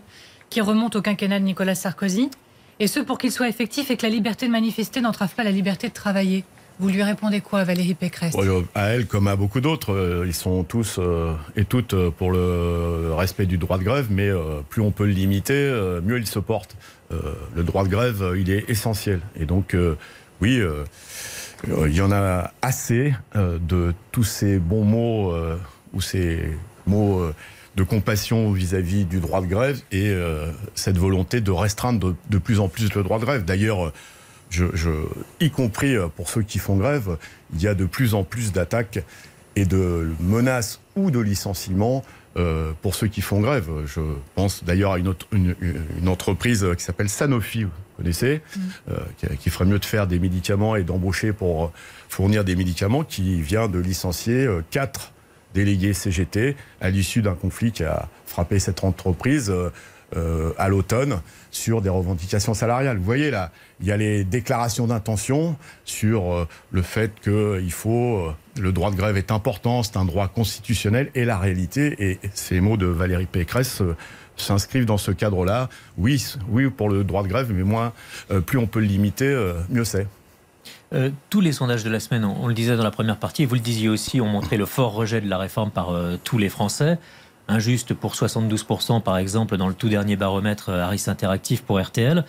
qui 0.52 0.62
remonte 0.62 0.98
au 0.98 1.02
quinquennat 1.02 1.40
de 1.40 1.46
Nicolas 1.46 1.74
Sarkozy. 1.74 2.30
Et 2.80 2.86
ce 2.86 3.00
pour 3.00 3.18
qu'il 3.18 3.32
soit 3.32 3.50
effectif 3.50 3.90
et 3.90 3.98
que 3.98 4.06
la 4.06 4.12
liberté 4.12 4.46
de 4.46 4.52
manifester 4.52 5.02
n'entrave 5.02 5.34
pas 5.34 5.44
la 5.44 5.52
liberté 5.52 5.88
de 5.88 5.94
travailler. 5.94 6.44
Vous 6.80 6.88
lui 6.88 7.04
répondez 7.04 7.42
quoi, 7.42 7.66
Valérie 7.66 7.94
Pécresse 7.94 8.34
À 8.74 8.88
elle, 8.88 9.06
comme 9.06 9.28
à 9.28 9.36
beaucoup 9.36 9.60
d'autres, 9.60 9.94
euh, 9.94 10.24
ils 10.26 10.34
sont 10.34 10.64
tous 10.64 10.96
euh, 10.98 11.34
et 11.58 11.66
toutes 11.66 11.94
euh, 11.94 12.10
pour 12.10 12.32
le 12.32 13.12
respect 13.14 13.46
du 13.46 13.58
droit 13.58 13.78
de 13.78 13.84
grève, 13.84 14.08
mais 14.10 14.30
plus 14.70 14.82
on 14.82 14.92
peut 14.92 15.06
le 15.06 15.12
limiter, 15.12 15.70
mieux 16.04 16.18
il 16.18 16.28
se 16.28 16.40
porte. 16.40 16.78
Le 17.12 17.64
droit 17.64 17.84
de 17.84 17.90
grève, 17.90 18.34
il 18.38 18.50
est 18.52 18.70
essentiel. 18.70 19.20
Et 19.36 19.46
donc, 19.46 19.76
oui, 20.42 20.62
il 21.68 21.94
y 21.94 22.02
en 22.02 22.12
a 22.12 22.52
assez 22.62 23.14
de 23.36 23.94
tous 24.12 24.24
ces 24.24 24.60
bons 24.60 24.84
mots 24.84 25.34
ou 25.94 26.02
ces 26.02 26.58
mots 26.86 27.30
de 27.76 27.84
compassion 27.84 28.52
vis-à-vis 28.52 29.06
du 29.06 29.20
droit 29.20 29.42
de 29.42 29.48
grève 29.48 29.82
et 29.92 30.14
cette 30.76 30.98
volonté 30.98 31.42
de 31.42 31.52
restreindre 31.52 32.16
de, 32.30 32.38
plus 32.38 32.60
en 32.60 32.70
plus 32.70 32.94
le 32.94 33.04
droit 33.04 33.20
de 33.20 33.26
grève. 33.26 33.44
D'ailleurs, 33.44 33.92
je, 34.50 35.06
y 35.40 35.50
compris 35.52 35.96
euh, 35.96 36.08
pour 36.08 36.30
ceux 36.30 36.42
qui 36.42 36.60
font 36.60 36.76
grève, 36.78 37.18
il 37.54 37.62
y 37.62 37.68
a 37.68 37.76
de 37.76 37.86
plus 37.86 38.14
en 38.14 38.24
plus 38.24 38.52
d'attaques 38.52 39.00
et 39.56 39.66
de 39.66 40.12
menaces 40.20 40.80
ou 40.96 41.12
de 41.12 41.20
licenciements 41.20 42.04
euh, 42.38 42.72
pour 42.82 42.96
ceux 42.96 43.08
qui 43.08 43.22
font 43.22 43.42
grève. 43.42 43.70
Je 43.86 44.02
pense 44.36 44.64
d'ailleurs 44.64 44.94
à 44.94 45.00
une, 45.00 45.14
une, 45.32 46.08
entreprise 46.08 46.66
qui 46.78 46.84
s'appelle 46.84 47.10
Sanofi, 47.10 47.64
vous 47.64 47.72
connaissez, 47.98 48.42
mm. 48.56 48.60
euh, 48.92 49.36
qui, 49.40 49.50
ferait 49.50 49.66
mieux 49.66 49.80
de 49.80 49.86
faire 49.86 50.08
des 50.08 50.20
médicaments 50.20 50.76
et 50.76 50.84
d'embaucher 50.84 51.34
pour 51.34 51.72
fournir 52.08 52.44
des 52.44 52.56
médicaments, 52.56 53.04
qui 53.04 53.42
vient 53.42 53.68
de 53.68 53.80
licencier 53.80 54.48
quatre 54.72 55.12
délégués 55.54 55.94
CGT 55.94 56.56
à 56.80 56.90
l'issue 56.92 57.22
d'un 57.22 57.34
conflit 57.34 57.72
qui 57.72 57.84
a 57.84 58.08
frappé 58.26 58.60
cette 58.60 58.84
entreprise 58.84 59.52
à 60.58 60.70
l'automne 60.70 61.22
sur 61.52 61.82
des 61.82 61.90
revendications 61.90 62.54
salariales. 62.54 62.98
Vous 62.98 63.04
voyez 63.04 63.32
là, 63.32 63.52
il 63.80 63.88
y 63.88 63.92
a 63.92 63.98
les 63.98 64.24
déclarations 64.24 64.88
d'intention 64.88 65.56
sur 65.86 66.34
euh, 66.34 66.48
le 66.72 66.82
fait 66.82 67.12
que 67.22 67.60
il 67.62 67.72
faut 67.72 68.18
euh, 68.18 68.34
le 68.60 68.72
droit 68.72 68.92
de 68.92 68.96
grève 68.96 69.18
est 69.18 69.32
important, 69.32 69.84
c'est 69.84 69.98
un 69.98 70.06
droit 70.06 70.28
constitutionnel 70.28 71.10
et 71.16 71.26
la 71.26 71.38
réalité 71.38 71.96
et 72.00 72.20
ces 72.34 72.60
mots 72.60 72.78
de 72.78 72.86
Valérie 72.86 73.26
Pécresse 73.26 73.82
euh, 73.82 73.96
s'inscrivent 74.38 74.86
dans 74.86 74.98
ce 74.98 75.12
cadre-là. 75.12 75.70
Oui, 75.98 76.24
oui 76.50 76.70
pour 76.70 76.90
le 76.90 77.04
droit 77.04 77.24
de 77.24 77.28
grève, 77.28 77.52
mais 77.54 77.64
moins 77.64 77.92
plus 78.46 78.58
on 78.58 78.68
peut 78.68 78.80
le 78.80 78.86
limiter, 78.86 79.36
mieux 79.68 79.84
c'est. 79.84 80.08
tous 81.30 81.42
les 81.42 81.52
sondages 81.52 81.84
de 81.84 81.90
la 81.90 82.00
semaine, 82.00 82.24
on, 82.24 82.48
le 82.48 82.54
disait 82.54 82.78
dans 82.78 82.84
la 82.84 82.92
première 82.92 83.18
partie, 83.18 83.44
et 83.44 83.46
vous 83.46 83.56
le 83.56 83.60
disiez 83.60 83.90
aussi, 83.90 84.22
ont 84.22 84.28
montré 84.28 84.56
le 84.56 84.66
fort 84.66 84.94
rejet 84.94 85.20
de 85.20 85.28
la 85.30 85.38
réforme 85.38 85.72
par 85.72 85.94
tous 86.24 86.38
les 86.38 86.48
Français. 86.48 86.98
Injuste 87.50 87.94
pour 87.94 88.14
72% 88.14 89.02
par 89.02 89.18
exemple 89.18 89.58
dans 89.58 89.68
le 89.68 89.74
tout 89.74 89.90
dernier 89.90 90.16
baromètre 90.16 90.70
Harris 90.70 91.04
Interactif 91.08 91.62
pour 91.64 91.82
RTL. 91.82 92.24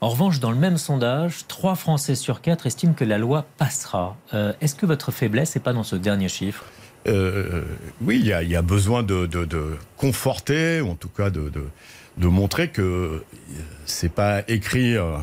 En 0.00 0.10
revanche, 0.10 0.38
dans 0.38 0.52
le 0.52 0.56
même 0.56 0.78
sondage, 0.78 1.46
3 1.48 1.74
Français 1.74 2.14
sur 2.14 2.40
4 2.40 2.66
estiment 2.66 2.92
que 2.92 3.04
la 3.04 3.18
loi 3.18 3.46
passera. 3.56 4.16
Euh, 4.32 4.52
est-ce 4.60 4.76
que 4.76 4.86
votre 4.86 5.10
faiblesse 5.10 5.56
n'est 5.56 5.60
pas 5.60 5.72
dans 5.72 5.82
ce 5.82 5.96
dernier 5.96 6.28
chiffre? 6.28 6.64
Euh, 7.08 7.64
Oui, 8.00 8.20
il 8.20 8.26
y, 8.26 8.56
a 8.56 8.62
besoin 8.62 9.02
de, 9.02 9.28
conforter, 9.96 10.80
ou 10.80 10.90
en 10.90 10.94
tout 10.94 11.08
cas 11.08 11.30
de, 11.30 11.50
montrer 12.16 12.68
que 12.68 13.24
c'est 13.86 14.12
pas 14.12 14.42
écrit. 14.46 14.96
Euh, 14.96 15.16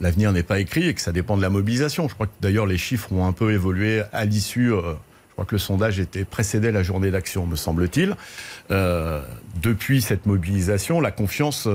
l'avenir 0.00 0.32
n'est 0.32 0.42
pas 0.42 0.58
écrit 0.58 0.88
et 0.88 0.94
que 0.94 1.00
ça 1.00 1.12
dépend 1.12 1.36
de 1.36 1.42
la 1.42 1.50
mobilisation. 1.50 2.08
Je 2.08 2.14
crois 2.14 2.26
que 2.26 2.32
d'ailleurs 2.40 2.66
les 2.66 2.78
chiffres 2.78 3.12
ont 3.12 3.26
un 3.26 3.32
peu 3.32 3.52
évolué 3.52 4.02
à 4.12 4.24
l'issue 4.24 4.72
crois 5.36 5.44
que 5.44 5.54
le 5.54 5.60
sondage 5.60 6.00
était 6.00 6.24
précédé 6.24 6.72
la 6.72 6.82
journée 6.82 7.10
d'action, 7.10 7.46
me 7.46 7.56
semble-t-il. 7.56 8.16
depuis 8.70 10.02
cette 10.02 10.26
mobilisation, 10.26 11.00
la 11.00 11.10
confiance 11.10 11.68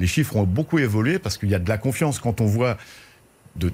les 0.00 0.06
chiffres 0.06 0.36
ont 0.36 0.44
beaucoup 0.44 0.78
évolué 0.78 1.18
parce 1.18 1.38
qu'il 1.38 1.50
y 1.50 1.54
a 1.54 1.58
de 1.58 1.68
la 1.68 1.78
confiance 1.78 2.18
quand 2.18 2.40
on 2.40 2.46
voit 2.46 2.78
de, 3.56 3.70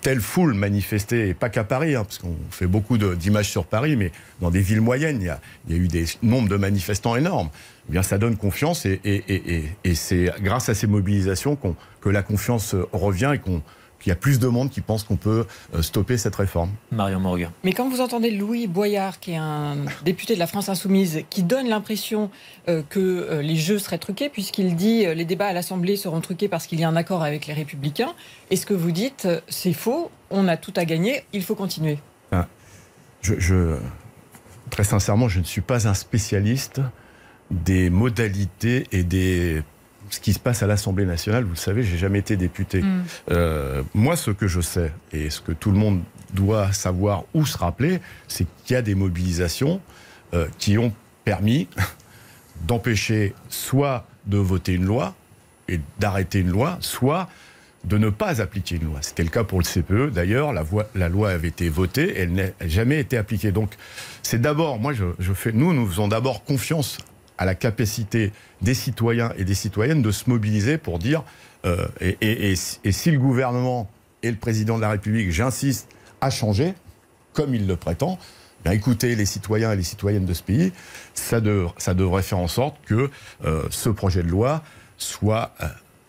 telles 0.00 0.20
foules 0.20 0.54
manifester, 0.54 1.28
et 1.28 1.34
pas 1.34 1.50
qu'à 1.50 1.64
Paris, 1.64 1.94
hein, 1.94 2.04
parce 2.04 2.18
qu'on 2.18 2.36
fait 2.50 2.66
beaucoup 2.66 2.96
d'images 2.96 3.50
sur 3.50 3.66
Paris, 3.66 3.96
mais 3.96 4.12
dans 4.40 4.50
des 4.50 4.60
villes 4.60 4.80
moyennes, 4.80 5.20
il 5.20 5.26
y 5.26 5.74
a, 5.74 5.76
eu 5.76 5.88
des 5.88 6.06
nombres 6.22 6.48
de 6.48 6.56
manifestants 6.56 7.16
énormes. 7.16 7.50
Eh 7.88 7.92
bien, 7.92 8.02
ça 8.02 8.16
donne 8.16 8.36
confiance 8.36 8.86
et, 8.86 9.74
c'est 9.94 10.32
grâce 10.40 10.68
à 10.68 10.74
ces 10.74 10.86
mobilisations 10.86 11.58
que 12.00 12.08
la 12.08 12.22
confiance 12.22 12.74
revient 12.92 13.32
et 13.34 13.38
qu'on 13.38 13.62
qu'il 14.00 14.10
y 14.10 14.12
a 14.12 14.16
plus 14.16 14.38
de 14.38 14.48
monde 14.48 14.70
qui 14.70 14.80
pense 14.80 15.04
qu'on 15.04 15.16
peut 15.16 15.46
euh, 15.74 15.82
stopper 15.82 16.16
cette 16.18 16.34
réforme. 16.34 16.70
Marion 16.90 17.20
Morgan. 17.20 17.50
Mais 17.62 17.72
quand 17.72 17.88
vous 17.88 18.00
entendez 18.00 18.30
Louis 18.30 18.66
Boyard, 18.66 19.20
qui 19.20 19.32
est 19.32 19.36
un 19.36 19.76
député 20.04 20.34
de 20.34 20.38
la 20.38 20.46
France 20.46 20.68
Insoumise, 20.68 21.22
qui 21.30 21.42
donne 21.42 21.68
l'impression 21.68 22.30
euh, 22.68 22.82
que 22.88 22.98
euh, 22.98 23.42
les 23.42 23.56
jeux 23.56 23.78
seraient 23.78 23.98
truqués, 23.98 24.28
puisqu'il 24.28 24.74
dit 24.74 25.06
les 25.14 25.24
débats 25.24 25.48
à 25.48 25.52
l'Assemblée 25.52 25.96
seront 25.96 26.20
truqués 26.20 26.48
parce 26.48 26.66
qu'il 26.66 26.80
y 26.80 26.84
a 26.84 26.88
un 26.88 26.96
accord 26.96 27.22
avec 27.22 27.46
les 27.46 27.54
Républicains, 27.54 28.14
est-ce 28.50 28.66
que 28.66 28.74
vous 28.74 28.90
dites 28.90 29.28
c'est 29.48 29.72
faux, 29.72 30.10
on 30.30 30.48
a 30.48 30.56
tout 30.56 30.72
à 30.76 30.84
gagner, 30.84 31.24
il 31.32 31.42
faut 31.42 31.54
continuer? 31.54 31.98
Ah, 32.32 32.46
je, 33.22 33.76
Très 34.70 34.84
sincèrement, 34.84 35.28
je 35.28 35.40
ne 35.40 35.44
suis 35.44 35.60
pas 35.60 35.88
un 35.88 35.94
spécialiste 35.94 36.80
des 37.50 37.90
modalités 37.90 38.86
et 38.92 39.02
des 39.02 39.62
ce 40.10 40.20
qui 40.20 40.32
se 40.32 40.38
passe 40.38 40.62
à 40.62 40.66
l'Assemblée 40.66 41.06
nationale, 41.06 41.44
vous 41.44 41.50
le 41.50 41.56
savez, 41.56 41.82
j'ai 41.82 41.96
jamais 41.96 42.18
été 42.18 42.36
député. 42.36 42.82
Mm. 42.82 43.04
Euh, 43.30 43.82
moi, 43.94 44.16
ce 44.16 44.30
que 44.30 44.46
je 44.48 44.60
sais, 44.60 44.92
et 45.12 45.30
ce 45.30 45.40
que 45.40 45.52
tout 45.52 45.70
le 45.70 45.78
monde 45.78 46.02
doit 46.34 46.72
savoir 46.72 47.24
ou 47.32 47.46
se 47.46 47.56
rappeler, 47.56 48.00
c'est 48.28 48.46
qu'il 48.64 48.74
y 48.74 48.76
a 48.76 48.82
des 48.82 48.94
mobilisations 48.94 49.80
euh, 50.34 50.46
qui 50.58 50.78
ont 50.78 50.92
permis 51.24 51.68
d'empêcher 52.66 53.34
soit 53.48 54.06
de 54.26 54.36
voter 54.36 54.74
une 54.74 54.84
loi 54.84 55.14
et 55.68 55.80
d'arrêter 55.98 56.40
une 56.40 56.50
loi, 56.50 56.76
soit 56.80 57.28
de 57.84 57.96
ne 57.96 58.10
pas 58.10 58.42
appliquer 58.42 58.76
une 58.76 58.84
loi. 58.84 58.98
C'était 59.00 59.22
le 59.22 59.30
cas 59.30 59.44
pour 59.44 59.58
le 59.58 59.64
CPE. 59.64 60.12
D'ailleurs, 60.12 60.52
la, 60.52 60.64
la, 60.94 61.08
loi 61.08 61.30
avait 61.30 61.48
été 61.48 61.68
votée, 61.70 62.14
elle 62.16 62.32
n'a 62.32 62.48
jamais 62.66 62.98
été 62.98 63.16
appliquée. 63.16 63.52
Donc, 63.52 63.72
c'est 64.22 64.40
d'abord, 64.40 64.78
moi, 64.78 64.92
je, 64.92 65.04
je, 65.18 65.32
fais, 65.32 65.52
nous, 65.52 65.72
nous 65.72 65.86
faisons 65.86 66.08
d'abord 66.08 66.44
confiance 66.44 66.98
à 67.40 67.46
la 67.46 67.54
capacité 67.54 68.32
des 68.60 68.74
citoyens 68.74 69.32
et 69.36 69.44
des 69.44 69.54
citoyennes 69.54 70.02
de 70.02 70.10
se 70.12 70.28
mobiliser 70.28 70.76
pour 70.76 70.98
dire, 70.98 71.24
euh, 71.64 71.88
et, 72.20 72.54
si 72.54 73.10
le 73.10 73.18
gouvernement 73.18 73.90
et 74.22 74.30
le 74.30 74.36
président 74.36 74.76
de 74.76 74.82
la 74.82 74.90
République, 74.90 75.32
j'insiste, 75.32 75.88
a 76.20 76.28
changé, 76.28 76.74
comme 77.32 77.54
il 77.54 77.66
le 77.66 77.76
prétend, 77.76 78.18
ben 78.62 78.72
écoutez 78.72 79.16
les 79.16 79.24
citoyens 79.24 79.72
et 79.72 79.76
les 79.76 79.82
citoyennes 79.82 80.26
de 80.26 80.34
ce 80.34 80.42
pays, 80.42 80.72
ça, 81.14 81.40
devrait 81.40 82.22
faire 82.22 82.38
en 82.38 82.48
sorte 82.48 82.76
que 82.84 83.10
euh, 83.46 83.62
ce 83.70 83.88
projet 83.88 84.22
de 84.22 84.28
loi 84.28 84.62
soit 84.98 85.54
euh, 85.62 85.66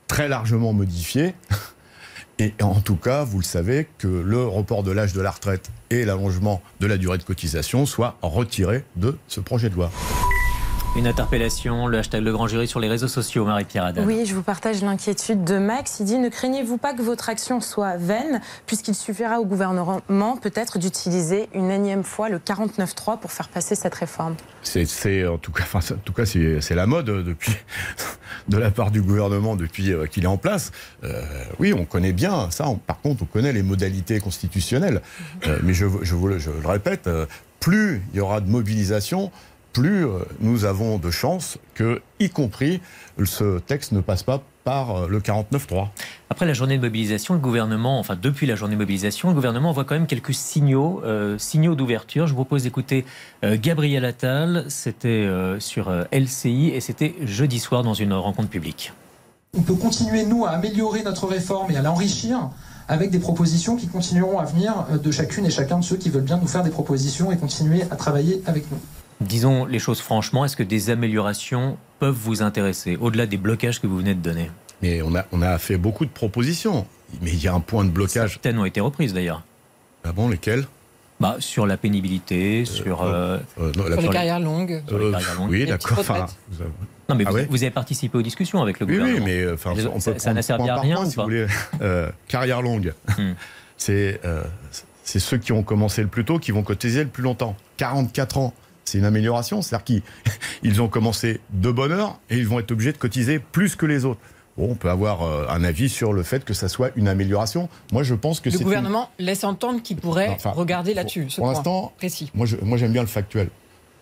très 0.07 0.27
largement 0.27 0.73
modifié. 0.73 1.33
Et 2.39 2.53
en 2.61 2.81
tout 2.81 2.95
cas, 2.97 3.23
vous 3.23 3.39
le 3.39 3.45
savez, 3.45 3.87
que 3.99 4.07
le 4.07 4.45
report 4.45 4.83
de 4.83 4.91
l'âge 4.91 5.13
de 5.13 5.21
la 5.21 5.31
retraite 5.31 5.69
et 5.91 6.03
l'allongement 6.03 6.61
de 6.81 6.87
la 6.87 6.97
durée 6.97 7.19
de 7.19 7.23
cotisation 7.23 7.85
soient 7.85 8.17
retirés 8.21 8.83
de 8.97 9.17
ce 9.27 9.39
projet 9.39 9.69
de 9.69 9.75
loi. 9.75 9.91
Une 10.97 11.07
interpellation, 11.07 11.87
le 11.87 11.99
hashtag 11.99 12.21
Le 12.21 12.33
Grand 12.33 12.47
Jury 12.47 12.67
sur 12.67 12.81
les 12.81 12.89
réseaux 12.89 13.07
sociaux, 13.07 13.45
Marie-Pierre 13.45 13.85
Adam. 13.85 14.03
Oui, 14.05 14.25
je 14.25 14.35
vous 14.35 14.43
partage 14.43 14.81
l'inquiétude 14.81 15.45
de 15.45 15.57
Max. 15.57 16.01
Il 16.01 16.05
dit 16.05 16.17
Ne 16.17 16.27
craignez-vous 16.27 16.77
pas 16.77 16.93
que 16.93 17.01
votre 17.01 17.29
action 17.29 17.61
soit 17.61 17.95
vaine, 17.95 18.41
puisqu'il 18.65 18.93
suffira 18.93 19.39
au 19.39 19.45
gouvernement 19.45 20.35
peut-être 20.35 20.79
d'utiliser 20.79 21.47
une 21.55 21.71
énième 21.71 22.03
fois 22.03 22.27
le 22.27 22.39
49.3 22.39 23.19
pour 23.19 23.31
faire 23.31 23.47
passer 23.47 23.75
cette 23.75 23.95
réforme? 23.95 24.35
C'est 24.63 25.25
en 25.25 25.37
tout 25.37 25.53
cas, 25.53 25.63
en 25.73 25.95
tout 26.03 26.11
cas 26.11 26.25
c'est 26.25 26.75
la 26.75 26.87
mode 26.87 27.05
depuis, 27.05 27.55
de 28.49 28.57
la 28.57 28.69
part 28.69 28.91
du 28.91 29.01
gouvernement 29.01 29.55
depuis 29.55 29.93
euh, 29.93 30.07
qu'il 30.07 30.25
est 30.25 30.27
en 30.27 30.37
place. 30.37 30.73
Euh, 31.05 31.23
oui, 31.59 31.73
on 31.73 31.85
connaît 31.85 32.11
bien 32.11 32.51
ça. 32.51 32.65
par 32.85 32.99
contre, 32.99 33.23
on 33.23 33.27
connaît 33.27 33.53
les 33.53 33.63
modalités 33.63 34.19
constitutionnelles. 34.19 35.01
Euh, 35.47 35.57
mais 35.63 35.73
je, 35.73 35.85
je, 36.01 36.15
vous 36.15 36.27
le, 36.27 36.37
je 36.37 36.51
le 36.51 36.67
répète, 36.67 37.09
plus 37.61 38.01
il 38.11 38.17
y 38.17 38.19
aura 38.19 38.41
de 38.41 38.49
mobilisation, 38.49 39.31
plus 39.71 40.05
euh, 40.05 40.19
nous 40.39 40.65
avons 40.65 40.97
de 40.97 41.11
chances 41.11 41.57
que, 41.73 42.01
y 42.19 42.29
compris, 42.29 42.81
ce 43.23 43.59
texte 43.59 43.91
ne 43.91 44.01
passe 44.01 44.23
pas 44.23 44.41
par 44.63 44.95
euh, 44.95 45.07
le 45.07 45.19
49-3. 45.19 45.87
Après 46.29 46.45
la 46.45 46.53
journée 46.53 46.77
de 46.77 46.81
mobilisation, 46.81 47.33
le 47.33 47.39
gouvernement, 47.39 47.99
enfin 47.99 48.17
depuis 48.21 48.47
la 48.47 48.55
journée 48.55 48.75
de 48.75 48.79
mobilisation, 48.79 49.29
le 49.29 49.35
gouvernement 49.35 49.71
voit 49.71 49.85
quand 49.85 49.95
même 49.95 50.07
quelques 50.07 50.33
signaux, 50.33 51.01
euh, 51.03 51.37
signaux 51.37 51.75
d'ouverture. 51.75 52.27
Je 52.27 52.31
vous 52.31 52.37
propose 52.43 52.63
d'écouter 52.63 53.05
Gabriel 53.43 54.05
Attal, 54.05 54.65
c'était 54.69 55.27
sur 55.59 55.91
LCI 56.11 56.69
et 56.69 56.79
c'était 56.79 57.15
jeudi 57.23 57.59
soir 57.59 57.83
dans 57.83 57.93
une 57.93 58.13
rencontre 58.13 58.49
publique. 58.49 58.93
On 59.57 59.61
peut 59.61 59.75
continuer, 59.75 60.25
nous, 60.25 60.45
à 60.45 60.51
améliorer 60.51 61.03
notre 61.03 61.27
réforme 61.27 61.71
et 61.71 61.77
à 61.77 61.81
l'enrichir 61.81 62.49
avec 62.87 63.09
des 63.09 63.19
propositions 63.19 63.75
qui 63.75 63.87
continueront 63.87 64.39
à 64.39 64.45
venir 64.45 64.85
de 65.01 65.11
chacune 65.11 65.45
et 65.45 65.49
chacun 65.49 65.79
de 65.79 65.83
ceux 65.83 65.97
qui 65.97 66.09
veulent 66.09 66.23
bien 66.23 66.37
nous 66.37 66.47
faire 66.47 66.63
des 66.63 66.69
propositions 66.69 67.31
et 67.31 67.37
continuer 67.37 67.83
à 67.89 67.95
travailler 67.95 68.41
avec 68.45 68.69
nous. 68.71 68.79
Disons 69.21 69.65
les 69.65 69.79
choses 69.79 70.01
franchement, 70.01 70.45
est-ce 70.45 70.55
que 70.55 70.63
des 70.63 70.89
améliorations 70.89 71.77
peuvent 71.99 72.15
vous 72.15 72.41
intéresser, 72.41 72.97
au-delà 72.99 73.27
des 73.27 73.37
blocages 73.37 73.79
que 73.79 73.87
vous 73.87 73.97
venez 73.97 74.15
de 74.15 74.19
donner? 74.19 74.49
Mais 74.81 75.01
on 75.03 75.15
a, 75.15 75.25
on 75.31 75.41
a 75.41 75.57
fait 75.59 75.77
beaucoup 75.77 76.05
de 76.05 76.11
propositions. 76.11 76.87
Mais 77.21 77.31
il 77.31 77.43
y 77.43 77.47
a 77.47 77.53
un 77.53 77.59
point 77.59 77.85
de 77.85 77.89
blocage. 77.89 78.31
Certaines 78.31 78.57
ont 78.57 78.65
été 78.65 78.79
reprises 78.79 79.13
d'ailleurs. 79.13 79.43
Ah 80.03 80.11
bon, 80.11 80.29
lesquelles? 80.29 80.65
Bah, 81.19 81.35
sur 81.37 81.67
la 81.67 81.77
pénibilité, 81.77 82.65
sur, 82.65 83.03
euh, 83.03 83.37
euh, 83.59 83.71
non, 83.77 83.83
la 83.83 83.97
sur 83.97 84.01
les 84.01 84.09
carrières 84.09 84.39
longues. 84.39 84.81
Sur 84.87 84.97
les 84.97 85.11
carrières 85.11 85.35
longues. 85.35 85.51
Oui, 85.51 85.65
d'accord. 85.67 85.99
Enfin, 85.99 86.25
vous 86.49 86.61
avez... 86.61 86.71
Non, 87.09 87.15
mais 87.15 87.25
ah 87.27 87.29
vous, 87.29 87.35
ouais 87.35 87.47
vous, 87.47 87.61
avez 87.61 87.69
participé 87.69 88.17
aux 88.17 88.23
discussions 88.23 88.59
avec 88.59 88.79
le 88.79 88.87
oui, 88.87 88.93
gouvernement. 88.93 89.25
Oui, 89.25 89.31
mais 89.31 89.51
enfin, 89.51 89.75
on 89.93 89.99
ça, 89.99 90.13
peut 90.13 90.19
ça 90.19 90.33
n'a 90.33 90.41
servi 90.41 90.67
à 90.67 90.79
rien 90.79 90.95
point, 90.95 91.05
ou 91.05 91.09
si 91.09 91.15
vous 91.17 91.23
voulez. 91.23 91.45
Euh, 91.81 92.09
carrière 92.27 92.63
longue, 92.63 92.93
hmm. 93.19 93.33
c'est 93.77 94.19
c'est 95.03 95.19
ceux 95.19 95.37
qui 95.37 95.51
ont 95.51 95.61
commencé 95.61 96.01
le 96.01 96.07
plus 96.07 96.25
tôt 96.25 96.39
qui 96.39 96.51
vont 96.51 96.63
cotiser 96.63 97.03
le 97.03 97.09
plus 97.09 97.23
longtemps. 97.23 97.55
44 97.77 98.37
ans, 98.37 98.53
c'est 98.91 98.97
une 98.97 99.05
amélioration. 99.05 99.61
C'est-à-dire 99.61 100.01
qu'ils 100.63 100.81
ont 100.81 100.87
commencé 100.87 101.39
de 101.51 101.71
bonne 101.71 101.91
heure 101.91 102.19
et 102.29 102.37
ils 102.37 102.47
vont 102.47 102.59
être 102.59 102.71
obligés 102.71 102.91
de 102.91 102.97
cotiser 102.97 103.39
plus 103.39 103.75
que 103.75 103.85
les 103.85 104.05
autres. 104.05 104.19
Bon, 104.57 104.69
on 104.71 104.75
peut 104.75 104.89
avoir 104.89 105.23
euh, 105.23 105.45
un 105.49 105.63
avis 105.63 105.87
sur 105.87 106.11
le 106.11 106.23
fait 106.23 106.43
que 106.43 106.53
ça 106.53 106.67
soit 106.67 106.91
une 106.97 107.07
amélioration. 107.07 107.69
Moi, 107.93 108.03
je 108.03 108.13
pense 108.13 108.41
que 108.41 108.49
le 108.49 108.59
gouvernement 108.59 109.09
laisse 109.17 109.43
entendre 109.43 109.81
qu'il 109.81 109.97
pourrait 109.97 110.29
enfin, 110.29 110.51
regarder 110.51 110.93
là-dessus. 110.93 111.27
Pour, 111.37 111.47
l'instant, 111.47 111.93
précis. 111.97 112.31
Moi, 112.33 112.45
moi, 112.61 112.77
j'aime 112.77 112.91
bien 112.91 113.01
le 113.01 113.07
factuel. 113.07 113.49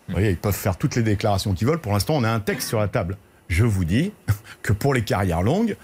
Vous 0.08 0.14
voyez, 0.14 0.32
ils 0.32 0.38
peuvent 0.38 0.56
faire 0.56 0.76
toutes 0.76 0.96
les 0.96 1.04
déclarations 1.04 1.54
qu'ils 1.54 1.68
veulent. 1.68 1.80
Pour 1.80 1.94
l'instant, 1.94 2.16
on 2.16 2.24
a 2.24 2.32
un 2.32 2.40
texte 2.40 2.68
sur 2.68 2.80
la 2.80 2.88
table. 2.88 3.18
Je 3.48 3.64
vous 3.64 3.86
dis 3.86 4.12
que 4.64 4.74
pour 4.74 4.96
les 4.96 5.04
carrières 5.04 5.44
longues, 5.44 5.78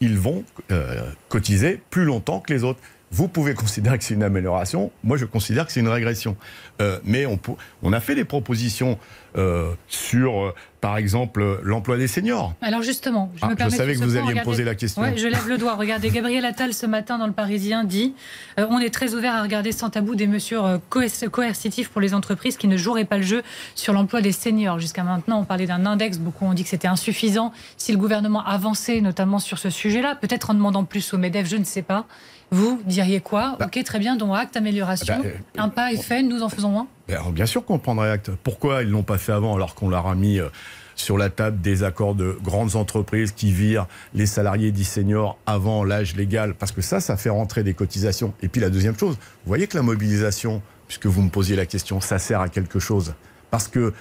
ils 0.00 0.16
vont 0.16 0.44
euh, 0.70 1.10
cotiser 1.28 1.80
plus 1.90 2.04
longtemps 2.04 2.38
que 2.38 2.52
les 2.52 2.62
autres. 2.62 2.80
Vous 3.10 3.28
pouvez 3.28 3.54
considérer 3.54 3.96
que 3.98 4.04
c'est 4.04 4.14
une 4.14 4.22
amélioration. 4.22 4.90
Moi, 5.04 5.16
je 5.16 5.24
considère 5.24 5.66
que 5.66 5.72
c'est 5.72 5.80
une 5.80 5.88
régression. 5.88 6.36
Euh, 6.80 6.98
mais 7.04 7.26
on, 7.26 7.38
on, 7.84 7.92
a 7.92 8.00
fait 8.00 8.16
des 8.16 8.24
propositions 8.24 8.98
euh, 9.36 9.72
sur, 9.86 10.46
euh, 10.46 10.54
par 10.80 10.96
exemple, 10.96 11.60
l'emploi 11.62 11.96
des 11.96 12.08
seniors. 12.08 12.54
Alors 12.60 12.82
justement, 12.82 13.30
je, 13.36 13.42
ah, 13.42 13.50
me 13.50 13.70
je 13.70 13.76
savais 13.76 13.94
que 13.94 13.98
vous 14.00 14.16
alliez 14.16 14.20
regarder... 14.20 14.40
me 14.40 14.44
poser 14.44 14.64
la 14.64 14.74
question. 14.74 15.02
Ouais, 15.02 15.16
je 15.16 15.28
lève 15.28 15.46
le 15.46 15.58
doigt. 15.58 15.76
Regardez, 15.76 16.10
Gabriel 16.10 16.44
Attal 16.44 16.74
ce 16.74 16.86
matin 16.86 17.18
dans 17.18 17.28
le 17.28 17.32
Parisien 17.32 17.84
dit 17.84 18.14
on 18.56 18.80
est 18.80 18.92
très 18.92 19.14
ouvert 19.14 19.36
à 19.36 19.42
regarder 19.42 19.70
sans 19.70 19.90
tabou 19.90 20.16
des 20.16 20.26
mesures 20.26 20.80
coercitives 20.90 21.90
pour 21.90 22.00
les 22.00 22.12
entreprises 22.14 22.56
qui 22.56 22.66
ne 22.66 22.76
joueraient 22.76 23.04
pas 23.04 23.18
le 23.18 23.22
jeu 23.22 23.42
sur 23.76 23.92
l'emploi 23.92 24.20
des 24.20 24.32
seniors. 24.32 24.80
Jusqu'à 24.80 25.04
maintenant, 25.04 25.38
on 25.38 25.44
parlait 25.44 25.66
d'un 25.66 25.86
index. 25.86 26.18
Beaucoup 26.18 26.46
ont 26.46 26.54
dit 26.54 26.64
que 26.64 26.70
c'était 26.70 26.88
insuffisant. 26.88 27.52
Si 27.76 27.92
le 27.92 27.98
gouvernement 27.98 28.44
avançait 28.44 29.00
notamment 29.00 29.38
sur 29.38 29.58
ce 29.58 29.70
sujet-là, 29.70 30.16
peut-être 30.16 30.50
en 30.50 30.54
demandant 30.54 30.82
plus 30.82 31.14
au 31.14 31.18
Medef, 31.18 31.48
je 31.48 31.56
ne 31.56 31.64
sais 31.64 31.82
pas. 31.82 32.06
Vous 32.50 32.80
diriez 32.86 33.20
quoi 33.20 33.56
bah, 33.58 33.66
Ok, 33.66 33.82
très 33.84 33.98
bien, 33.98 34.16
donc 34.16 34.36
acte 34.36 34.56
amélioration. 34.56 35.16
Bah, 35.18 35.24
euh, 35.26 35.60
un 35.60 35.68
pas 35.68 35.92
est 35.92 36.02
fait, 36.02 36.22
nous 36.22 36.42
en 36.42 36.48
faisons 36.48 36.70
moins 36.70 36.86
ben, 37.08 37.20
Bien 37.32 37.46
sûr 37.46 37.64
qu'on 37.64 37.78
prendrait 37.78 38.10
acte. 38.10 38.30
Pourquoi 38.42 38.82
ils 38.82 38.88
ne 38.88 38.92
l'ont 38.92 39.02
pas 39.02 39.18
fait 39.18 39.32
avant 39.32 39.54
alors 39.54 39.74
qu'on 39.74 39.88
leur 39.88 40.06
a 40.06 40.14
mis 40.14 40.38
euh, 40.38 40.48
sur 40.94 41.18
la 41.18 41.30
table 41.30 41.60
des 41.60 41.82
accords 41.82 42.14
de 42.14 42.38
grandes 42.42 42.76
entreprises 42.76 43.32
qui 43.32 43.52
virent 43.52 43.86
les 44.14 44.26
salariés 44.26 44.70
dits 44.72 44.84
seniors 44.84 45.38
avant 45.46 45.84
l'âge 45.84 46.16
légal? 46.16 46.54
Parce 46.54 46.72
que 46.72 46.82
ça, 46.82 47.00
ça 47.00 47.16
fait 47.16 47.30
rentrer 47.30 47.62
des 47.62 47.74
cotisations. 47.74 48.34
Et 48.42 48.48
puis 48.48 48.60
la 48.60 48.70
deuxième 48.70 48.98
chose, 48.98 49.16
vous 49.16 49.48
voyez 49.48 49.66
que 49.66 49.76
la 49.76 49.82
mobilisation, 49.82 50.62
puisque 50.86 51.06
vous 51.06 51.22
me 51.22 51.30
posiez 51.30 51.56
la 51.56 51.66
question, 51.66 52.00
ça 52.00 52.18
sert 52.18 52.40
à 52.40 52.48
quelque 52.48 52.78
chose. 52.78 53.14
Parce 53.50 53.68
que 53.68 53.92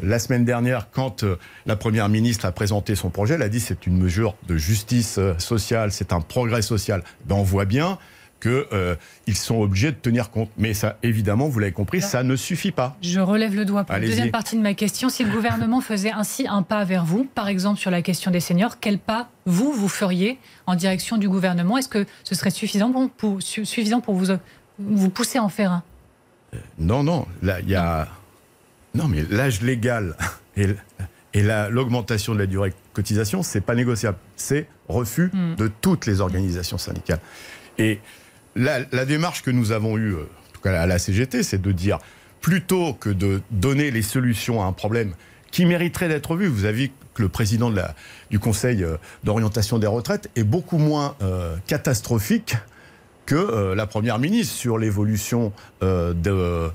la 0.00 0.18
semaine 0.18 0.44
dernière, 0.44 0.90
quand 0.90 1.24
euh, 1.24 1.38
la 1.66 1.76
Première 1.76 2.08
ministre 2.08 2.46
a 2.46 2.52
présenté 2.52 2.94
son 2.94 3.10
projet, 3.10 3.34
elle 3.34 3.42
a 3.42 3.48
dit 3.48 3.60
c'est 3.60 3.86
une 3.86 3.96
mesure 3.96 4.34
de 4.46 4.56
justice 4.56 5.18
euh, 5.18 5.38
sociale, 5.38 5.92
c'est 5.92 6.12
un 6.12 6.20
progrès 6.20 6.62
social. 6.62 7.02
Ben, 7.26 7.36
on 7.36 7.42
voit 7.42 7.64
bien 7.64 7.98
qu'ils 8.40 8.66
euh, 8.72 8.94
sont 9.34 9.60
obligés 9.60 9.90
de 9.90 9.96
tenir 9.96 10.30
compte. 10.30 10.50
Mais 10.56 10.74
ça, 10.74 10.96
évidemment, 11.02 11.48
vous 11.48 11.58
l'avez 11.58 11.72
compris, 11.72 12.00
ça 12.00 12.22
ne 12.22 12.36
suffit 12.36 12.70
pas. 12.70 12.96
Je 13.02 13.20
relève 13.20 13.54
le 13.54 13.64
doigt 13.64 13.84
pour 13.84 13.94
la 13.94 14.00
deuxième 14.00 14.30
partie 14.30 14.56
de 14.56 14.62
ma 14.62 14.74
question. 14.74 15.08
Si 15.08 15.24
le 15.24 15.30
gouvernement 15.30 15.80
faisait 15.80 16.12
ainsi 16.12 16.46
un 16.48 16.62
pas 16.62 16.84
vers 16.84 17.04
vous, 17.04 17.24
par 17.34 17.48
exemple 17.48 17.80
sur 17.80 17.90
la 17.90 18.02
question 18.02 18.30
des 18.30 18.40
seniors, 18.40 18.78
quel 18.80 18.98
pas 18.98 19.28
vous, 19.46 19.72
vous 19.72 19.88
feriez 19.88 20.38
en 20.66 20.76
direction 20.76 21.16
du 21.16 21.28
gouvernement? 21.28 21.78
Est-ce 21.78 21.88
que 21.88 22.06
ce 22.24 22.34
serait 22.34 22.50
suffisant 22.50 22.92
pour, 22.92 23.10
pour, 23.10 23.42
suffisant 23.42 24.00
pour 24.00 24.14
vous, 24.14 24.26
vous 24.78 25.10
pousser 25.10 25.38
à 25.38 25.42
en 25.42 25.48
faire 25.48 25.72
un? 25.72 25.82
Non, 26.78 27.02
non. 27.02 27.26
Là, 27.42 27.60
il 27.60 27.68
y 27.68 27.74
a... 27.74 28.02
Non, 28.02 28.08
mais 29.06 29.24
l'âge 29.30 29.60
légal 29.62 30.16
et, 30.56 30.68
et 31.34 31.42
l'augmentation 31.70 32.34
de 32.34 32.38
la 32.38 32.46
durée 32.46 32.70
de 32.70 32.74
cotisation, 32.92 33.42
c'est 33.42 33.60
pas 33.60 33.74
négociable. 33.74 34.18
C'est 34.36 34.66
refus 34.88 35.30
mm. 35.32 35.56
de 35.56 35.70
toutes 35.80 36.06
les 36.06 36.20
organisations 36.20 36.78
syndicales. 36.78 37.20
Et 37.78 38.00
la, 38.56 38.80
la, 38.90 39.04
démarche 39.04 39.42
que 39.42 39.50
nous 39.50 39.70
avons 39.70 39.96
eue, 39.96 40.14
en 40.14 40.52
tout 40.52 40.60
cas 40.62 40.80
à 40.80 40.86
la 40.86 40.98
CGT, 40.98 41.42
c'est 41.42 41.62
de 41.62 41.70
dire 41.70 41.98
plutôt 42.40 42.94
que 42.94 43.10
de 43.10 43.40
donner 43.50 43.90
les 43.90 44.02
solutions 44.02 44.62
à 44.62 44.66
un 44.66 44.72
problème 44.72 45.12
qui 45.50 45.64
mériterait 45.64 46.08
d'être 46.08 46.34
vu. 46.34 46.46
Vous 46.46 46.64
avez 46.64 46.86
vu 46.86 46.90
que 47.14 47.22
le 47.22 47.28
président 47.28 47.70
de 47.70 47.76
la, 47.76 47.94
du 48.30 48.38
Conseil 48.38 48.82
euh, 48.82 48.96
d'orientation 49.24 49.78
des 49.78 49.86
retraites 49.86 50.30
est 50.36 50.44
beaucoup 50.44 50.78
moins 50.78 51.14
euh, 51.22 51.56
catastrophique 51.66 52.56
que 53.28 53.34
euh, 53.34 53.74
la 53.74 53.86
Première 53.86 54.18
ministre 54.18 54.54
sur 54.54 54.78
l'évolution 54.78 55.52
euh, 55.82 56.14
de 56.14 56.70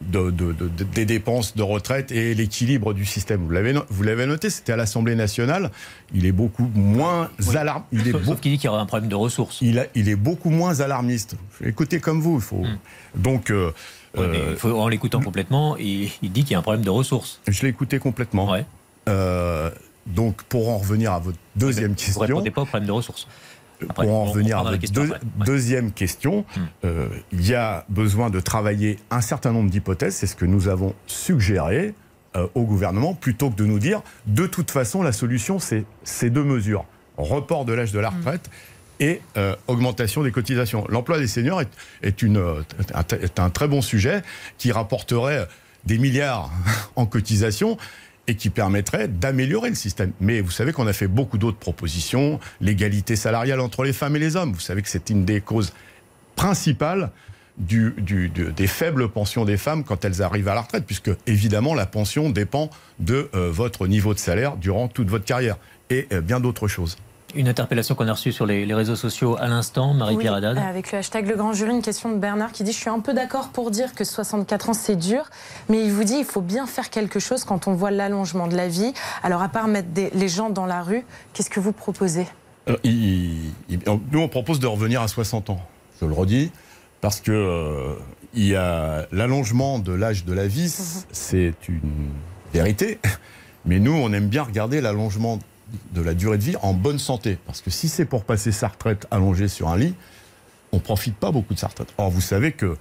de, 0.00 0.30
de, 0.30 0.52
de, 0.52 0.84
des 0.84 1.04
dépenses 1.04 1.56
de 1.56 1.62
retraite 1.62 2.12
et 2.12 2.34
l'équilibre 2.34 2.94
du 2.94 3.04
système. 3.04 3.42
Vous 3.42 3.50
l'avez, 3.50 3.74
vous 3.88 4.02
l'avez 4.02 4.26
noté, 4.26 4.50
c'était 4.50 4.72
à 4.72 4.76
l'Assemblée 4.76 5.14
nationale. 5.14 5.70
Il 6.14 6.26
est 6.26 6.32
beaucoup 6.32 6.70
moins 6.74 7.30
oui. 7.46 7.56
alarmiste. 7.56 7.88
Il 7.92 8.08
est 8.08 8.24
Sauf 8.24 8.40
qu'il 8.40 8.52
dit 8.52 8.58
qu'il 8.58 8.66
y 8.66 8.68
aura 8.68 8.80
un 8.80 8.86
problème 8.86 9.08
de 9.08 9.14
ressources. 9.14 9.58
Il, 9.60 9.78
a, 9.78 9.86
il 9.94 10.08
est 10.08 10.16
beaucoup 10.16 10.50
moins 10.50 10.80
alarmiste. 10.80 11.36
Écoutez 11.64 12.00
comme 12.00 12.20
vous. 12.20 12.36
Il 12.36 12.42
faut. 12.42 12.64
Hmm. 12.64 12.78
Donc. 13.16 13.50
Euh, 13.50 13.72
ouais, 14.16 14.22
euh, 14.22 14.56
faut, 14.56 14.70
en 14.70 14.88
l'écoutant 14.88 15.20
complètement, 15.20 15.76
il, 15.76 16.10
il 16.22 16.32
dit 16.32 16.42
qu'il 16.42 16.52
y 16.52 16.54
a 16.54 16.58
un 16.58 16.62
problème 16.62 16.84
de 16.84 16.90
ressources. 16.90 17.40
Je 17.46 17.62
l'ai 17.62 17.68
écouté 17.68 17.98
complètement. 17.98 18.50
Ouais. 18.50 18.64
Euh, 19.08 19.70
donc, 20.06 20.42
pour 20.44 20.70
en 20.70 20.78
revenir 20.78 21.12
à 21.12 21.18
votre 21.18 21.38
deuxième 21.56 21.90
vous 21.90 21.96
question. 21.96 22.14
Vous 22.14 22.20
répondez 22.20 22.50
pas 22.50 22.62
au 22.62 22.66
problème 22.66 22.86
de 22.86 22.92
ressources. 22.92 23.26
Après, 23.88 24.06
pour 24.06 24.14
en 24.14 24.24
revenir 24.24 24.58
à 24.58 24.76
deux, 24.76 25.08
ouais. 25.10 25.16
deuxième 25.44 25.92
question, 25.92 26.44
Hmm. 26.56 26.60
euh, 26.84 27.08
il 27.32 27.46
y 27.46 27.54
a 27.54 27.84
besoin 27.88 28.30
de 28.30 28.40
travailler 28.40 28.98
un 29.10 29.20
certain 29.20 29.52
nombre 29.52 29.70
d'hypothèses. 29.70 30.16
C'est 30.16 30.26
ce 30.26 30.36
que 30.36 30.44
nous 30.44 30.68
avons 30.68 30.94
suggéré 31.06 31.94
euh, 32.36 32.46
au 32.54 32.64
gouvernement, 32.64 33.14
plutôt 33.14 33.50
que 33.50 33.56
de 33.56 33.64
nous 33.64 33.78
dire, 33.78 34.02
de 34.26 34.46
toute 34.46 34.70
façon, 34.70 35.02
la 35.02 35.12
solution, 35.12 35.58
c'est 35.58 35.84
ces 36.04 36.30
deux 36.30 36.44
mesures. 36.44 36.84
Report 37.16 37.64
de 37.64 37.72
l'âge 37.72 37.92
de 37.92 37.98
la 37.98 38.10
retraite 38.10 38.50
et 39.00 39.20
euh, 39.36 39.54
augmentation 39.66 40.22
des 40.22 40.32
cotisations. 40.32 40.84
L'emploi 40.88 41.18
des 41.18 41.26
seniors 41.26 41.60
est, 41.60 41.68
est 42.02 42.22
une, 42.22 42.42
est 43.22 43.38
un 43.38 43.50
très 43.50 43.68
bon 43.68 43.80
sujet 43.82 44.22
qui 44.58 44.72
rapporterait 44.72 45.46
des 45.84 45.98
milliards 45.98 46.50
en 46.96 47.06
cotisations 47.06 47.78
et 48.28 48.36
qui 48.36 48.50
permettrait 48.50 49.08
d'améliorer 49.08 49.70
le 49.70 49.74
système. 49.74 50.12
Mais 50.20 50.40
vous 50.40 50.50
savez 50.50 50.72
qu'on 50.72 50.86
a 50.86 50.92
fait 50.92 51.08
beaucoup 51.08 51.38
d'autres 51.38 51.58
propositions, 51.58 52.38
l'égalité 52.60 53.16
salariale 53.16 53.58
entre 53.60 53.82
les 53.82 53.92
femmes 53.92 54.14
et 54.14 54.20
les 54.20 54.36
hommes. 54.36 54.52
Vous 54.52 54.60
savez 54.60 54.82
que 54.82 54.88
c'est 54.88 55.10
une 55.10 55.24
des 55.24 55.40
causes 55.40 55.72
principales 56.36 57.10
des 57.58 58.66
faibles 58.68 59.08
pensions 59.08 59.44
des 59.44 59.56
femmes 59.56 59.82
quand 59.82 60.04
elles 60.04 60.22
arrivent 60.22 60.48
à 60.48 60.54
la 60.54 60.60
retraite, 60.60 60.84
puisque 60.86 61.10
évidemment 61.26 61.74
la 61.74 61.86
pension 61.86 62.30
dépend 62.30 62.70
de 63.00 63.28
euh, 63.34 63.50
votre 63.50 63.88
niveau 63.88 64.14
de 64.14 64.18
salaire 64.18 64.56
durant 64.56 64.86
toute 64.86 65.08
votre 65.08 65.24
carrière 65.24 65.56
et 65.90 66.06
euh, 66.12 66.20
bien 66.20 66.38
d'autres 66.38 66.68
choses. 66.68 66.96
Une 67.34 67.48
interpellation 67.48 67.94
qu'on 67.94 68.08
a 68.08 68.12
reçue 68.12 68.32
sur 68.32 68.46
les, 68.46 68.64
les, 68.64 68.74
réseaux 68.74 68.96
sociaux 68.96 69.36
à 69.38 69.48
l'instant, 69.48 69.92
Marie-Pierre 69.92 70.32
oui, 70.32 70.38
Haddad. 70.38 70.58
Avec 70.58 70.92
le 70.92 70.98
hashtag 70.98 71.28
Le 71.28 71.36
Grand 71.36 71.52
Jury, 71.52 71.72
une 71.72 71.82
question 71.82 72.10
de 72.10 72.16
Bernard 72.16 72.52
qui 72.52 72.64
dit 72.64 72.72
Je 72.72 72.78
suis 72.78 72.88
un 72.88 73.00
peu 73.00 73.12
d'accord 73.12 73.50
pour 73.50 73.70
dire 73.70 73.94
que 73.94 74.02
64 74.02 74.70
ans 74.70 74.72
c'est 74.72 74.96
dur, 74.96 75.24
mais 75.68 75.84
il 75.84 75.92
vous 75.92 76.04
dit 76.04 76.16
il 76.18 76.24
faut 76.24 76.40
bien 76.40 76.66
faire 76.66 76.88
quelque 76.88 77.18
chose 77.18 77.44
quand 77.44 77.68
on 77.68 77.74
voit 77.74 77.90
l'allongement 77.90 78.48
de 78.48 78.56
la 78.56 78.68
vie. 78.68 78.94
Alors, 79.22 79.42
à 79.42 79.50
part 79.50 79.68
mettre 79.68 79.88
des, 79.88 80.08
les 80.14 80.28
gens 80.28 80.48
dans 80.48 80.64
la 80.64 80.82
rue, 80.82 81.04
qu'est-ce 81.34 81.50
que 81.50 81.60
vous 81.60 81.72
proposez? 81.72 82.26
Euh, 82.68 82.76
il, 82.82 83.50
il, 83.68 83.78
Nous, 84.10 84.20
on 84.20 84.28
propose 84.28 84.58
de 84.58 84.66
revenir 84.66 85.02
à 85.02 85.08
60 85.08 85.50
ans. 85.50 85.60
Je 86.00 86.06
le 86.06 86.14
redis, 86.14 86.50
parce 87.02 87.20
que 87.20 87.32
euh, 87.32 87.94
il 88.32 88.46
y 88.46 88.56
a 88.56 89.06
l'allongement 89.12 89.78
de 89.78 89.92
l'âge 89.92 90.24
de 90.24 90.32
la 90.32 90.46
vie, 90.46 90.68
mmh. 90.68 91.04
c'est 91.12 91.68
une 91.68 92.10
vérité. 92.54 93.00
Mais 93.66 93.80
nous, 93.80 93.92
on 93.92 94.12
aime 94.14 94.28
bien 94.28 94.44
regarder 94.44 94.80
l'allongement 94.80 95.38
de 95.92 96.02
la 96.02 96.14
durée 96.14 96.38
de 96.38 96.42
vie 96.42 96.56
en 96.62 96.74
bonne 96.74 96.98
santé. 96.98 97.38
Parce 97.46 97.60
que 97.60 97.70
si 97.70 97.88
c'est 97.88 98.04
pour 98.04 98.24
passer 98.24 98.52
sa 98.52 98.68
retraite 98.68 99.06
allongée 99.10 99.48
sur 99.48 99.68
un 99.68 99.76
lit, 99.76 99.94
on 100.72 100.76
ne 100.76 100.82
profite 100.82 101.16
pas 101.16 101.30
beaucoup 101.30 101.54
de 101.54 101.58
sa 101.58 101.68
retraite. 101.68 101.92
Or, 101.98 102.10
vous 102.10 102.20
savez 102.20 102.52
que 102.52 102.76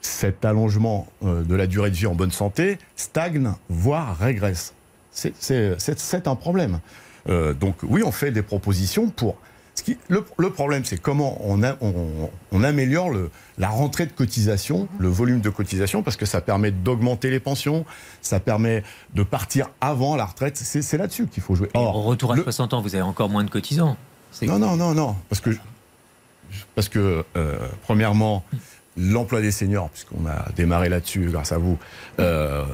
cet 0.00 0.44
allongement 0.44 1.06
euh, 1.22 1.42
de 1.42 1.54
la 1.54 1.66
durée 1.66 1.90
de 1.90 1.96
vie 1.96 2.06
en 2.06 2.14
bonne 2.14 2.30
santé 2.30 2.78
stagne, 2.96 3.52
voire 3.68 4.16
régresse. 4.18 4.74
C'est 5.12 6.26
un 6.26 6.36
problème. 6.36 6.80
Euh, 7.28 7.52
donc 7.52 7.76
oui, 7.82 8.02
on 8.04 8.12
fait 8.12 8.30
des 8.30 8.42
propositions 8.42 9.10
pour... 9.10 9.36
Qui, 9.82 9.98
le, 10.08 10.24
le, 10.38 10.50
problème, 10.50 10.84
c'est 10.84 11.00
comment 11.00 11.38
on, 11.40 11.62
a, 11.62 11.76
on, 11.80 12.30
on 12.52 12.64
améliore 12.64 13.10
le, 13.10 13.30
la 13.58 13.68
rentrée 13.68 14.06
de 14.06 14.12
cotisation, 14.12 14.88
le 14.98 15.08
volume 15.08 15.40
de 15.40 15.50
cotisation, 15.50 16.02
parce 16.02 16.16
que 16.16 16.26
ça 16.26 16.40
permet 16.40 16.70
d'augmenter 16.70 17.30
les 17.30 17.40
pensions, 17.40 17.84
ça 18.22 18.40
permet 18.40 18.82
de 19.14 19.22
partir 19.22 19.70
avant 19.80 20.16
la 20.16 20.24
retraite. 20.24 20.56
C'est 20.56 20.96
là-dessus 20.96 21.26
qu'il 21.26 21.42
faut 21.42 21.54
jouer. 21.54 21.68
Or, 21.74 21.96
au 21.96 22.02
retour 22.02 22.32
à 22.32 22.36
le... 22.36 22.42
60 22.42 22.74
ans, 22.74 22.80
vous 22.82 22.94
avez 22.94 23.02
encore 23.02 23.28
moins 23.28 23.44
de 23.44 23.50
cotisants. 23.50 23.96
Non, 24.42 24.58
non, 24.58 24.76
non, 24.76 24.94
non. 24.94 25.16
Parce 25.28 25.40
que, 25.40 25.50
parce 26.74 26.88
que 26.88 27.24
euh, 27.36 27.58
premièrement, 27.82 28.44
l'emploi 28.96 29.40
des 29.40 29.50
seniors, 29.50 29.90
puisqu'on 29.90 30.26
a 30.26 30.50
démarré 30.56 30.88
là-dessus 30.88 31.26
grâce 31.30 31.52
à 31.52 31.58
vous, 31.58 31.78
euh, 32.18 32.64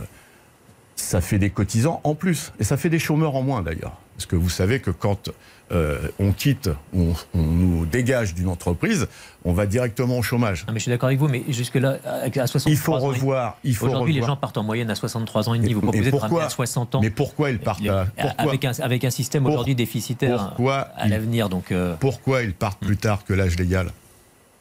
ça 0.94 1.20
fait 1.20 1.38
des 1.38 1.50
cotisants 1.50 2.00
en 2.04 2.14
plus. 2.14 2.52
Et 2.61 2.64
ça 2.64 2.76
fait 2.76 2.90
des 2.90 2.98
chômeurs 2.98 3.34
en 3.34 3.42
moins 3.42 3.62
d'ailleurs. 3.62 3.98
Parce 4.16 4.26
que 4.26 4.36
vous 4.36 4.48
savez 4.48 4.80
que 4.80 4.90
quand 4.90 5.30
euh, 5.72 5.98
on 6.20 6.32
quitte, 6.32 6.70
on, 6.94 7.12
on 7.34 7.42
nous 7.42 7.86
dégage 7.86 8.34
d'une 8.34 8.48
entreprise, 8.48 9.08
on 9.44 9.52
va 9.52 9.66
directement 9.66 10.18
au 10.18 10.22
chômage. 10.22 10.64
Non, 10.66 10.72
mais 10.72 10.78
je 10.78 10.84
suis 10.84 10.90
d'accord 10.90 11.08
avec 11.08 11.18
vous, 11.18 11.26
mais 11.28 11.42
jusque-là, 11.48 11.98
à 12.04 12.46
63 12.46 12.70
Il 12.72 12.76
faut 12.76 12.94
ans, 12.94 12.98
revoir. 13.00 13.58
Il 13.64 13.74
faut 13.74 13.86
Aujourd'hui, 13.86 14.14
les 14.14 14.22
gens 14.22 14.36
partent 14.36 14.58
en 14.58 14.62
moyenne 14.62 14.90
à 14.90 14.94
63 14.94 15.48
ans 15.48 15.54
et 15.54 15.58
demi. 15.58 15.72
Vous 15.72 15.80
proposez 15.80 16.10
de 16.10 16.16
ramener 16.16 16.40
à 16.40 16.48
60 16.48 16.94
ans. 16.94 17.00
Mais 17.00 17.10
pourquoi 17.10 17.50
ils 17.50 17.58
partent 17.58 17.86
à, 17.88 18.06
pourquoi, 18.16 18.44
avec, 18.50 18.64
un, 18.64 18.72
avec 18.80 19.04
un 19.04 19.10
système 19.10 19.42
Pour- 19.42 19.52
aujourd'hui 19.52 19.74
déficitaire 19.74 20.48
pourquoi 20.48 20.88
à 20.96 21.08
l'avenir. 21.08 21.48
Donc, 21.48 21.72
euh, 21.72 21.96
pourquoi 21.98 22.42
ils 22.42 22.54
partent 22.54 22.80
plus 22.80 22.96
tard 22.96 23.24
que 23.24 23.34
l'âge 23.34 23.56
légal? 23.58 23.90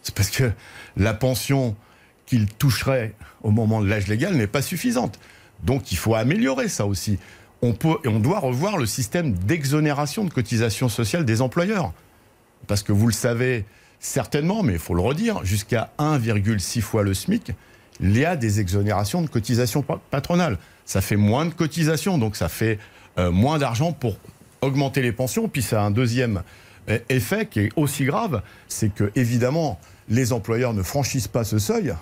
C'est 0.01 0.13
parce 0.15 0.29
que 0.29 0.51
la 0.97 1.13
pension 1.13 1.75
qu'ils 2.25 2.47
toucheraient 2.47 3.13
au 3.43 3.51
moment 3.51 3.81
de 3.81 3.87
l'âge 3.87 4.07
légal 4.07 4.33
n'est 4.33 4.47
pas 4.47 4.63
suffisante. 4.63 5.19
Donc 5.63 5.91
il 5.91 5.97
faut 5.97 6.15
améliorer 6.15 6.67
ça 6.67 6.85
aussi. 6.85 7.17
On, 7.61 8.19
doit 8.19 8.39
revoir 8.39 8.77
le 8.77 8.85
système 8.85 9.33
d'exonération 9.33 10.23
de 10.23 10.29
cotisation 10.31 10.87
sociale 10.87 11.25
des 11.25 11.41
employeurs. 11.41 11.93
Parce 12.67 12.83
que 12.83 12.91
vous 12.91 13.07
le 13.07 13.13
savez 13.13 13.65
certainement, 13.99 14.61
mais 14.61 14.73
il 14.73 14.79
faut 14.79 14.93
le 14.93 15.01
redire, 15.01 15.43
jusqu'à 15.43 15.91
1,6 15.97 16.81
fois 16.81 17.01
le 17.01 17.13
SMIC, 17.13 17.53
il 18.01 18.15
y 18.17 18.25
a 18.25 18.35
des 18.35 18.59
exonérations 18.59 19.21
de 19.21 19.27
cotisation 19.29 19.81
pa- 19.81 19.99
patronale. 20.11 20.57
Ça 20.85 21.01
fait 21.01 21.15
moins 21.15 21.45
de 21.45 21.53
cotisations, 21.53 22.17
donc 22.17 22.35
ça 22.35 22.49
fait 22.49 22.77
euh, 23.17 23.31
moins 23.31 23.57
d'argent 23.57 23.93
pour 23.93 24.17
augmenter 24.61 25.01
les 25.01 25.11
pensions. 25.11 25.47
Puis 25.47 25.61
ça 25.63 25.81
a 25.81 25.85
un 25.85 25.91
deuxième 25.91 26.43
euh, 26.89 26.99
effet 27.09 27.47
qui 27.47 27.61
est 27.61 27.69
aussi 27.75 28.05
grave, 28.05 28.41
c'est 28.67 28.93
que 28.93 29.11
évidemment 29.15 29.79
les 30.09 30.33
employeurs 30.33 30.73
ne 30.73 30.83
franchissent 30.83 31.27
pas 31.27 31.43
ce 31.43 31.57
seuil. 31.57 31.93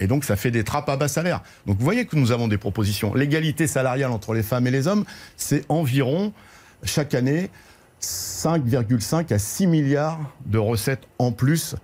Et 0.00 0.06
donc, 0.06 0.24
ça 0.24 0.34
fait 0.36 0.50
des 0.50 0.64
trappes 0.64 0.88
à 0.88 0.96
bas 0.96 1.08
salaire. 1.08 1.42
Donc, 1.66 1.78
vous 1.78 1.84
voyez 1.84 2.06
que 2.06 2.16
nous 2.16 2.32
avons 2.32 2.48
des 2.48 2.58
propositions. 2.58 3.14
L'égalité 3.14 3.66
salariale 3.66 4.10
entre 4.10 4.32
les 4.32 4.42
femmes 4.42 4.66
et 4.66 4.70
les 4.70 4.88
hommes, 4.88 5.04
c'est 5.36 5.64
environ, 5.68 6.32
chaque 6.82 7.14
année, 7.14 7.50
5,5 8.00 9.32
à 9.32 9.38
6 9.38 9.66
milliards 9.66 10.18
de 10.46 10.58
recettes 10.58 11.06
en 11.18 11.32
plus 11.32 11.76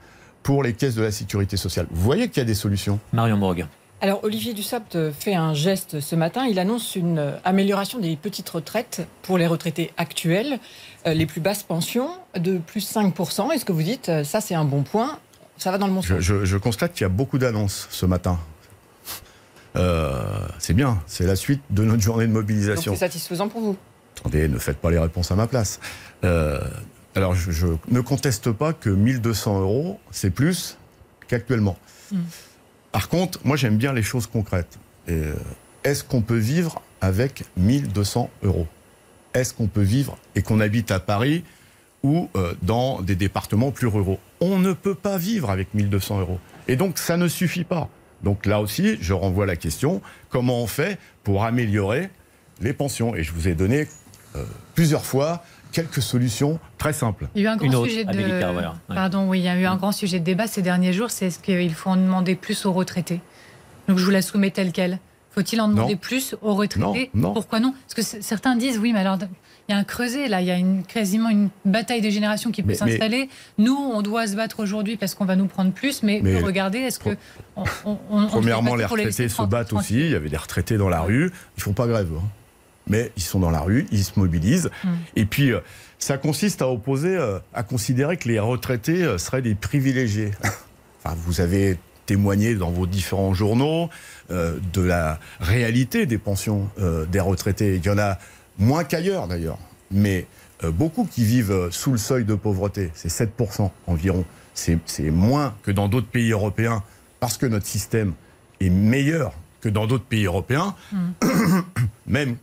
pour 0.43 0.63
les 0.63 0.73
caisses 0.73 0.95
de 0.95 1.03
la 1.03 1.13
sécurité 1.13 1.57
sociale. 1.57 1.87
Vous 1.91 2.03
voyez 2.03 2.29
qu'il 2.29 2.39
y 2.39 2.41
a 2.41 2.47
des 2.47 2.55
solutions? 2.55 2.99
Marion 3.13 3.37
Morgue. 3.37 3.67
Alors 4.03 4.23
Olivier 4.25 4.53
Dussopt 4.53 5.11
fait 5.11 5.35
un 5.35 5.55
geste 5.55 6.01
ce 6.01 6.15
matin. 6.15 6.47
Il 6.47 6.59
annonce 6.59 6.97
une 6.97 7.33
amélioration 7.45 7.99
des 7.99 8.15
petites 8.17 8.49
retraites 8.51 9.07
pour 9.23 9.39
les 9.39 9.47
retraités 9.47 9.91
actuels, 9.97 10.59
euh, 11.07 11.15
les 11.15 11.25
plus 11.25 11.41
basses 11.41 11.63
pensions, 11.63 12.11
de 12.39 12.59
plus 12.59 12.87
5%. 12.89 13.53
Est-ce 13.53 13.65
que 13.65 13.73
vous 13.73 13.83
dites, 13.83 14.11
euh, 14.11 14.23
ça 14.23 14.43
c'est 14.43 14.55
un 14.55 14.67
bon 14.67 14.83
point? 14.83 15.19
Ça 15.59 15.71
va 15.71 15.79
dans 15.79 15.87
le 15.87 15.93
bon 15.93 16.03
Je, 16.03 16.15
sens 16.15 16.21
je- 16.23 16.45
je 16.45 16.57
constate 16.57 16.93
qu'il 16.93 17.03
y 17.03 17.05
a 17.07 17.09
beaucoup 17.11 17.39
d'annonces 17.39 17.87
ce 17.91 18.07
matin. 18.07 18.39
Euh, 19.77 20.47
c'est 20.59 20.73
bien, 20.75 21.03
c'est 21.07 21.27
la 21.27 21.37
suite 21.37 21.61
de 21.71 21.85
notre 21.85 22.03
journée 22.03 22.27
de 22.27 22.33
mobilisation. 22.33 22.93
c'est 22.95 23.01
satisfaisant 23.01 23.49
pour 23.49 23.61
vous 23.61 23.77
Attendez, 24.19 24.49
ne 24.49 24.59
faites 24.59 24.79
pas 24.79 24.91
les 24.91 24.99
réponses 24.99 25.31
à 25.31 25.35
ma 25.37 25.47
place. 25.47 25.79
Euh, 26.25 26.61
alors, 27.15 27.35
je, 27.35 27.51
je 27.51 27.67
ne 27.91 28.01
conteste 28.01 28.51
pas 28.53 28.73
que 28.73 28.89
1200 28.89 29.61
euros, 29.61 30.01
c'est 30.11 30.31
plus 30.31 30.79
qu'actuellement. 31.29 31.77
Mm. 32.13 32.19
Par 32.93 33.09
contre, 33.11 33.39
moi, 33.45 33.57
j'aime 33.57 33.77
bien 33.77 33.93
les 33.93 34.03
choses 34.03 34.27
concrètes. 34.27 34.79
Euh, 35.11 35.35
Est-ce 35.85 36.03
qu'on 36.05 36.23
peut 36.23 36.39
vivre 36.39 36.81
avec 37.03 37.45
1200 37.59 38.31
euros? 38.43 38.67
Est-ce 39.35 39.53
qu'on 39.53 39.67
peut 39.67 39.83
vivre 39.83 40.17
et 40.35 40.41
qu'on 40.43 40.61
habite 40.61 40.91
à 40.91 40.99
Paris 41.01 41.45
ou 42.07 42.31
euh, 42.37 42.55
dans 42.63 43.03
des 43.03 43.17
départements 43.17 43.73
plus 43.73 43.89
ruraux 43.89 44.21
On 44.41 44.59
ne 44.59 44.73
peut 44.73 44.95
pas 44.95 45.19
vivre 45.19 45.51
avec 45.51 45.75
1200 45.75 46.21
euros. 46.21 46.39
Et 46.69 46.77
donc, 46.77 46.99
ça 46.99 47.17
ne 47.17 47.27
suffit 47.27 47.65
pas. 47.65 47.89
Donc 48.23 48.47
là 48.47 48.61
aussi, 48.61 48.97
je 49.01 49.13
renvoie 49.13 49.45
la 49.45 49.57
question, 49.57 50.01
comment 50.31 50.63
on 50.63 50.67
fait 50.67 50.99
pour 51.25 51.45
améliorer 51.45 52.09
les 52.61 52.73
pensions? 52.73 53.17
Et 53.17 53.25
je 53.25 53.33
vous 53.33 53.49
ai 53.49 53.55
donné 53.55 53.89
euh, 54.37 54.45
plusieurs 54.75 55.05
fois 55.05 55.45
quelques 55.73 56.01
solutions 56.01 56.59
très 56.79 56.93
simples. 56.93 57.27
Il 57.35 57.43
y 57.43 57.47
a 57.47 57.51
eu 57.51 57.53
un 57.53 57.57
grand 57.57 57.75
autre, 57.75 57.91
sujet 57.91 58.05
de. 58.05 58.11
Amélie 58.11 58.41
Carrère, 58.41 58.77
ouais. 58.89 58.95
Pardon, 58.95 59.29
oui, 59.29 59.41
il 59.41 59.45
y 59.45 59.49
a 59.49 59.59
eu 59.59 59.67
un 59.67 59.77
grand 59.77 59.93
sujet 59.93 60.21
de 60.21 60.25
débat 60.25 60.47
ces 60.47 60.63
derniers 60.63 60.93
jours. 60.93 61.11
C'est 61.11 61.27
est-ce 61.27 61.41
qu'il 61.41 61.75
faut 61.75 61.91
en 61.91 61.97
demander 61.97 62.37
plus 62.37 62.65
aux 62.67 62.73
retraités 62.73 63.21
Donc 63.89 63.99
je 63.99 64.05
vous 64.05 64.11
la 64.11 64.23
soumets 64.23 64.53
telle 64.53 64.73
quelle. 64.73 65.01
Faut-il 65.37 65.61
en 65.61 65.69
demander 65.69 65.93
Non. 65.95 65.99
plus 65.99 66.35
aux 66.41 66.55
retraités 66.55 67.11
Non, 67.15 67.29
non. 67.29 67.35
Pourquoi 67.35 67.61
non 67.61 67.75
Parce 67.95 68.09
que 68.11 68.23
certains 68.23 68.57
disent 68.57 68.79
oui, 68.79 68.93
mais 68.93 69.01
alors 69.01 69.19
il 69.69 69.73
y 69.73 69.75
a 69.75 69.79
un 69.79 69.85
creuset 69.85 70.29
là, 70.29 70.41
il 70.41 70.47
y 70.47 70.51
a 70.51 70.57
une, 70.57 70.83
quasiment 70.85 71.29
une 71.29 71.51
bataille 71.65 72.01
des 72.01 72.11
générations 72.11 72.51
qui 72.53 72.63
peut 72.63 72.75
s'installer. 72.75 73.29
Nous, 73.59 73.75
on 73.77 74.01
doit 74.01 74.27
se 74.27 74.35
battre 74.37 74.61
aujourd'hui 74.61 74.97
parce 74.97 75.15
qu'on 75.15 75.25
va 75.27 75.37
nous 75.37 75.47
prendre 75.47 75.73
plus, 75.73 76.03
mais, 76.03 76.21
Mais- 76.23 76.41
regardez, 76.41 76.79
est-ce 76.79 76.99
que 76.99 77.11
on, 77.57 77.65
on- 77.85 77.99
on- 78.11 78.23
on 78.23 78.27
Premièrement, 78.29 78.77
les 78.77 78.85
retraités 78.87 79.29
se 79.29 79.43
battent 79.43 79.73
aussi. 79.73 79.95
Il 80.01 80.11
y 80.11 80.15
avait 80.15 80.29
des 80.31 80.37
retraités 80.37 80.79
dans 80.79 80.89
la 80.89 81.01
rue. 81.03 81.31
Ils 81.59 81.63
font 81.63 81.73
pas 81.75 81.87
grève. 81.87 82.09
hein. 82.17 82.23
Mais 82.89 83.11
ils 83.17 83.23
sont 83.23 83.41
dans 83.41 83.51
la 83.51 83.61
rue, 83.61 83.87
ils 83.91 84.05
se 84.05 84.17
mobilisent. 84.19 84.71
Mm. 84.85 84.89
Et 85.17 85.25
puis, 85.27 85.51
euh, 85.51 85.59
ça 85.99 86.19
consiste 86.19 86.63
à 86.63 86.69
opposer, 86.69 87.17
euh, 87.17 87.41
à 87.53 87.65
considérer 87.65 88.17
que 88.17 88.29
les 88.29 88.39
retraités 88.39 89.03
euh, 89.03 89.19
seraient 89.19 89.43
des 89.43 89.57
privilégiés. 89.57 90.31
enfin, 91.05 91.17
vous 91.27 91.41
avez 91.41 91.79
témoigné 92.07 92.55
dans 92.55 92.71
vos 92.71 92.87
différents 92.87 93.35
journaux 93.35 93.91
euh, 94.31 94.59
de 94.73 94.81
la 94.81 95.19
réalité 95.41 96.07
des 96.07 96.19
pensions 96.19 96.71
euh, 96.79 97.05
des 97.05 97.21
retraités. 97.21 97.77
Il 97.77 97.85
y 97.85 97.91
en 97.91 97.99
a 97.99 98.19
moins 98.59 98.85
qu'ailleurs 98.85 99.29
d'ailleurs. 99.29 99.59
Mais 99.91 100.27
euh, 100.65 100.71
beaucoup 100.71 101.05
qui 101.05 101.25
vivent 101.25 101.69
sous 101.71 101.93
le 101.93 101.99
seuil 101.99 102.25
de 102.25 102.35
pauvreté. 102.35 102.91
C'est 102.95 103.11
7% 103.11 103.71
environ. 103.87 104.25
C'est 104.55 105.11
moins 105.11 105.55
que 105.65 105.71
dans 105.71 105.89
d'autres 105.89 106.07
pays 106.07 106.31
européens 106.31 106.83
parce 107.21 107.37
que 107.37 107.45
notre 107.45 107.67
système 107.67 108.15
est 108.61 108.71
meilleur 108.71 109.35
que 109.61 109.69
dans 109.69 109.87
d'autres 109.87 110.05
pays 110.05 110.25
européens, 110.25 110.75
même, 112.07 112.37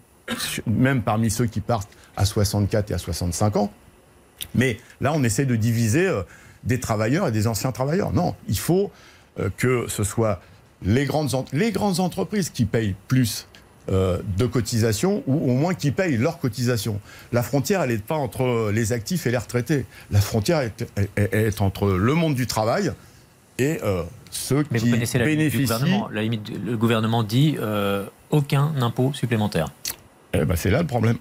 même 0.67 1.01
parmi 1.01 1.31
ceux 1.31 1.47
qui 1.47 1.59
partent 1.59 1.89
à 2.15 2.25
64 2.25 2.91
et 2.91 2.93
à 2.93 2.97
65 2.99 3.55
ans. 3.55 3.71
Mais 4.53 4.77
là, 5.01 5.11
on 5.15 5.23
essaie 5.23 5.45
de 5.45 5.55
diviser 5.55 6.11
des 6.63 6.79
travailleurs 6.79 7.27
et 7.27 7.31
des 7.31 7.47
anciens 7.47 7.71
travailleurs. 7.71 8.13
Non, 8.13 8.35
il 8.47 8.59
faut 8.59 8.91
que 9.57 9.85
ce 9.87 10.03
soit 10.03 10.41
les 10.85 11.05
grandes, 11.05 11.31
les 11.53 11.71
grandes 11.71 11.99
entreprises 11.99 12.49
qui 12.49 12.65
payent 12.65 12.95
plus 13.07 13.47
euh, 13.89 14.19
de 14.37 14.45
cotisations 14.45 15.23
ou 15.27 15.51
au 15.51 15.53
moins 15.55 15.73
qui 15.73 15.91
payent 15.91 16.17
leurs 16.17 16.39
cotisations. 16.39 16.99
La 17.31 17.43
frontière, 17.43 17.81
elle 17.81 17.89
n'est 17.91 17.97
pas 17.97 18.15
entre 18.15 18.71
les 18.73 18.93
actifs 18.93 19.25
et 19.27 19.31
les 19.31 19.37
retraités. 19.37 19.85
La 20.11 20.21
frontière 20.21 20.59
est, 20.61 20.85
est- 21.17 21.61
entre 21.61 21.87
le 21.91 22.13
monde 22.13 22.35
du 22.35 22.47
travail 22.47 22.91
et 23.59 23.79
euh, 23.83 24.03
ceux 24.31 24.63
Mais 24.71 24.79
vous 24.79 24.85
qui 24.85 24.91
connaissez 24.91 25.17
la 25.17 25.25
limite 25.25 25.51
du 25.51 25.57
bénéficient. 25.57 25.73
gouvernement. 25.73 26.09
La 26.11 26.21
limite, 26.21 26.49
le 26.65 26.77
gouvernement 26.77 27.23
dit 27.23 27.55
euh, 27.59 28.05
aucun 28.29 28.73
impôt 28.81 29.11
supplémentaire. 29.13 29.67
Eh 30.33 30.45
ben, 30.45 30.55
c'est 30.55 30.69
là 30.71 30.81
le 30.81 30.87
problème. 30.87 31.17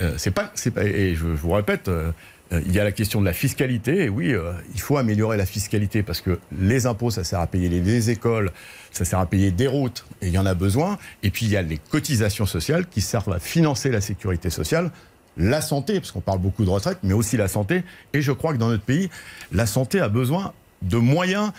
Euh, 0.00 0.14
c'est 0.16 0.30
pas, 0.32 0.50
pas, 0.74 0.84
et 0.84 1.14
je, 1.14 1.20
je 1.20 1.24
vous 1.26 1.50
répète, 1.52 1.88
euh, 1.88 2.10
euh, 2.10 2.12
il 2.52 2.72
y 2.72 2.80
a 2.80 2.84
la 2.84 2.92
question 2.92 3.20
de 3.20 3.26
la 3.26 3.32
fiscalité. 3.32 4.04
Et 4.04 4.08
oui, 4.08 4.32
euh, 4.32 4.52
il 4.74 4.80
faut 4.80 4.96
améliorer 4.96 5.36
la 5.36 5.46
fiscalité 5.46 6.02
parce 6.02 6.20
que 6.20 6.38
les 6.58 6.86
impôts, 6.86 7.10
ça 7.10 7.24
sert 7.24 7.40
à 7.40 7.46
payer 7.46 7.68
les, 7.68 7.80
les 7.80 8.10
écoles, 8.10 8.52
ça 8.90 9.04
sert 9.04 9.18
à 9.18 9.26
payer 9.26 9.50
des 9.50 9.66
routes, 9.66 10.04
et 10.22 10.28
il 10.28 10.32
y 10.32 10.38
en 10.38 10.46
a 10.46 10.54
besoin. 10.54 10.98
Et 11.22 11.30
puis 11.30 11.46
il 11.46 11.52
y 11.52 11.56
a 11.56 11.62
les 11.62 11.78
cotisations 11.78 12.46
sociales 12.46 12.86
qui 12.86 13.00
servent 13.00 13.32
à 13.32 13.38
financer 13.38 13.90
la 13.90 14.00
sécurité 14.00 14.50
sociale, 14.50 14.90
la 15.36 15.60
santé, 15.60 15.94
parce 16.00 16.12
qu'on 16.12 16.20
parle 16.20 16.38
beaucoup 16.38 16.64
de 16.64 16.70
retraite, 16.70 16.98
mais 17.02 17.14
aussi 17.14 17.36
la 17.36 17.48
santé. 17.48 17.82
Et 18.12 18.22
je 18.22 18.32
crois 18.32 18.52
que 18.52 18.58
dans 18.58 18.68
notre 18.68 18.84
pays, 18.84 19.10
la 19.52 19.66
santé 19.66 20.00
a 20.00 20.08
besoin 20.08 20.52
de 20.82 20.96
moyens 20.96 21.50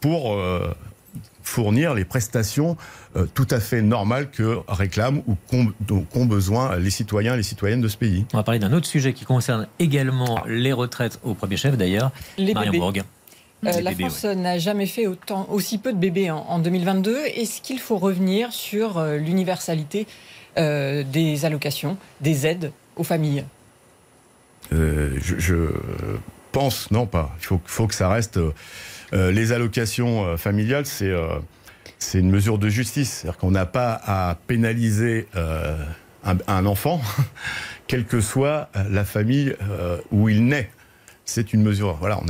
pour 0.00 0.34
euh, 0.34 0.72
fournir 1.42 1.94
les 1.94 2.04
prestations 2.04 2.76
euh, 3.16 3.26
tout 3.34 3.46
à 3.50 3.60
fait 3.60 3.82
normales 3.82 4.30
que 4.30 4.58
réclament 4.68 5.22
ou 5.26 5.36
qu'ont 5.50 5.72
dont- 5.80 6.02
qu'ont 6.02 6.24
besoin 6.26 6.76
les 6.76 6.90
citoyens 6.90 7.34
et 7.34 7.36
les 7.36 7.42
citoyennes 7.42 7.80
de 7.82 7.88
ce 7.88 7.96
pays. 7.96 8.24
On 8.32 8.38
va 8.38 8.42
parler 8.42 8.58
d'un 8.58 8.72
autre 8.72 8.86
sujet 8.86 9.12
qui 9.12 9.24
concerne 9.24 9.66
également 9.78 10.42
les 10.46 10.72
retraites 10.72 11.20
au 11.22 11.34
premier 11.34 11.56
chef 11.56 11.76
d'ailleurs. 11.76 12.10
Les 12.38 12.54
Marion. 12.54 12.92
Euh, 13.66 13.80
la 13.80 13.90
bébés, 13.92 14.04
France 14.10 14.24
n'a 14.24 14.58
jamais 14.58 14.86
fait 14.86 15.06
autant, 15.06 15.46
aussi 15.50 15.78
peu 15.78 15.92
de 15.92 15.98
bébés 15.98 16.30
en, 16.30 16.38
en 16.38 16.58
2022. 16.58 17.16
Est-ce 17.34 17.60
qu'il 17.62 17.78
faut 17.78 17.96
revenir 17.98 18.52
sur 18.52 18.98
euh, 18.98 19.16
l'universalité 19.16 20.06
euh, 20.58 21.02
des 21.02 21.44
allocations, 21.46 21.96
des 22.20 22.46
aides 22.46 22.72
aux 22.96 23.04
familles? 23.04 23.44
Euh, 24.72 25.16
je, 25.22 25.38
je 25.38 25.56
pense, 26.52 26.90
non 26.90 27.06
pas, 27.06 27.34
il 27.40 27.44
faut, 27.46 27.60
faut 27.64 27.86
que 27.86 27.94
ça 27.94 28.08
reste... 28.08 28.38
euh, 29.12 29.30
les 29.30 29.52
allocations 29.52 30.24
euh, 30.24 30.36
familiales, 30.36 30.86
c'est 30.86 31.10
euh, 31.10 31.38
c'est 31.98 32.18
une 32.18 32.30
mesure 32.30 32.58
de 32.58 32.68
justice. 32.68 33.10
C'est-à-dire 33.10 33.38
qu'on 33.38 33.50
n'a 33.50 33.66
pas 33.66 34.00
à 34.04 34.36
pénaliser 34.46 35.26
un, 36.24 36.66
enfant, 36.66 37.00
quelle 37.86 38.04
que 38.04 38.20
soit 38.20 38.68
la 38.90 39.04
famille 39.04 39.56
où 40.10 40.28
il 40.28 40.44
naît. 40.44 40.70
C'est 41.24 41.54
une 41.54 41.62
mesure. 41.62 41.96
Voilà, 42.00 42.20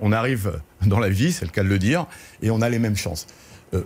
on, 0.00 0.12
arrive 0.12 0.60
dans 0.86 1.00
la 1.00 1.08
vie, 1.08 1.32
c'est 1.32 1.44
le 1.44 1.50
cas 1.50 1.64
de 1.64 1.68
le 1.68 1.80
dire, 1.80 2.06
et 2.42 2.52
on 2.52 2.60
a 2.60 2.68
les 2.68 2.78
mêmes 2.78 2.96
chances. 2.96 3.26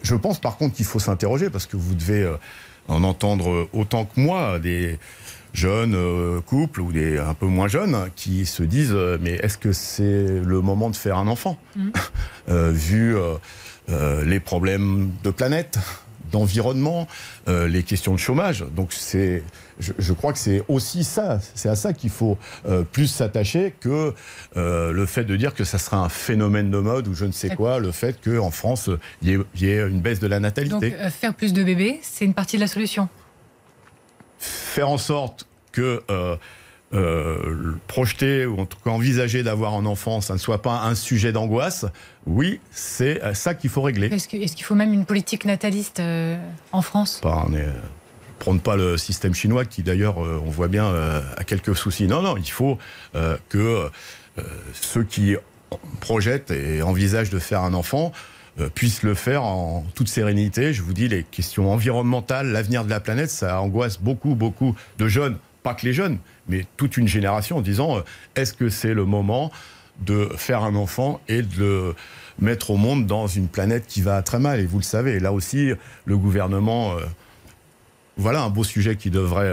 Je 0.03 0.15
pense 0.15 0.39
par 0.39 0.59
contre 0.59 0.75
qu'il 0.75 0.85
faut 0.85 0.99
s'interroger 0.99 1.49
parce 1.49 1.65
que 1.65 1.79
vous 1.79 1.95
devez 1.95 2.31
en 2.89 3.03
entendre 3.03 3.71
autant 3.73 4.05
que 4.05 4.21
moi 4.21 4.59
des 4.59 4.99
jeunes 5.57 5.95
euh, 5.95 6.41
couples 6.41 6.81
ou 6.81 6.93
des 6.93 7.19
un 7.19 7.35
peu 7.35 7.47
moins 7.47 7.69
jeunes 7.69 8.11
qui 8.15 8.47
se 8.47 8.63
disent 8.63 8.93
euh, 8.93 9.19
mais 9.21 9.33
est-ce 9.43 9.59
que 9.59 9.73
c'est 9.73 10.27
le 10.45 10.61
moment 10.61 10.91
de 10.91 10.97
faire 10.97 11.17
un 11.19 11.27
enfant 11.29 11.59
Mhm. 11.77 11.93
Euh, 12.49 12.71
vu 12.73 13.17
euh, 13.17 13.35
euh, 13.91 14.25
les 14.25 14.39
problèmes 14.39 15.11
de 15.25 15.31
planète 15.31 15.79
d'environnement, 16.31 17.09
euh, 17.49 17.67
les 17.67 17.83
questions 17.83 18.13
de 18.13 18.19
chômage. 18.19 18.65
Donc 18.77 18.93
c'est, 18.93 19.43
je, 19.81 19.93
je 19.99 20.13
crois 20.13 20.33
que 20.33 20.39
c'est 20.39 20.63
aussi 20.69 21.03
ça, 21.03 21.41
c'est 21.57 21.69
à 21.69 21.75
ça 21.75 21.93
qu'il 21.93 22.11
faut 22.11 22.39
euh, 22.69 22.83
plus 22.85 23.09
s'attacher 23.09 23.75
que 23.81 24.13
euh, 24.57 24.93
le 24.93 25.07
fait 25.07 25.25
de 25.25 25.35
dire 25.37 25.55
que 25.55 25.65
ça 25.65 25.79
sera 25.79 25.97
un 25.99 26.09
phénomène 26.09 26.71
de 26.71 26.79
mode 26.79 27.09
ou 27.09 27.15
je 27.15 27.25
ne 27.25 27.33
sais 27.33 27.51
quoi, 27.57 27.81
le 27.81 27.91
fait 27.91 28.17
qu'en 28.25 28.51
France, 28.53 28.91
il 29.23 29.31
y, 29.57 29.65
y 29.65 29.69
ait 29.71 29.81
une 29.89 30.01
baisse 30.01 30.21
de 30.21 30.27
la 30.29 30.39
natalité. 30.39 30.91
Donc 30.91 31.11
faire 31.11 31.35
plus 31.35 31.53
de 31.53 31.65
bébés, 31.65 31.99
c'est 32.03 32.25
une 32.25 32.35
partie 32.35 32.57
de 32.57 32.61
la 32.63 32.69
solution. 32.69 33.09
Faire 34.39 34.89
en 34.89 34.99
sorte 34.99 35.47
que 35.73 36.03
euh, 36.11 36.37
euh, 36.95 37.75
projeter 37.87 38.47
ou 38.47 38.61
en 38.61 38.67
tout 38.67 38.79
cas 38.83 38.91
envisager 38.91 39.43
d'avoir 39.43 39.75
un 39.75 39.87
enfant, 39.87 40.21
ça 40.21 40.35
ne 40.35 40.39
soit 40.39 40.63
pas 40.63 40.83
un 40.83 40.95
sujet 40.95 41.33
d'angoisse, 41.33 41.85
oui, 42.27 42.61
c'est 42.71 43.23
euh, 43.23 43.35
ça 43.35 43.55
qu'il 43.55 43.71
faut 43.71 43.83
régler. 43.83 44.07
Est-ce 44.13 44.29
qu'il 44.29 44.65
faut 44.65 44.75
même 44.75 44.93
une 44.93 45.05
politique 45.05 45.45
nataliste 45.45 46.01
euh, 46.01 46.37
en 46.73 46.83
France? 46.83 47.21
Pas, 47.23 47.45
on 47.49 47.55
est, 47.55 47.67
prône 48.39 48.61
pas 48.61 48.77
le 48.77 48.97
système 48.97 49.35
chinois 49.35 49.65
qui 49.65 49.83
d'ailleurs 49.83 50.25
euh, 50.25 50.41
on 50.45 50.51
voit 50.51 50.69
bien 50.69 50.87
euh, 50.87 51.21
a 51.37 51.45
quelques 51.45 51.75
soucis. 51.77 52.07
Non, 52.07 52.23
non, 52.23 52.37
il 52.37 52.51
faut 52.51 52.79
euh, 53.15 53.37
que 53.49 53.91
ceux 54.75 55.03
qui 55.03 55.35
projettent 56.01 56.51
et 56.51 56.83
envisagent 56.83 57.31
de 57.31 57.39
faire 57.39 57.63
un 57.63 57.73
enfant 57.73 58.13
euh, 58.59 58.69
puissent 58.69 59.03
le 59.03 59.15
faire 59.15 59.43
en 59.43 59.85
toute 59.95 60.09
sérénité. 60.09 60.73
Je 60.73 60.83
vous 60.83 60.95
dis, 60.95 61.09
les 61.09 61.25
questions 61.25 61.71
environnementales, 61.71 62.49
l'avenir 62.53 62.85
de 62.85 62.91
la 62.91 63.01
planète, 63.01 63.31
ça 63.31 63.61
angoisse 63.61 63.99
beaucoup, 63.99 64.35
beaucoup 64.35 64.75
de 64.99 65.09
jeunes, 65.09 65.37
pas 65.63 65.75
que 65.75 65.85
les 65.85 65.93
jeunes, 65.93 66.19
mais 66.49 66.67
toute 66.77 66.97
une 66.97 67.09
génération 67.09 67.59
en 67.59 67.61
disant 67.61 67.99
euh, 67.99 68.01
est-ce 68.35 68.55
que 68.55 68.71
c'est 68.71 68.95
le 68.95 69.05
moment 69.05 69.51
de 70.01 70.29
faire 70.37 70.63
un 70.63 70.75
enfant 70.75 71.21
et 71.29 71.43
de 71.43 71.59
le 71.59 71.95
mettre 72.39 72.71
au 72.71 72.77
monde 72.77 73.07
dans 73.07 73.27
une 73.27 73.49
planète 73.49 73.87
qui 73.87 74.01
va 74.01 74.23
très 74.23 74.39
mal? 74.39 74.61
Et 74.61 74.67
vous 74.67 74.79
le 74.79 74.85
savez, 74.85 75.21
là 75.21 75.33
aussi, 75.33 75.71
le 76.05 76.17
gouvernement 76.17 76.93
euh, 76.93 77.05
voilà 78.17 78.43
un 78.43 78.51
beau 78.51 78.65
sujet 78.65 78.97
qui 78.97 79.11
devrait 79.11 79.53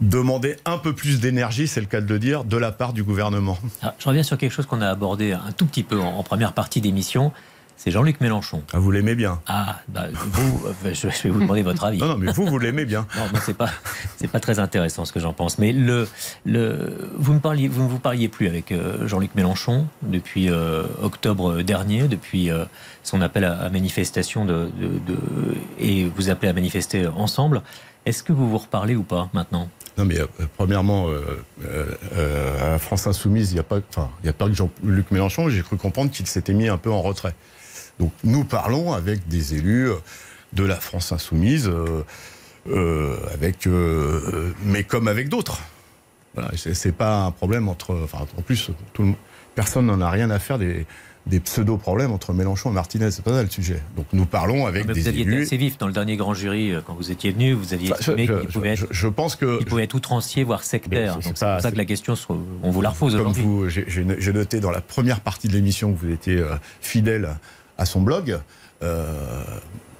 demander 0.00 0.56
un 0.66 0.76
peu 0.76 0.92
plus 0.92 1.20
d'énergie, 1.20 1.66
c'est 1.66 1.80
le 1.80 1.86
cas 1.86 2.00
de 2.00 2.12
le 2.12 2.18
dire, 2.18 2.44
de 2.44 2.56
la 2.58 2.72
part 2.72 2.92
du 2.92 3.02
gouvernement. 3.02 3.56
Ah, 3.82 3.94
je 3.98 4.06
reviens 4.06 4.22
sur 4.22 4.36
quelque 4.36 4.52
chose 4.52 4.66
qu'on 4.66 4.82
a 4.82 4.88
abordé 4.88 5.32
un 5.32 5.52
tout 5.52 5.64
petit 5.64 5.82
peu 5.82 5.98
en, 5.98 6.18
en 6.18 6.22
première 6.22 6.52
partie 6.52 6.82
d'émission. 6.82 7.32
C'est 7.76 7.90
Jean-Luc 7.90 8.20
Mélenchon. 8.20 8.62
Ah, 8.72 8.78
vous 8.78 8.90
l'aimez 8.90 9.14
bien 9.14 9.40
Ah, 9.46 9.80
bah, 9.88 10.06
vous, 10.14 10.62
euh, 10.86 10.94
je, 10.94 11.06
vais 11.08 11.28
vous 11.30 11.40
demander 11.40 11.62
votre 11.62 11.84
avis. 11.84 11.98
Non, 11.98 12.06
non, 12.06 12.16
mais 12.16 12.32
vous, 12.32 12.46
vous 12.46 12.58
l'aimez 12.58 12.84
bien. 12.86 13.06
Non, 13.16 13.24
non, 13.34 13.40
c'est 13.44 13.52
pas, 13.56 13.68
c'est 14.16 14.28
pas 14.28 14.40
très 14.40 14.58
intéressant 14.58 15.04
ce 15.04 15.12
que 15.12 15.20
j'en 15.20 15.32
pense. 15.34 15.58
Mais 15.58 15.72
le, 15.72 16.08
le, 16.46 17.10
vous 17.18 17.34
ne 17.34 17.40
parliez, 17.40 17.68
vous 17.68 17.82
ne 17.82 17.88
vous 17.88 17.98
parliez 17.98 18.28
plus 18.28 18.48
avec 18.48 18.72
euh, 18.72 19.06
Jean-Luc 19.06 19.34
Mélenchon 19.34 19.86
depuis 20.02 20.48
euh, 20.50 20.84
octobre 21.02 21.60
dernier, 21.62 22.08
depuis 22.08 22.50
euh, 22.50 22.64
son 23.02 23.20
appel 23.20 23.44
à, 23.44 23.58
à 23.60 23.68
manifestation 23.68 24.44
de, 24.46 24.70
de- 24.80 25.12
de- 25.12 25.18
et 25.78 26.06
vous 26.16 26.30
appelez 26.30 26.48
à 26.48 26.52
manifester 26.54 27.06
ensemble. 27.06 27.60
Est-ce 28.06 28.22
que 28.22 28.32
vous 28.32 28.48
vous 28.48 28.58
reparlez 28.58 28.94
ou 28.96 29.02
pas 29.02 29.28
maintenant? 29.34 29.68
Non, 29.98 30.04
mais 30.04 30.18
euh, 30.20 30.26
premièrement, 30.56 31.08
euh, 31.08 31.22
euh, 31.64 31.86
euh, 32.16 32.76
à 32.76 32.78
France 32.78 33.06
Insoumise, 33.06 33.50
il 33.50 33.54
n'y 33.54 33.60
a, 33.60 33.64
pas- 33.64 33.80
enfin, 33.90 34.10
y 34.24 34.28
a 34.28 34.32
pas 34.32 34.46
que 34.46 34.54
Jean-Luc 34.54 35.10
Mélenchon. 35.10 35.48
J'ai 35.50 35.62
cru 35.62 35.76
comprendre 35.76 36.10
qu'il 36.10 36.26
s'était 36.26 36.54
mis 36.54 36.68
un 36.68 36.78
peu 36.78 36.90
en 36.90 37.02
retrait. 37.02 37.34
Donc 37.98 38.12
nous 38.24 38.44
parlons 38.44 38.92
avec 38.92 39.28
des 39.28 39.54
élus 39.54 39.88
euh, 39.90 39.94
de 40.52 40.64
la 40.64 40.76
France 40.76 41.12
Insoumise, 41.12 41.68
euh, 41.68 42.02
euh, 42.68 43.16
avec, 43.32 43.66
euh, 43.66 44.52
mais 44.64 44.84
comme 44.84 45.08
avec 45.08 45.28
d'autres. 45.28 45.60
Voilà, 46.34 46.50
c'est 46.56 46.92
pas 46.92 47.24
un 47.26 47.30
problème 47.30 47.68
entre. 47.68 47.96
Enfin, 48.02 48.18
en 48.36 48.42
plus, 48.42 48.70
tout 48.92 49.02
le 49.02 49.08
monde- 49.08 49.16
personne 49.54 49.86
n'en 49.86 50.00
a 50.00 50.10
rien 50.10 50.30
à 50.30 50.40
faire 50.40 50.58
des, 50.58 50.84
des 51.26 51.38
pseudo-problèmes 51.38 52.10
entre 52.10 52.32
Mélenchon 52.32 52.70
et 52.70 52.72
Martinez. 52.72 53.12
C'est 53.12 53.22
pas 53.24 53.30
ça 53.32 53.42
le 53.44 53.48
sujet. 53.48 53.80
Donc 53.96 54.06
nous 54.12 54.26
parlons 54.26 54.66
avec 54.66 54.84
Mais 54.88 54.94
des 54.94 55.00
Vous 55.02 55.08
aviez 55.08 55.22
été 55.22 55.30
élus. 55.30 55.42
assez 55.42 55.56
vif 55.56 55.78
dans 55.78 55.86
le 55.86 55.92
dernier 55.92 56.16
grand 56.16 56.34
jury 56.34 56.72
quand 56.84 56.94
vous 56.94 57.12
étiez 57.12 57.30
venu. 57.30 57.52
Vous 57.52 57.72
aviez 57.72 57.92
Enfin, 57.92 57.98
estimé 58.00 58.26
je- 58.26 58.32
qu'il 58.40 58.48
pouvait, 58.48 58.74
je- 58.74 58.84
être- 58.86 58.92
je 58.92 59.06
pense 59.08 59.36
que 59.36 59.58
qu'il 59.58 59.66
pouvait 59.66 59.84
être 59.84 59.94
outrancier, 59.94 60.42
voire 60.42 60.64
sectaire. 60.64 61.18
C'est 61.20 61.28
pour 61.28 61.38
ça 61.38 61.70
que 61.70 61.76
la 61.76 61.84
question, 61.84 62.14
on 62.64 62.70
vous 62.72 62.80
la 62.82 62.90
repose 62.90 63.12
Comme 63.12 63.20
aujourd'hui. 63.28 63.42
vous, 63.44 63.68
j'ai- 63.68 64.32
noté 64.32 64.58
dans 64.58 64.72
la 64.72 64.80
première 64.80 65.20
partie 65.20 65.46
de 65.46 65.52
l'émission 65.52 65.92
que 65.92 65.98
vous 66.00 66.10
étiez 66.10 66.44
fidèle 66.80 67.36
à 67.78 67.84
son 67.86 68.00
blog. 68.00 68.38
Euh, 68.82 69.42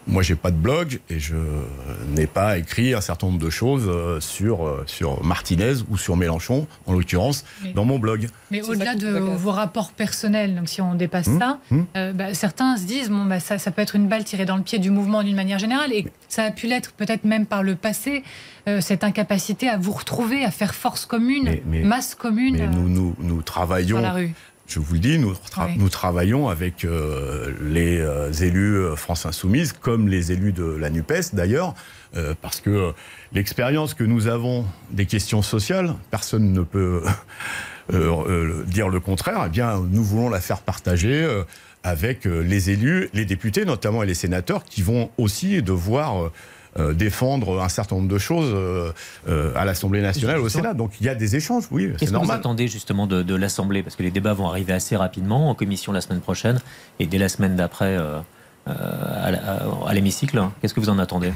moi, 0.07 0.23
j'ai 0.23 0.35
pas 0.35 0.51
de 0.51 0.57
blog 0.57 1.01
et 1.09 1.19
je 1.19 1.35
n'ai 2.15 2.27
pas 2.27 2.59
écrit 2.59 2.93
un 2.93 3.01
certain 3.01 3.29
nombre 3.29 3.39
de 3.39 3.49
choses 3.49 3.85
euh, 3.89 4.21
sur, 4.21 4.67
euh, 4.67 4.85
sur 4.87 5.25
Martinez 5.25 5.77
ou 5.89 5.97
sur 5.97 6.15
Mélenchon, 6.19 6.67
en 6.85 6.93
l'occurrence, 6.93 7.47
Mais- 7.63 7.73
dans 7.73 7.87
mon 7.87 7.99
blog. 7.99 8.29
Mais 8.51 8.61
au-delà 8.61 8.97
de 8.97 9.09
vos 9.09 9.51
rapports 9.51 9.93
personnels, 9.93 10.55
donc 10.57 10.69
si 10.69 10.83
on 10.83 10.95
dépasse 10.95 11.29
Hum, 11.29 11.39
ça, 11.39 11.59
hum. 11.71 11.87
euh, 11.97 12.13
bah, 12.13 12.35
certains 12.35 12.77
se 12.77 12.83
disent 12.85 13.09
bon, 13.09 13.25
bah, 13.25 13.41
ça, 13.41 13.57
ça 13.57 13.71
peut 13.71 13.81
être 13.81 13.97
une 13.97 14.07
balle 14.07 14.25
tirée 14.25 14.45
dans 14.45 14.59
le 14.59 14.63
pied 14.63 14.79
du 14.79 14.91
mouvement 14.91 15.23
d'une 15.23 15.37
manière 15.37 15.59
générale, 15.59 15.91
et 15.95 16.07
ça 16.29 16.43
a 16.45 16.51
pu 16.51 16.67
l'être 16.67 16.93
peut-être 16.93 17.25
même 17.25 17.47
par 17.47 17.63
le 17.63 17.75
passé, 17.75 18.25
euh, 18.69 18.83
cette 18.83 19.05
incapacité 19.05 19.71
à 19.71 19.79
vous 19.79 19.93
retrouver, 19.93 20.45
à 20.45 20.51
faire 20.51 20.75
force 20.75 21.07
commune, 21.07 21.45
Mais- 21.45 21.63
mais- 21.65 21.83
masse 21.83 22.15
commune 22.15 22.59
Mais 22.59 22.67
nous, 22.67 22.91
nous, 22.91 23.15
nous 23.21 23.37
dans 23.37 23.43
travaillons 23.43 24.03
la 24.03 24.13
rue. 24.13 24.35
Je 24.67 24.81
vous 24.81 24.95
le 24.95 24.99
dis, 25.01 25.19
nous, 25.19 25.33
tra- 25.35 25.67
Oui. 25.67 25.75
nous 25.79 25.89
travaillons 25.91 26.49
avec 26.49 26.85
euh, 26.85 27.53
les 27.63 27.99
euh, 27.99 28.33
élus 28.33 28.77
euh, 28.79 28.97
France 28.97 29.27
Insoumise, 29.27 29.73
comme 29.75 30.09
les 30.09 30.33
élus 30.33 30.53
de 30.53 30.65
la 30.65 30.89
NUPES 30.91 31.35
d'ailleurs, 31.35 31.75
euh, 32.17 32.35
parce 32.41 32.61
que 32.61 32.93
l'expérience 33.33 33.93
que 33.93 34.05
nous 34.05 34.27
avons 34.27 34.65
des 34.91 35.05
questions 35.07 35.43
sociales, 35.43 35.95
personne 36.11 36.53
ne 36.53 36.63
peut 36.63 37.03
dire 38.67 38.89
le 38.89 39.01
contraire, 39.01 39.43
eh 39.47 39.51
bien, 39.51 39.81
nous 39.91 40.03
voulons 40.03 40.31
la 40.31 40.41
faire 40.41 40.61
partager 40.63 41.29
avec 41.83 42.25
les 42.25 42.71
élus, 42.71 43.11
les 43.13 43.27
députés 43.27 43.67
notamment 43.67 44.03
et 44.03 44.07
les 44.07 44.15
sénateurs, 44.15 44.65
qui 44.65 44.83
vont 44.83 45.11
aussi 45.19 45.63
devoir... 45.63 46.31
euh, 46.79 46.93
défendre 46.93 47.63
un 47.63 47.69
certain 47.69 47.97
nombre 47.97 48.09
de 48.09 48.19
choses 48.19 48.51
euh, 48.53 48.93
euh, 49.29 49.53
à 49.55 49.65
l'Assemblée 49.65 50.03
nationale, 50.03 50.41
au 50.41 50.49
Sénat. 50.49 50.75
Donc 50.75 50.93
il 51.01 51.07
y 51.07 51.09
a 51.09 51.15
des 51.15 51.37
échanges, 51.37 51.65
oui, 51.71 51.91
c'est 51.93 51.99
Qu'est-ce 52.01 52.13
que 52.13 52.25
vous 52.25 52.33
attendez 52.33 52.67
justement 52.67 53.07
de, 53.07 53.23
de 53.23 53.35
l'Assemblée? 53.35 53.83
Parce 53.83 53.97
que 53.97 54.03
les 54.03 54.11
débats 54.11 54.33
vont 54.33 54.49
arriver 54.49 54.73
assez 54.73 54.97
rapidement 54.97 55.51
en 55.51 55.55
commission 55.55 55.93
la 55.93 56.01
semaine 56.01 56.21
prochaine 56.21 56.59
et 56.99 57.07
dès 57.07 57.19
la 57.19 57.29
semaine 57.29 57.55
d'après 57.55 57.97
euh, 57.97 58.19
euh, 58.69 58.73
à 59.87 59.95
l'hémicycle. 59.95 60.43
Qu'est-ce 60.61 60.75
que 60.75 60.81
vous 60.81 60.91
en 60.91 60.99
attendez? 60.99 61.33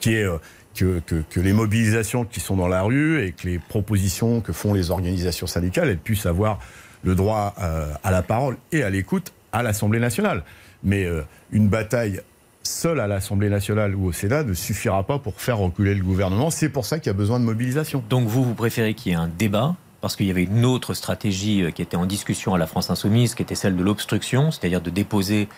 Qui 0.00 0.14
est 0.14 0.24
euh, 0.24 0.38
que, 0.74 1.00
que, 1.00 1.22
que 1.28 1.40
les 1.40 1.52
mobilisations 1.52 2.24
qui 2.24 2.40
sont 2.40 2.56
dans 2.56 2.68
la 2.68 2.82
rue 2.82 3.22
et 3.22 3.32
que 3.32 3.46
les 3.46 3.58
propositions 3.58 4.40
que 4.40 4.52
font 4.52 4.72
les 4.72 4.90
organisations 4.90 5.46
syndicales, 5.46 5.88
elles 5.90 5.98
puissent 5.98 6.26
avoir 6.26 6.60
le 7.04 7.14
droit 7.14 7.54
à 8.02 8.10
la 8.10 8.22
parole 8.22 8.56
et 8.70 8.82
à 8.84 8.88
l'écoute 8.88 9.32
à 9.52 9.62
l'Assemblée 9.62 9.98
nationale. 9.98 10.44
Mais 10.82 11.06
une 11.50 11.68
bataille 11.68 12.22
seule 12.62 13.00
à 13.00 13.06
l'Assemblée 13.06 13.48
nationale 13.48 13.94
ou 13.94 14.06
au 14.06 14.12
Sénat 14.12 14.44
ne 14.44 14.54
suffira 14.54 15.04
pas 15.06 15.18
pour 15.18 15.40
faire 15.40 15.58
reculer 15.58 15.94
le 15.94 16.02
gouvernement. 16.02 16.50
C'est 16.50 16.68
pour 16.68 16.84
ça 16.84 16.98
qu'il 16.98 17.08
y 17.08 17.14
a 17.14 17.16
besoin 17.16 17.40
de 17.40 17.44
mobilisation. 17.44 18.02
Donc 18.08 18.28
vous, 18.28 18.44
vous 18.44 18.54
préférez 18.54 18.94
qu'il 18.94 19.12
y 19.12 19.14
ait 19.14 19.18
un 19.18 19.28
débat 19.28 19.74
parce 20.02 20.16
qu'il 20.16 20.26
y 20.26 20.30
avait 20.30 20.44
une 20.44 20.64
autre 20.64 20.94
stratégie 20.94 21.62
euh, 21.62 21.70
qui 21.70 21.80
était 21.80 21.96
en 21.96 22.06
discussion 22.06 22.54
à 22.54 22.58
la 22.58 22.66
France 22.66 22.90
Insoumise, 22.90 23.34
qui 23.34 23.42
était 23.42 23.54
celle 23.54 23.76
de 23.76 23.82
l'obstruction, 23.82 24.50
c'est-à-dire 24.50 24.80
de 24.80 24.90
déposer 24.90 25.48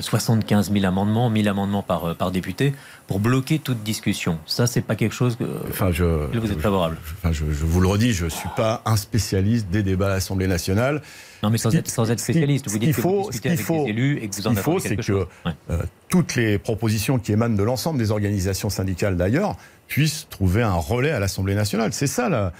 75 0.00 0.72
000 0.72 0.84
amendements, 0.84 1.30
1000 1.30 1.48
amendements 1.48 1.82
par, 1.82 2.04
euh, 2.10 2.14
par 2.14 2.30
député, 2.30 2.74
pour 3.06 3.20
bloquer 3.20 3.58
toute 3.58 3.82
discussion. 3.82 4.38
Ça, 4.46 4.66
c'est 4.66 4.80
pas 4.82 4.96
quelque 4.96 5.14
chose 5.14 5.36
que 5.36 5.44
Enfin, 5.68 5.90
je, 5.92 6.04
vous 6.04 6.50
êtes 6.50 6.54
je- 6.58 6.62
favorable. 6.62 6.96
Enfin, 7.18 7.32
je, 7.32 7.44
je 7.50 7.64
vous 7.64 7.80
le 7.80 7.88
redis, 7.88 8.12
je 8.12 8.26
suis 8.26 8.48
pas 8.56 8.82
un 8.86 8.96
spécialiste 8.96 9.68
des 9.70 9.82
débats 9.82 10.06
à 10.06 10.10
l'Assemblée 10.10 10.46
nationale. 10.48 11.02
Non, 11.42 11.50
mais 11.50 11.58
sans 11.58 11.70
qui- 11.70 11.76
être, 11.76 11.88
sans 11.90 12.10
être 12.10 12.20
spécialiste, 12.20 12.68
vous 12.68 12.78
qu'il 12.78 12.88
dites 12.88 12.96
que 12.96 13.02
faut- 13.02 13.24
vous 13.24 13.30
discutez 13.30 13.50
qu'il 13.50 13.52
avec 13.52 13.66
faut- 13.66 13.84
des 13.84 13.90
élus 13.90 14.18
et 14.22 14.28
que 14.28 14.34
vous 14.34 14.46
en 14.46 14.50
qu'il 14.50 14.60
faut, 14.60 14.78
c'est 14.78 14.96
que. 14.96 15.12
Ouais. 15.12 15.26
euh, 15.70 15.78
toutes 16.08 16.36
les 16.36 16.58
propositions 16.58 17.18
qui 17.18 17.32
émanent 17.32 17.56
de 17.56 17.62
l'ensemble 17.62 17.98
des 17.98 18.10
organisations 18.10 18.70
syndicales 18.70 19.16
d'ailleurs 19.16 19.56
puissent 19.88 20.26
trouver 20.30 20.62
un 20.62 20.74
relais 20.74 21.10
à 21.10 21.20
l'Assemblée 21.20 21.54
nationale. 21.54 21.92
C'est 21.92 22.06
ça, 22.06 22.28
là, 22.28 22.52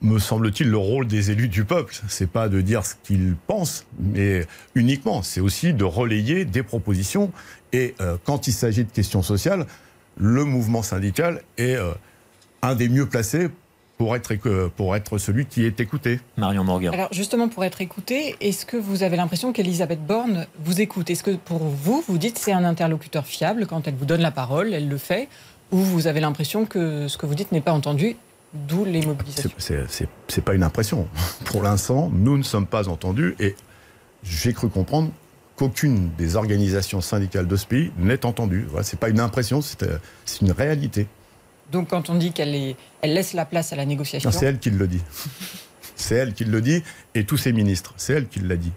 me 0.00 0.18
semble-t-il, 0.18 0.68
le 0.68 0.76
rôle 0.76 1.06
des 1.06 1.30
élus 1.30 1.48
du 1.48 1.64
peuple. 1.64 1.94
C'est 2.08 2.28
pas 2.30 2.48
de 2.48 2.60
dire 2.60 2.84
ce 2.84 2.94
qu'ils 3.02 3.34
pensent, 3.46 3.86
mais 3.98 4.46
uniquement. 4.74 5.22
C'est 5.22 5.40
aussi 5.40 5.72
de 5.72 5.84
relayer 5.84 6.44
des 6.44 6.62
propositions. 6.62 7.30
Et 7.72 7.94
euh, 8.00 8.16
quand 8.24 8.46
il 8.48 8.52
s'agit 8.52 8.84
de 8.84 8.90
questions 8.90 9.22
sociales, 9.22 9.66
le 10.16 10.44
mouvement 10.44 10.82
syndical 10.82 11.42
est 11.58 11.76
euh, 11.76 11.92
un 12.62 12.74
des 12.74 12.88
mieux 12.88 13.06
placés 13.06 13.48
pour 13.98 14.14
être, 14.14 14.32
éco- 14.32 14.68
pour 14.76 14.94
être 14.94 15.16
celui 15.18 15.46
qui 15.46 15.64
est 15.64 15.80
écouté. 15.80 16.20
Marion 16.36 16.64
Morgan. 16.64 16.92
Alors 16.92 17.08
justement, 17.12 17.48
pour 17.48 17.64
être 17.64 17.80
écouté, 17.80 18.36
est-ce 18.40 18.66
que 18.66 18.76
vous 18.76 19.02
avez 19.02 19.16
l'impression 19.16 19.52
qu'Elisabeth 19.52 20.04
Borne 20.04 20.46
vous 20.62 20.80
écoute? 20.82 21.08
Est-ce 21.08 21.22
que 21.22 21.30
pour 21.30 21.64
vous, 21.64 22.04
vous 22.06 22.18
dites 22.18 22.38
c'est 22.38 22.52
un 22.52 22.64
interlocuteur 22.64 23.24
fiable 23.24 23.66
quand 23.66 23.88
elle 23.88 23.94
vous 23.94 24.04
donne 24.04 24.20
la 24.20 24.30
parole, 24.32 24.74
elle 24.74 24.88
le 24.88 24.98
fait? 24.98 25.28
Ou 25.72 25.78
vous 25.78 26.06
avez 26.06 26.20
l'impression 26.20 26.66
que 26.66 27.08
ce 27.08 27.16
que 27.16 27.24
vous 27.26 27.34
dites 27.34 27.52
n'est 27.52 27.62
pas 27.62 27.72
entendu, 27.72 28.16
d'où 28.68 28.84
les 28.84 29.04
mobilisations 29.04 29.50
C'est- 29.58 30.40
pas 30.42 30.54
une 30.54 30.62
impression. 30.62 31.08
Pour 31.44 31.62
l'instant, 31.62 32.10
nous 32.12 32.36
ne 32.38 32.42
sommes 32.42 32.66
pas 32.66 32.88
entendus 32.88 33.34
et 33.38 33.54
j'ai 34.22 34.52
cru 34.52 34.68
comprendre 34.68 35.10
qu'aucune 35.56 36.10
des 36.18 36.36
organisations 36.36 37.00
syndicales 37.00 37.46
de 37.46 37.56
ce 37.56 37.66
pays 37.66 37.90
n'est 37.98 38.24
entendue. 38.26 38.66
Voilà, 38.68 38.84
c'est 38.84 38.98
pas 38.98 39.08
une 39.08 39.20
impression, 39.20 39.60
c'est 39.62 39.82
euh, 39.84 39.98
une 40.42 40.52
réalité. 40.52 41.06
Donc 41.72 41.88
quand 41.88 42.10
on 42.10 42.14
dit 42.14 42.32
qu'elle 42.32 42.76
elle 43.02 43.14
laisse 43.14 43.32
la 43.32 43.44
place 43.44 43.72
à 43.72 43.76
la 43.76 43.86
négociation, 43.86 44.30
Non, 44.30 44.36
C'est 44.38 44.46
elle 44.46 44.58
qui 44.58 44.70
le 44.70 44.86
dit. 44.86 45.02
C'est 45.96 46.16
elle 46.16 46.34
qui 46.34 46.44
le 46.44 46.60
dit 46.60 46.82
et 47.14 47.24
tous 47.24 47.38
ses 47.38 47.52
ministres. 47.52 47.94
C'est 47.96 48.12
elle 48.12 48.28
qui 48.28 48.40
l'a 48.40 48.56
dit. 48.56 48.72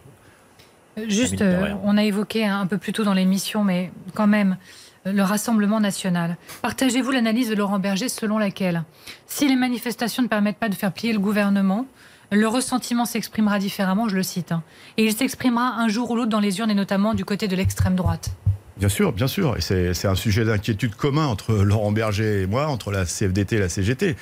Juste, 1.07 1.37
Camille 1.37 1.71
euh, 1.71 1.75
on 1.83 1.97
a 1.97 2.03
évoqué 2.03 2.45
un 2.45 2.65
peu 2.65 2.77
plus 2.77 2.93
tôt 2.93 3.03
dans 3.03 3.13
l'émission, 3.13 3.63
mais 3.63 3.91
quand 4.13 4.27
même, 4.27 4.57
le 5.05 5.21
Rassemblement 5.21 5.79
national. 5.79 6.37
Partagez-vous 6.61 7.11
l'analyse 7.11 7.49
de 7.49 7.55
Laurent 7.55 7.79
Berger 7.79 8.09
selon 8.09 8.37
laquelle, 8.37 8.83
si 9.27 9.47
les 9.47 9.55
manifestations 9.55 10.23
ne 10.23 10.27
permettent 10.27 10.57
pas 10.57 10.69
de 10.69 10.75
faire 10.75 10.91
plier 10.91 11.13
le 11.13 11.19
gouvernement, 11.19 11.85
le 12.31 12.47
ressentiment 12.47 13.05
s'exprimera 13.05 13.57
différemment, 13.59 14.07
je 14.07 14.15
le 14.15 14.23
cite, 14.23 14.51
hein, 14.51 14.61
et 14.97 15.05
il 15.05 15.13
s'exprimera 15.13 15.79
un 15.79 15.87
jour 15.87 16.11
ou 16.11 16.15
l'autre 16.15 16.29
dans 16.29 16.39
les 16.39 16.59
urnes 16.59 16.69
et 16.69 16.75
notamment 16.75 17.13
du 17.13 17.25
côté 17.25 17.47
de 17.47 17.55
l'extrême 17.55 17.95
droite 17.95 18.31
Bien 18.79 18.87
sûr, 18.87 19.11
bien 19.11 19.27
sûr. 19.27 19.57
C'est 19.59 20.05
un 20.05 20.15
sujet 20.15 20.45
d'inquiétude 20.45 20.95
commun 20.95 21.27
entre 21.27 21.53
Laurent 21.53 21.91
Berger 21.91 22.43
et 22.43 22.47
moi, 22.47 22.67
entre 22.67 22.91
la 22.91 23.03
CFDT 23.03 23.57
et 23.57 23.59
la 23.59 23.67
CGT. 23.67 24.15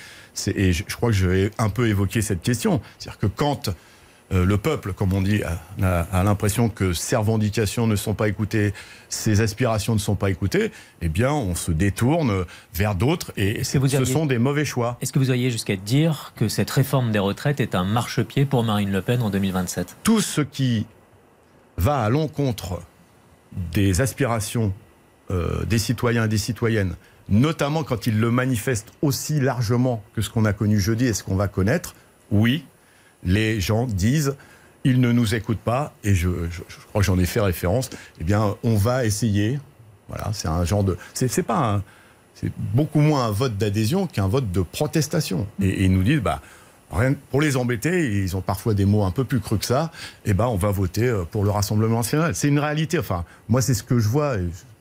Et 0.47 0.73
je, 0.73 0.83
crois 0.95 1.09
que 1.09 1.15
je 1.15 1.27
vais 1.27 1.51
un 1.59 1.69
peu 1.69 1.87
évoquer 1.87 2.23
cette 2.23 2.41
question. 2.41 2.81
C'est-à-dire 2.97 3.19
que 3.19 3.27
quand 3.27 3.69
euh, 4.33 4.45
le 4.45 4.57
peuple, 4.57 4.93
comme 4.93 5.13
on 5.13 5.21
dit, 5.21 5.41
a, 5.43 6.23
l'impression 6.23 6.69
que 6.69 6.93
ses 6.93 7.15
revendications 7.15 7.87
ne 7.87 7.95
sont 7.95 8.13
pas 8.13 8.27
écoutées, 8.27 8.73
ses 9.09 9.41
aspirations 9.41 9.93
ne 9.93 9.99
sont 9.99 10.15
pas 10.15 10.29
écoutées, 10.29 10.71
eh 11.01 11.09
bien, 11.09 11.31
on 11.31 11.55
se 11.55 11.71
détourne 11.71 12.45
vers 12.73 12.95
d'autres 12.95 13.31
et 13.37 13.63
ce 13.63 14.05
sont 14.05 14.25
des 14.25 14.37
mauvais 14.37 14.65
choix. 14.65 14.97
Est-ce 15.01 15.13
que 15.13 15.19
vous 15.19 15.29
auriez 15.29 15.49
jusqu'à 15.49 15.77
dire 15.77 16.33
que 16.35 16.49
cette 16.49 16.69
réforme 16.71 17.11
des 17.11 17.19
retraites 17.19 17.61
est 17.61 17.75
un 17.75 17.85
marchepied 17.85 18.45
pour 18.45 18.63
Marine 18.63 18.91
Le 18.91 19.01
Pen 19.01 19.21
en 19.21 19.29
2027 19.29 19.97
Tout 20.03 20.21
ce 20.21 20.41
qui 20.41 20.85
va 21.77 21.99
à 21.99 22.09
l'encontre 22.09 22.81
des 23.71 24.01
aspirations 24.01 24.73
euh, 25.29 25.65
des 25.65 25.77
citoyens 25.77 26.23
et 26.23 26.27
des 26.29 26.37
citoyennes, 26.37 26.95
notamment 27.27 27.83
quand 27.83 28.07
ils 28.07 28.17
le 28.17 28.31
manifestent 28.31 28.93
aussi 29.01 29.41
largement 29.41 30.01
que 30.15 30.21
ce 30.21 30.29
qu'on 30.29 30.45
a 30.45 30.53
connu 30.53 30.79
jeudi 30.79 31.05
et 31.05 31.13
ce 31.13 31.21
qu'on 31.21 31.35
va 31.35 31.49
connaître, 31.49 31.95
oui, 32.31 32.65
les 33.23 33.59
gens 33.59 33.85
disent 33.85 34.35
ils 34.83 35.01
ne 35.01 35.11
nous 35.11 35.35
écoutent 35.35 35.59
pas, 35.59 35.93
et 36.03 36.15
je, 36.15 36.29
crois 36.89 37.01
que 37.01 37.05
j'en 37.05 37.19
ai 37.19 37.25
fait 37.25 37.41
référence, 37.41 37.89
eh 38.21 38.23
bien, 38.23 38.55
on 38.63 38.75
va 38.75 39.05
essayer. 39.05 39.59
Voilà, 40.07 40.29
c'est 40.31 40.47
un 40.47 40.63
genre 40.63 40.83
de. 40.83 40.97
C'est 41.13 41.43
pas 41.43 41.81
C'est 42.35 42.51
beaucoup 42.73 43.01
moins 43.01 43.25
un 43.25 43.31
vote 43.31 43.57
d'adhésion 43.57 44.07
qu'un 44.07 44.27
vote 44.27 44.49
de 44.51 44.61
protestation. 44.61 45.45
Et, 45.61 45.83
ils 45.83 45.91
nous 45.91 46.03
disent, 46.03 46.21
bah, 46.21 46.41
Rien, 46.89 47.15
pour 47.31 47.41
les 47.41 47.57
embêter, 47.57 48.21
ils 48.23 48.37
ont 48.37 48.41
parfois 48.41 48.73
des 48.73 48.85
mots 48.85 49.03
un 49.03 49.11
peu 49.11 49.25
plus 49.25 49.41
crus 49.41 49.59
que 49.59 49.65
ça, 49.65 49.91
et 50.25 50.29
eh 50.29 50.33
ben 50.33 50.45
on 50.45 50.55
va 50.55 50.71
voter 50.71 51.05
euh, 51.05 51.25
pour 51.25 51.43
le 51.43 51.49
Rassemblement 51.49 51.97
national. 51.97 52.33
C'est 52.33 52.47
une 52.47 52.59
réalité. 52.59 52.97
Enfin, 52.97 53.25
moi, 53.49 53.61
c'est 53.61 53.73
ce 53.73 53.83
que 53.83 53.99
je 53.99 54.07
vois, 54.07 54.37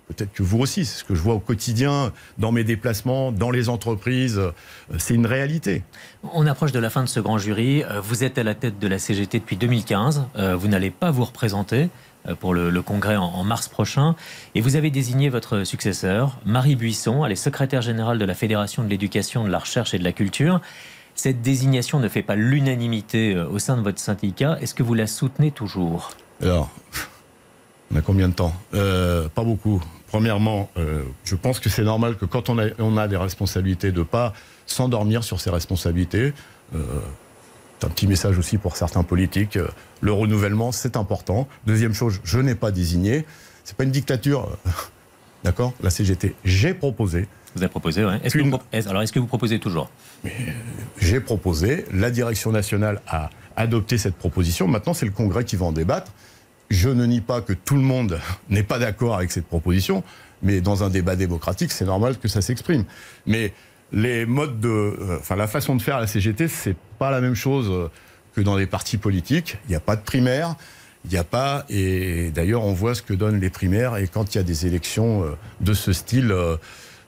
peut-être 0.09 0.33
que 0.33 0.43
vous 0.43 0.59
aussi, 0.59 0.85
c'est 0.85 1.01
ce 1.01 1.05
que 1.05 1.15
je 1.15 1.21
vois 1.21 1.35
au 1.35 1.39
quotidien, 1.39 2.13
dans 2.39 2.53
mes 2.53 2.65
déplacements, 2.65 3.33
dans 3.33 3.51
les 3.51 3.69
entreprises. 3.69 4.39
Euh, 4.39 4.53
c'est 4.99 5.15
une 5.15 5.27
réalité. 5.27 5.83
On 6.33 6.47
approche 6.47 6.73
de 6.73 6.79
la 6.79 6.91
fin 6.91 7.03
de 7.03 7.09
ce 7.09 7.21
grand 7.21 7.39
jury. 7.39 7.83
Euh, 7.85 8.01
vous 8.01 8.25
êtes 8.25 8.39
à 8.39 8.43
la 8.43 8.55
tête 8.55 8.79
de 8.79 8.89
la 8.89 8.99
CGT 8.99 9.41
depuis 9.41 9.57
2015. 9.57 10.27
Vous 10.57 10.69
n'allez 10.69 10.91
pas 10.91 11.11
vous 11.11 11.25
représenter 11.25 11.89
pour 12.41 12.55
le, 12.55 12.83
congrès 12.83 13.17
en, 13.17 13.45
mars 13.45 13.69
prochain. 13.69 14.17
Et 14.55 14.61
vous 14.61 14.77
avez 14.77 14.91
désigné 14.91 15.29
votre 15.29 15.65
successeur, 15.65 16.39
Marie 16.45 16.77
Buisson. 16.77 17.25
Elle 17.25 17.33
est 17.33 17.37
secrétaire 17.37 17.83
générale 17.83 18.19
de 18.19 18.25
la 18.25 18.35
Fédération 18.35 18.83
de 18.83 18.89
l'éducation, 18.89 19.45
de 19.45 19.51
la 19.51 19.59
recherche 19.59 19.95
et 19.95 19.99
de 19.99 20.05
la 20.05 20.13
culture. 20.13 20.61
Cette 21.17 21.41
désignation 21.41 21.99
ne 21.99 22.09
fait 22.09 22.23
pas 22.23 22.37
l'unanimité 22.37 23.35
euh, 23.35 23.49
au 23.49 23.59
sein 23.59 23.79
de 23.79 23.83
votre 23.83 23.99
syndicat. 23.99 24.59
Est-ce 24.61 24.75
que 24.75 24.83
vous 24.83 24.93
la 24.93 25.07
soutenez 25.07 25.51
toujours? 25.51 26.11
Alors, 26.43 26.71
on 27.91 27.97
a 27.97 28.03
combien 28.03 28.29
de 28.29 28.35
temps? 28.35 28.55
Euh, 28.75 29.27
Pas 29.31 29.43
beaucoup. 29.43 29.83
Premièrement, 30.17 30.71
euh, 30.79 31.03
je 31.25 31.35
pense 31.35 31.61
que 31.61 31.69
c'est 31.69 31.83
normal 31.83 32.17
que 32.17 32.25
quand 32.25 32.49
on 32.49 32.59
a, 32.59 32.69
on 32.79 32.97
a 32.97 33.07
des 33.07 33.19
responsabilités, 33.19 33.93
de 33.93 33.99
ne 33.99 34.03
pas 34.05 34.33
s'endormir 34.65 35.23
sur 35.23 35.43
ces 35.43 35.51
responsabilités. 35.51 36.33
c'est 36.73 37.87
un 37.87 37.91
petit 37.91 38.07
message 38.07 38.39
aussi 38.39 38.57
pour 38.57 38.79
certains 38.79 39.03
politiques. 39.03 39.59
Le 40.01 40.13
renouvellement, 40.13 40.73
c'est 40.73 40.97
important. 40.97 41.47
Deuxième 41.67 41.93
chose, 41.93 42.23
je 42.25 42.39
n'ai 42.39 42.55
pas 42.55 42.71
désigné. 42.71 43.27
C'est 43.63 43.77
pas 43.77 43.85
une 43.85 43.91
dictature. 43.91 44.57
D'accord? 45.45 45.75
La 45.83 45.91
CGT. 45.91 46.35
J'ai 46.47 46.73
proposé. 46.73 47.29
Vous 47.55 47.63
avez 47.63 47.69
proposé, 47.69 48.03
oui. 48.03 48.15
Alors, 48.87 49.03
est-ce 49.03 49.13
que 49.13 49.19
vous 49.19 49.27
proposez 49.27 49.59
toujours? 49.59 49.91
Euh, 50.25 50.31
J'ai 50.99 51.21
proposé. 51.21 51.85
La 51.93 52.11
direction 52.11 52.53
nationale 52.53 53.03
a 53.07 53.29
adopté 53.55 53.99
cette 53.99 54.17
proposition. 54.17 54.67
Maintenant, 54.67 54.95
c'est 54.95 55.05
le 55.05 55.13
Congrès 55.13 55.45
qui 55.45 55.57
va 55.57 55.67
en 55.67 55.73
débattre. 55.73 56.11
Je 56.77 56.91
ne 56.91 57.07
nie 57.07 57.23
pas 57.23 57.41
que 57.41 57.55
tout 57.55 57.77
le 57.77 57.81
monde 57.81 58.21
n'est 58.51 58.63
pas 58.63 58.79
d'accord 58.79 59.17
avec 59.17 59.33
cette 59.33 59.47
proposition, 59.47 60.05
mais 60.43 60.61
dans 60.61 60.85
un 60.85 60.91
débat 60.91 61.17
démocratique, 61.17 61.73
c'est 61.73 61.87
normal 61.87 62.19
que 62.19 62.29
ça 62.29 62.43
s'exprime. 62.43 62.85
Mais 63.27 63.55
les 63.93 64.27
modes 64.27 64.61
de, 64.61 64.69
euh, 64.69 65.17
enfin, 65.19 65.37
la 65.37 65.47
façon 65.47 65.75
de 65.75 65.81
faire 65.81 65.97
à 65.97 66.01
la 66.01 66.07
CGT, 66.07 66.49
c'est 66.49 66.77
pas 66.99 67.11
la 67.11 67.23
même 67.23 67.35
chose 67.35 67.69
euh, 67.71 67.89
que 68.35 68.43
dans 68.43 68.57
les 68.57 68.67
partis 68.67 68.99
politiques. 68.99 69.57
Il 69.67 69.71
n'y 69.71 69.77
a 69.77 69.81
pas 69.81 69.97
de 69.97 70.03
primaire. 70.03 70.55
Il 71.07 71.13
n'y 71.13 71.17
a 71.17 71.25
pas, 71.25 71.65
et 71.71 72.31
d'ailleurs 72.31 72.65
on 72.65 72.73
voit 72.73 72.95
ce 72.95 73.01
que 73.01 73.15
donnent 73.15 73.41
les 73.41 73.49
primaires, 73.49 73.97
et 73.97 74.09
quand 74.09 74.35
il 74.35 74.39
y 74.39 74.41
a 74.41 74.45
des 74.45 74.67
élections 74.67 75.25
de 75.61 75.73
ce 75.73 75.93
style, 75.93 76.35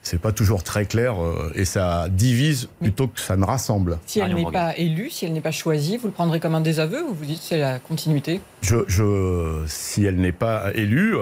c'est 0.01 0.19
pas 0.19 0.31
toujours 0.31 0.63
très 0.63 0.85
clair 0.85 1.21
euh, 1.21 1.51
et 1.55 1.65
ça 1.65 2.07
divise 2.09 2.69
plutôt 2.79 3.07
que 3.07 3.19
ça 3.19 3.35
ne 3.37 3.45
rassemble. 3.45 3.99
Si 4.05 4.19
elle 4.19 4.33
n'est 4.33 4.51
pas 4.51 4.75
élue, 4.77 5.09
si 5.09 5.25
elle 5.25 5.33
n'est 5.33 5.41
pas 5.41 5.51
choisie, 5.51 5.97
vous 5.97 6.07
le 6.07 6.13
prendrez 6.13 6.39
comme 6.39 6.55
un 6.55 6.61
désaveu 6.61 7.03
ou 7.03 7.13
vous 7.13 7.25
dites 7.25 7.41
c'est 7.41 7.59
la 7.59 7.79
continuité? 7.79 8.41
Je, 8.61 9.63
Si 9.67 10.03
elle 10.03 10.15
n'est 10.15 10.31
pas 10.31 10.73
élue, 10.73 11.15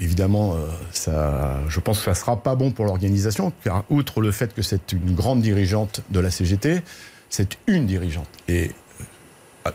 évidemment, 0.00 0.54
euh, 0.54 0.68
ça, 0.92 1.60
je 1.68 1.80
pense 1.80 1.98
que 1.98 2.04
ça 2.04 2.14
sera 2.14 2.42
pas 2.42 2.54
bon 2.54 2.70
pour 2.70 2.84
l'organisation, 2.84 3.52
car 3.62 3.84
outre 3.90 4.20
le 4.20 4.32
fait 4.32 4.54
que 4.54 4.62
c'est 4.62 4.92
une 4.92 5.14
grande 5.14 5.42
dirigeante 5.42 6.00
de 6.10 6.20
la 6.20 6.30
CGT, 6.30 6.82
c'est 7.28 7.58
une 7.66 7.86
dirigeante. 7.86 8.28
Et 8.48 8.70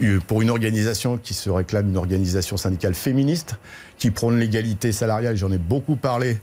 euh, 0.01 0.20
pour 0.26 0.41
une 0.41 0.49
organisation 0.49 1.18
qui 1.18 1.34
se 1.34 1.49
réclame 1.49 1.89
une 1.89 1.97
organisation 1.97 2.57
syndicale 2.57 2.93
féministe, 2.93 3.55
qui 3.97 4.12
prône 4.12 4.39
l'égalité 4.39 4.91
salariale, 4.91 5.36
j'en 5.36 5.51
ai 5.51 5.57
beaucoup 5.57 5.95
parlé 5.95 6.38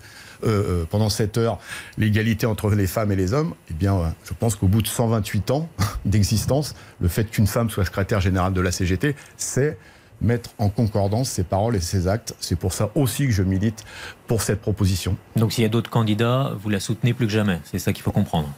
euh, 0.44 0.82
euh, 0.82 0.84
pendant 0.88 1.08
cette 1.08 1.38
heure 1.38 1.58
l'égalité 1.98 2.46
entre 2.46 2.70
les 2.70 2.86
femmes 2.86 3.12
et 3.12 3.16
les 3.16 3.32
hommes, 3.32 3.54
eh 3.70 3.74
bien, 3.74 3.94
euh, 3.96 4.08
je 4.24 4.34
pense 4.34 4.56
qu'au 4.56 4.68
bout 4.68 4.82
de 4.82 4.86
128 4.86 5.50
ans 5.50 5.68
d'existence, 6.04 6.74
le 7.00 7.08
fait 7.08 7.24
qu'une 7.24 7.46
femme 7.46 7.70
soit 7.70 7.84
secrétaire 7.84 8.20
générale 8.20 8.52
de 8.52 8.60
la 8.60 8.72
CGT, 8.72 9.14
c'est 9.36 9.78
mettre 10.20 10.50
en 10.58 10.68
concordance 10.70 11.28
ses 11.28 11.44
paroles 11.44 11.76
et 11.76 11.80
ses 11.80 12.08
actes. 12.08 12.34
C'est 12.40 12.56
pour 12.56 12.72
ça 12.72 12.90
aussi 12.94 13.26
que 13.26 13.32
je 13.32 13.42
milite 13.42 13.84
pour 14.26 14.42
cette 14.42 14.60
proposition. 14.60 15.16
Donc 15.36 15.52
s'il 15.52 15.62
y 15.62 15.66
a 15.66 15.70
d'autres 15.70 15.90
candidats, 15.90 16.52
vous 16.62 16.70
la 16.70 16.80
soutenez 16.80 17.12
plus 17.12 17.26
que 17.26 17.32
jamais. 17.32 17.60
C'est 17.64 17.78
ça 17.78 17.92
qu'il 17.92 18.02
faut 18.02 18.12
comprendre. 18.12 18.50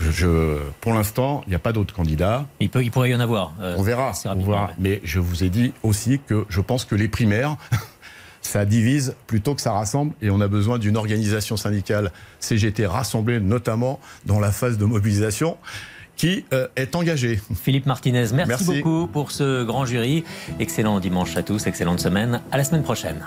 Je, 0.00 0.58
pour 0.80 0.94
l'instant, 0.94 1.42
il 1.46 1.50
n'y 1.50 1.56
a 1.56 1.60
pas 1.60 1.72
d'autres 1.72 1.94
candidats. 1.94 2.46
Il, 2.60 2.70
peut, 2.70 2.82
il 2.82 2.90
pourrait 2.90 3.10
y 3.10 3.14
en 3.14 3.20
avoir. 3.20 3.54
on 3.60 3.82
verra. 3.82 4.12
On 4.24 4.34
verra. 4.36 4.70
Mais 4.78 5.00
je 5.04 5.20
vous 5.20 5.44
ai 5.44 5.50
dit 5.50 5.72
aussi 5.82 6.20
que 6.26 6.46
je 6.48 6.60
pense 6.60 6.84
que 6.84 6.94
les 6.94 7.08
primaires 7.08 7.56
ça 8.42 8.64
divise 8.64 9.14
plutôt 9.26 9.54
que 9.54 9.60
ça 9.60 9.72
rassemble 9.72 10.14
et 10.22 10.30
on 10.30 10.40
a 10.40 10.48
besoin 10.48 10.78
d'une 10.78 10.96
organisation 10.96 11.56
syndicale 11.56 12.12
CGT 12.40 12.86
rassemblée 12.86 13.40
notamment 13.40 14.00
dans 14.26 14.40
la 14.40 14.52
phase 14.52 14.78
de 14.78 14.84
mobilisation 14.84 15.56
qui 16.16 16.44
euh, 16.52 16.66
est 16.76 16.96
engagée. 16.96 17.40
Philippe 17.54 17.86
Martinez, 17.86 18.26
merci, 18.34 18.48
merci 18.48 18.64
beaucoup 18.64 19.06
pour 19.06 19.30
ce 19.30 19.64
grand 19.64 19.86
jury. 19.86 20.24
Excellent 20.58 20.98
dimanche 21.00 21.36
à 21.36 21.42
tous, 21.42 21.66
excellente 21.66 22.00
semaine. 22.00 22.40
À 22.50 22.56
la 22.56 22.64
semaine 22.64 22.82
prochaine. 22.82 23.24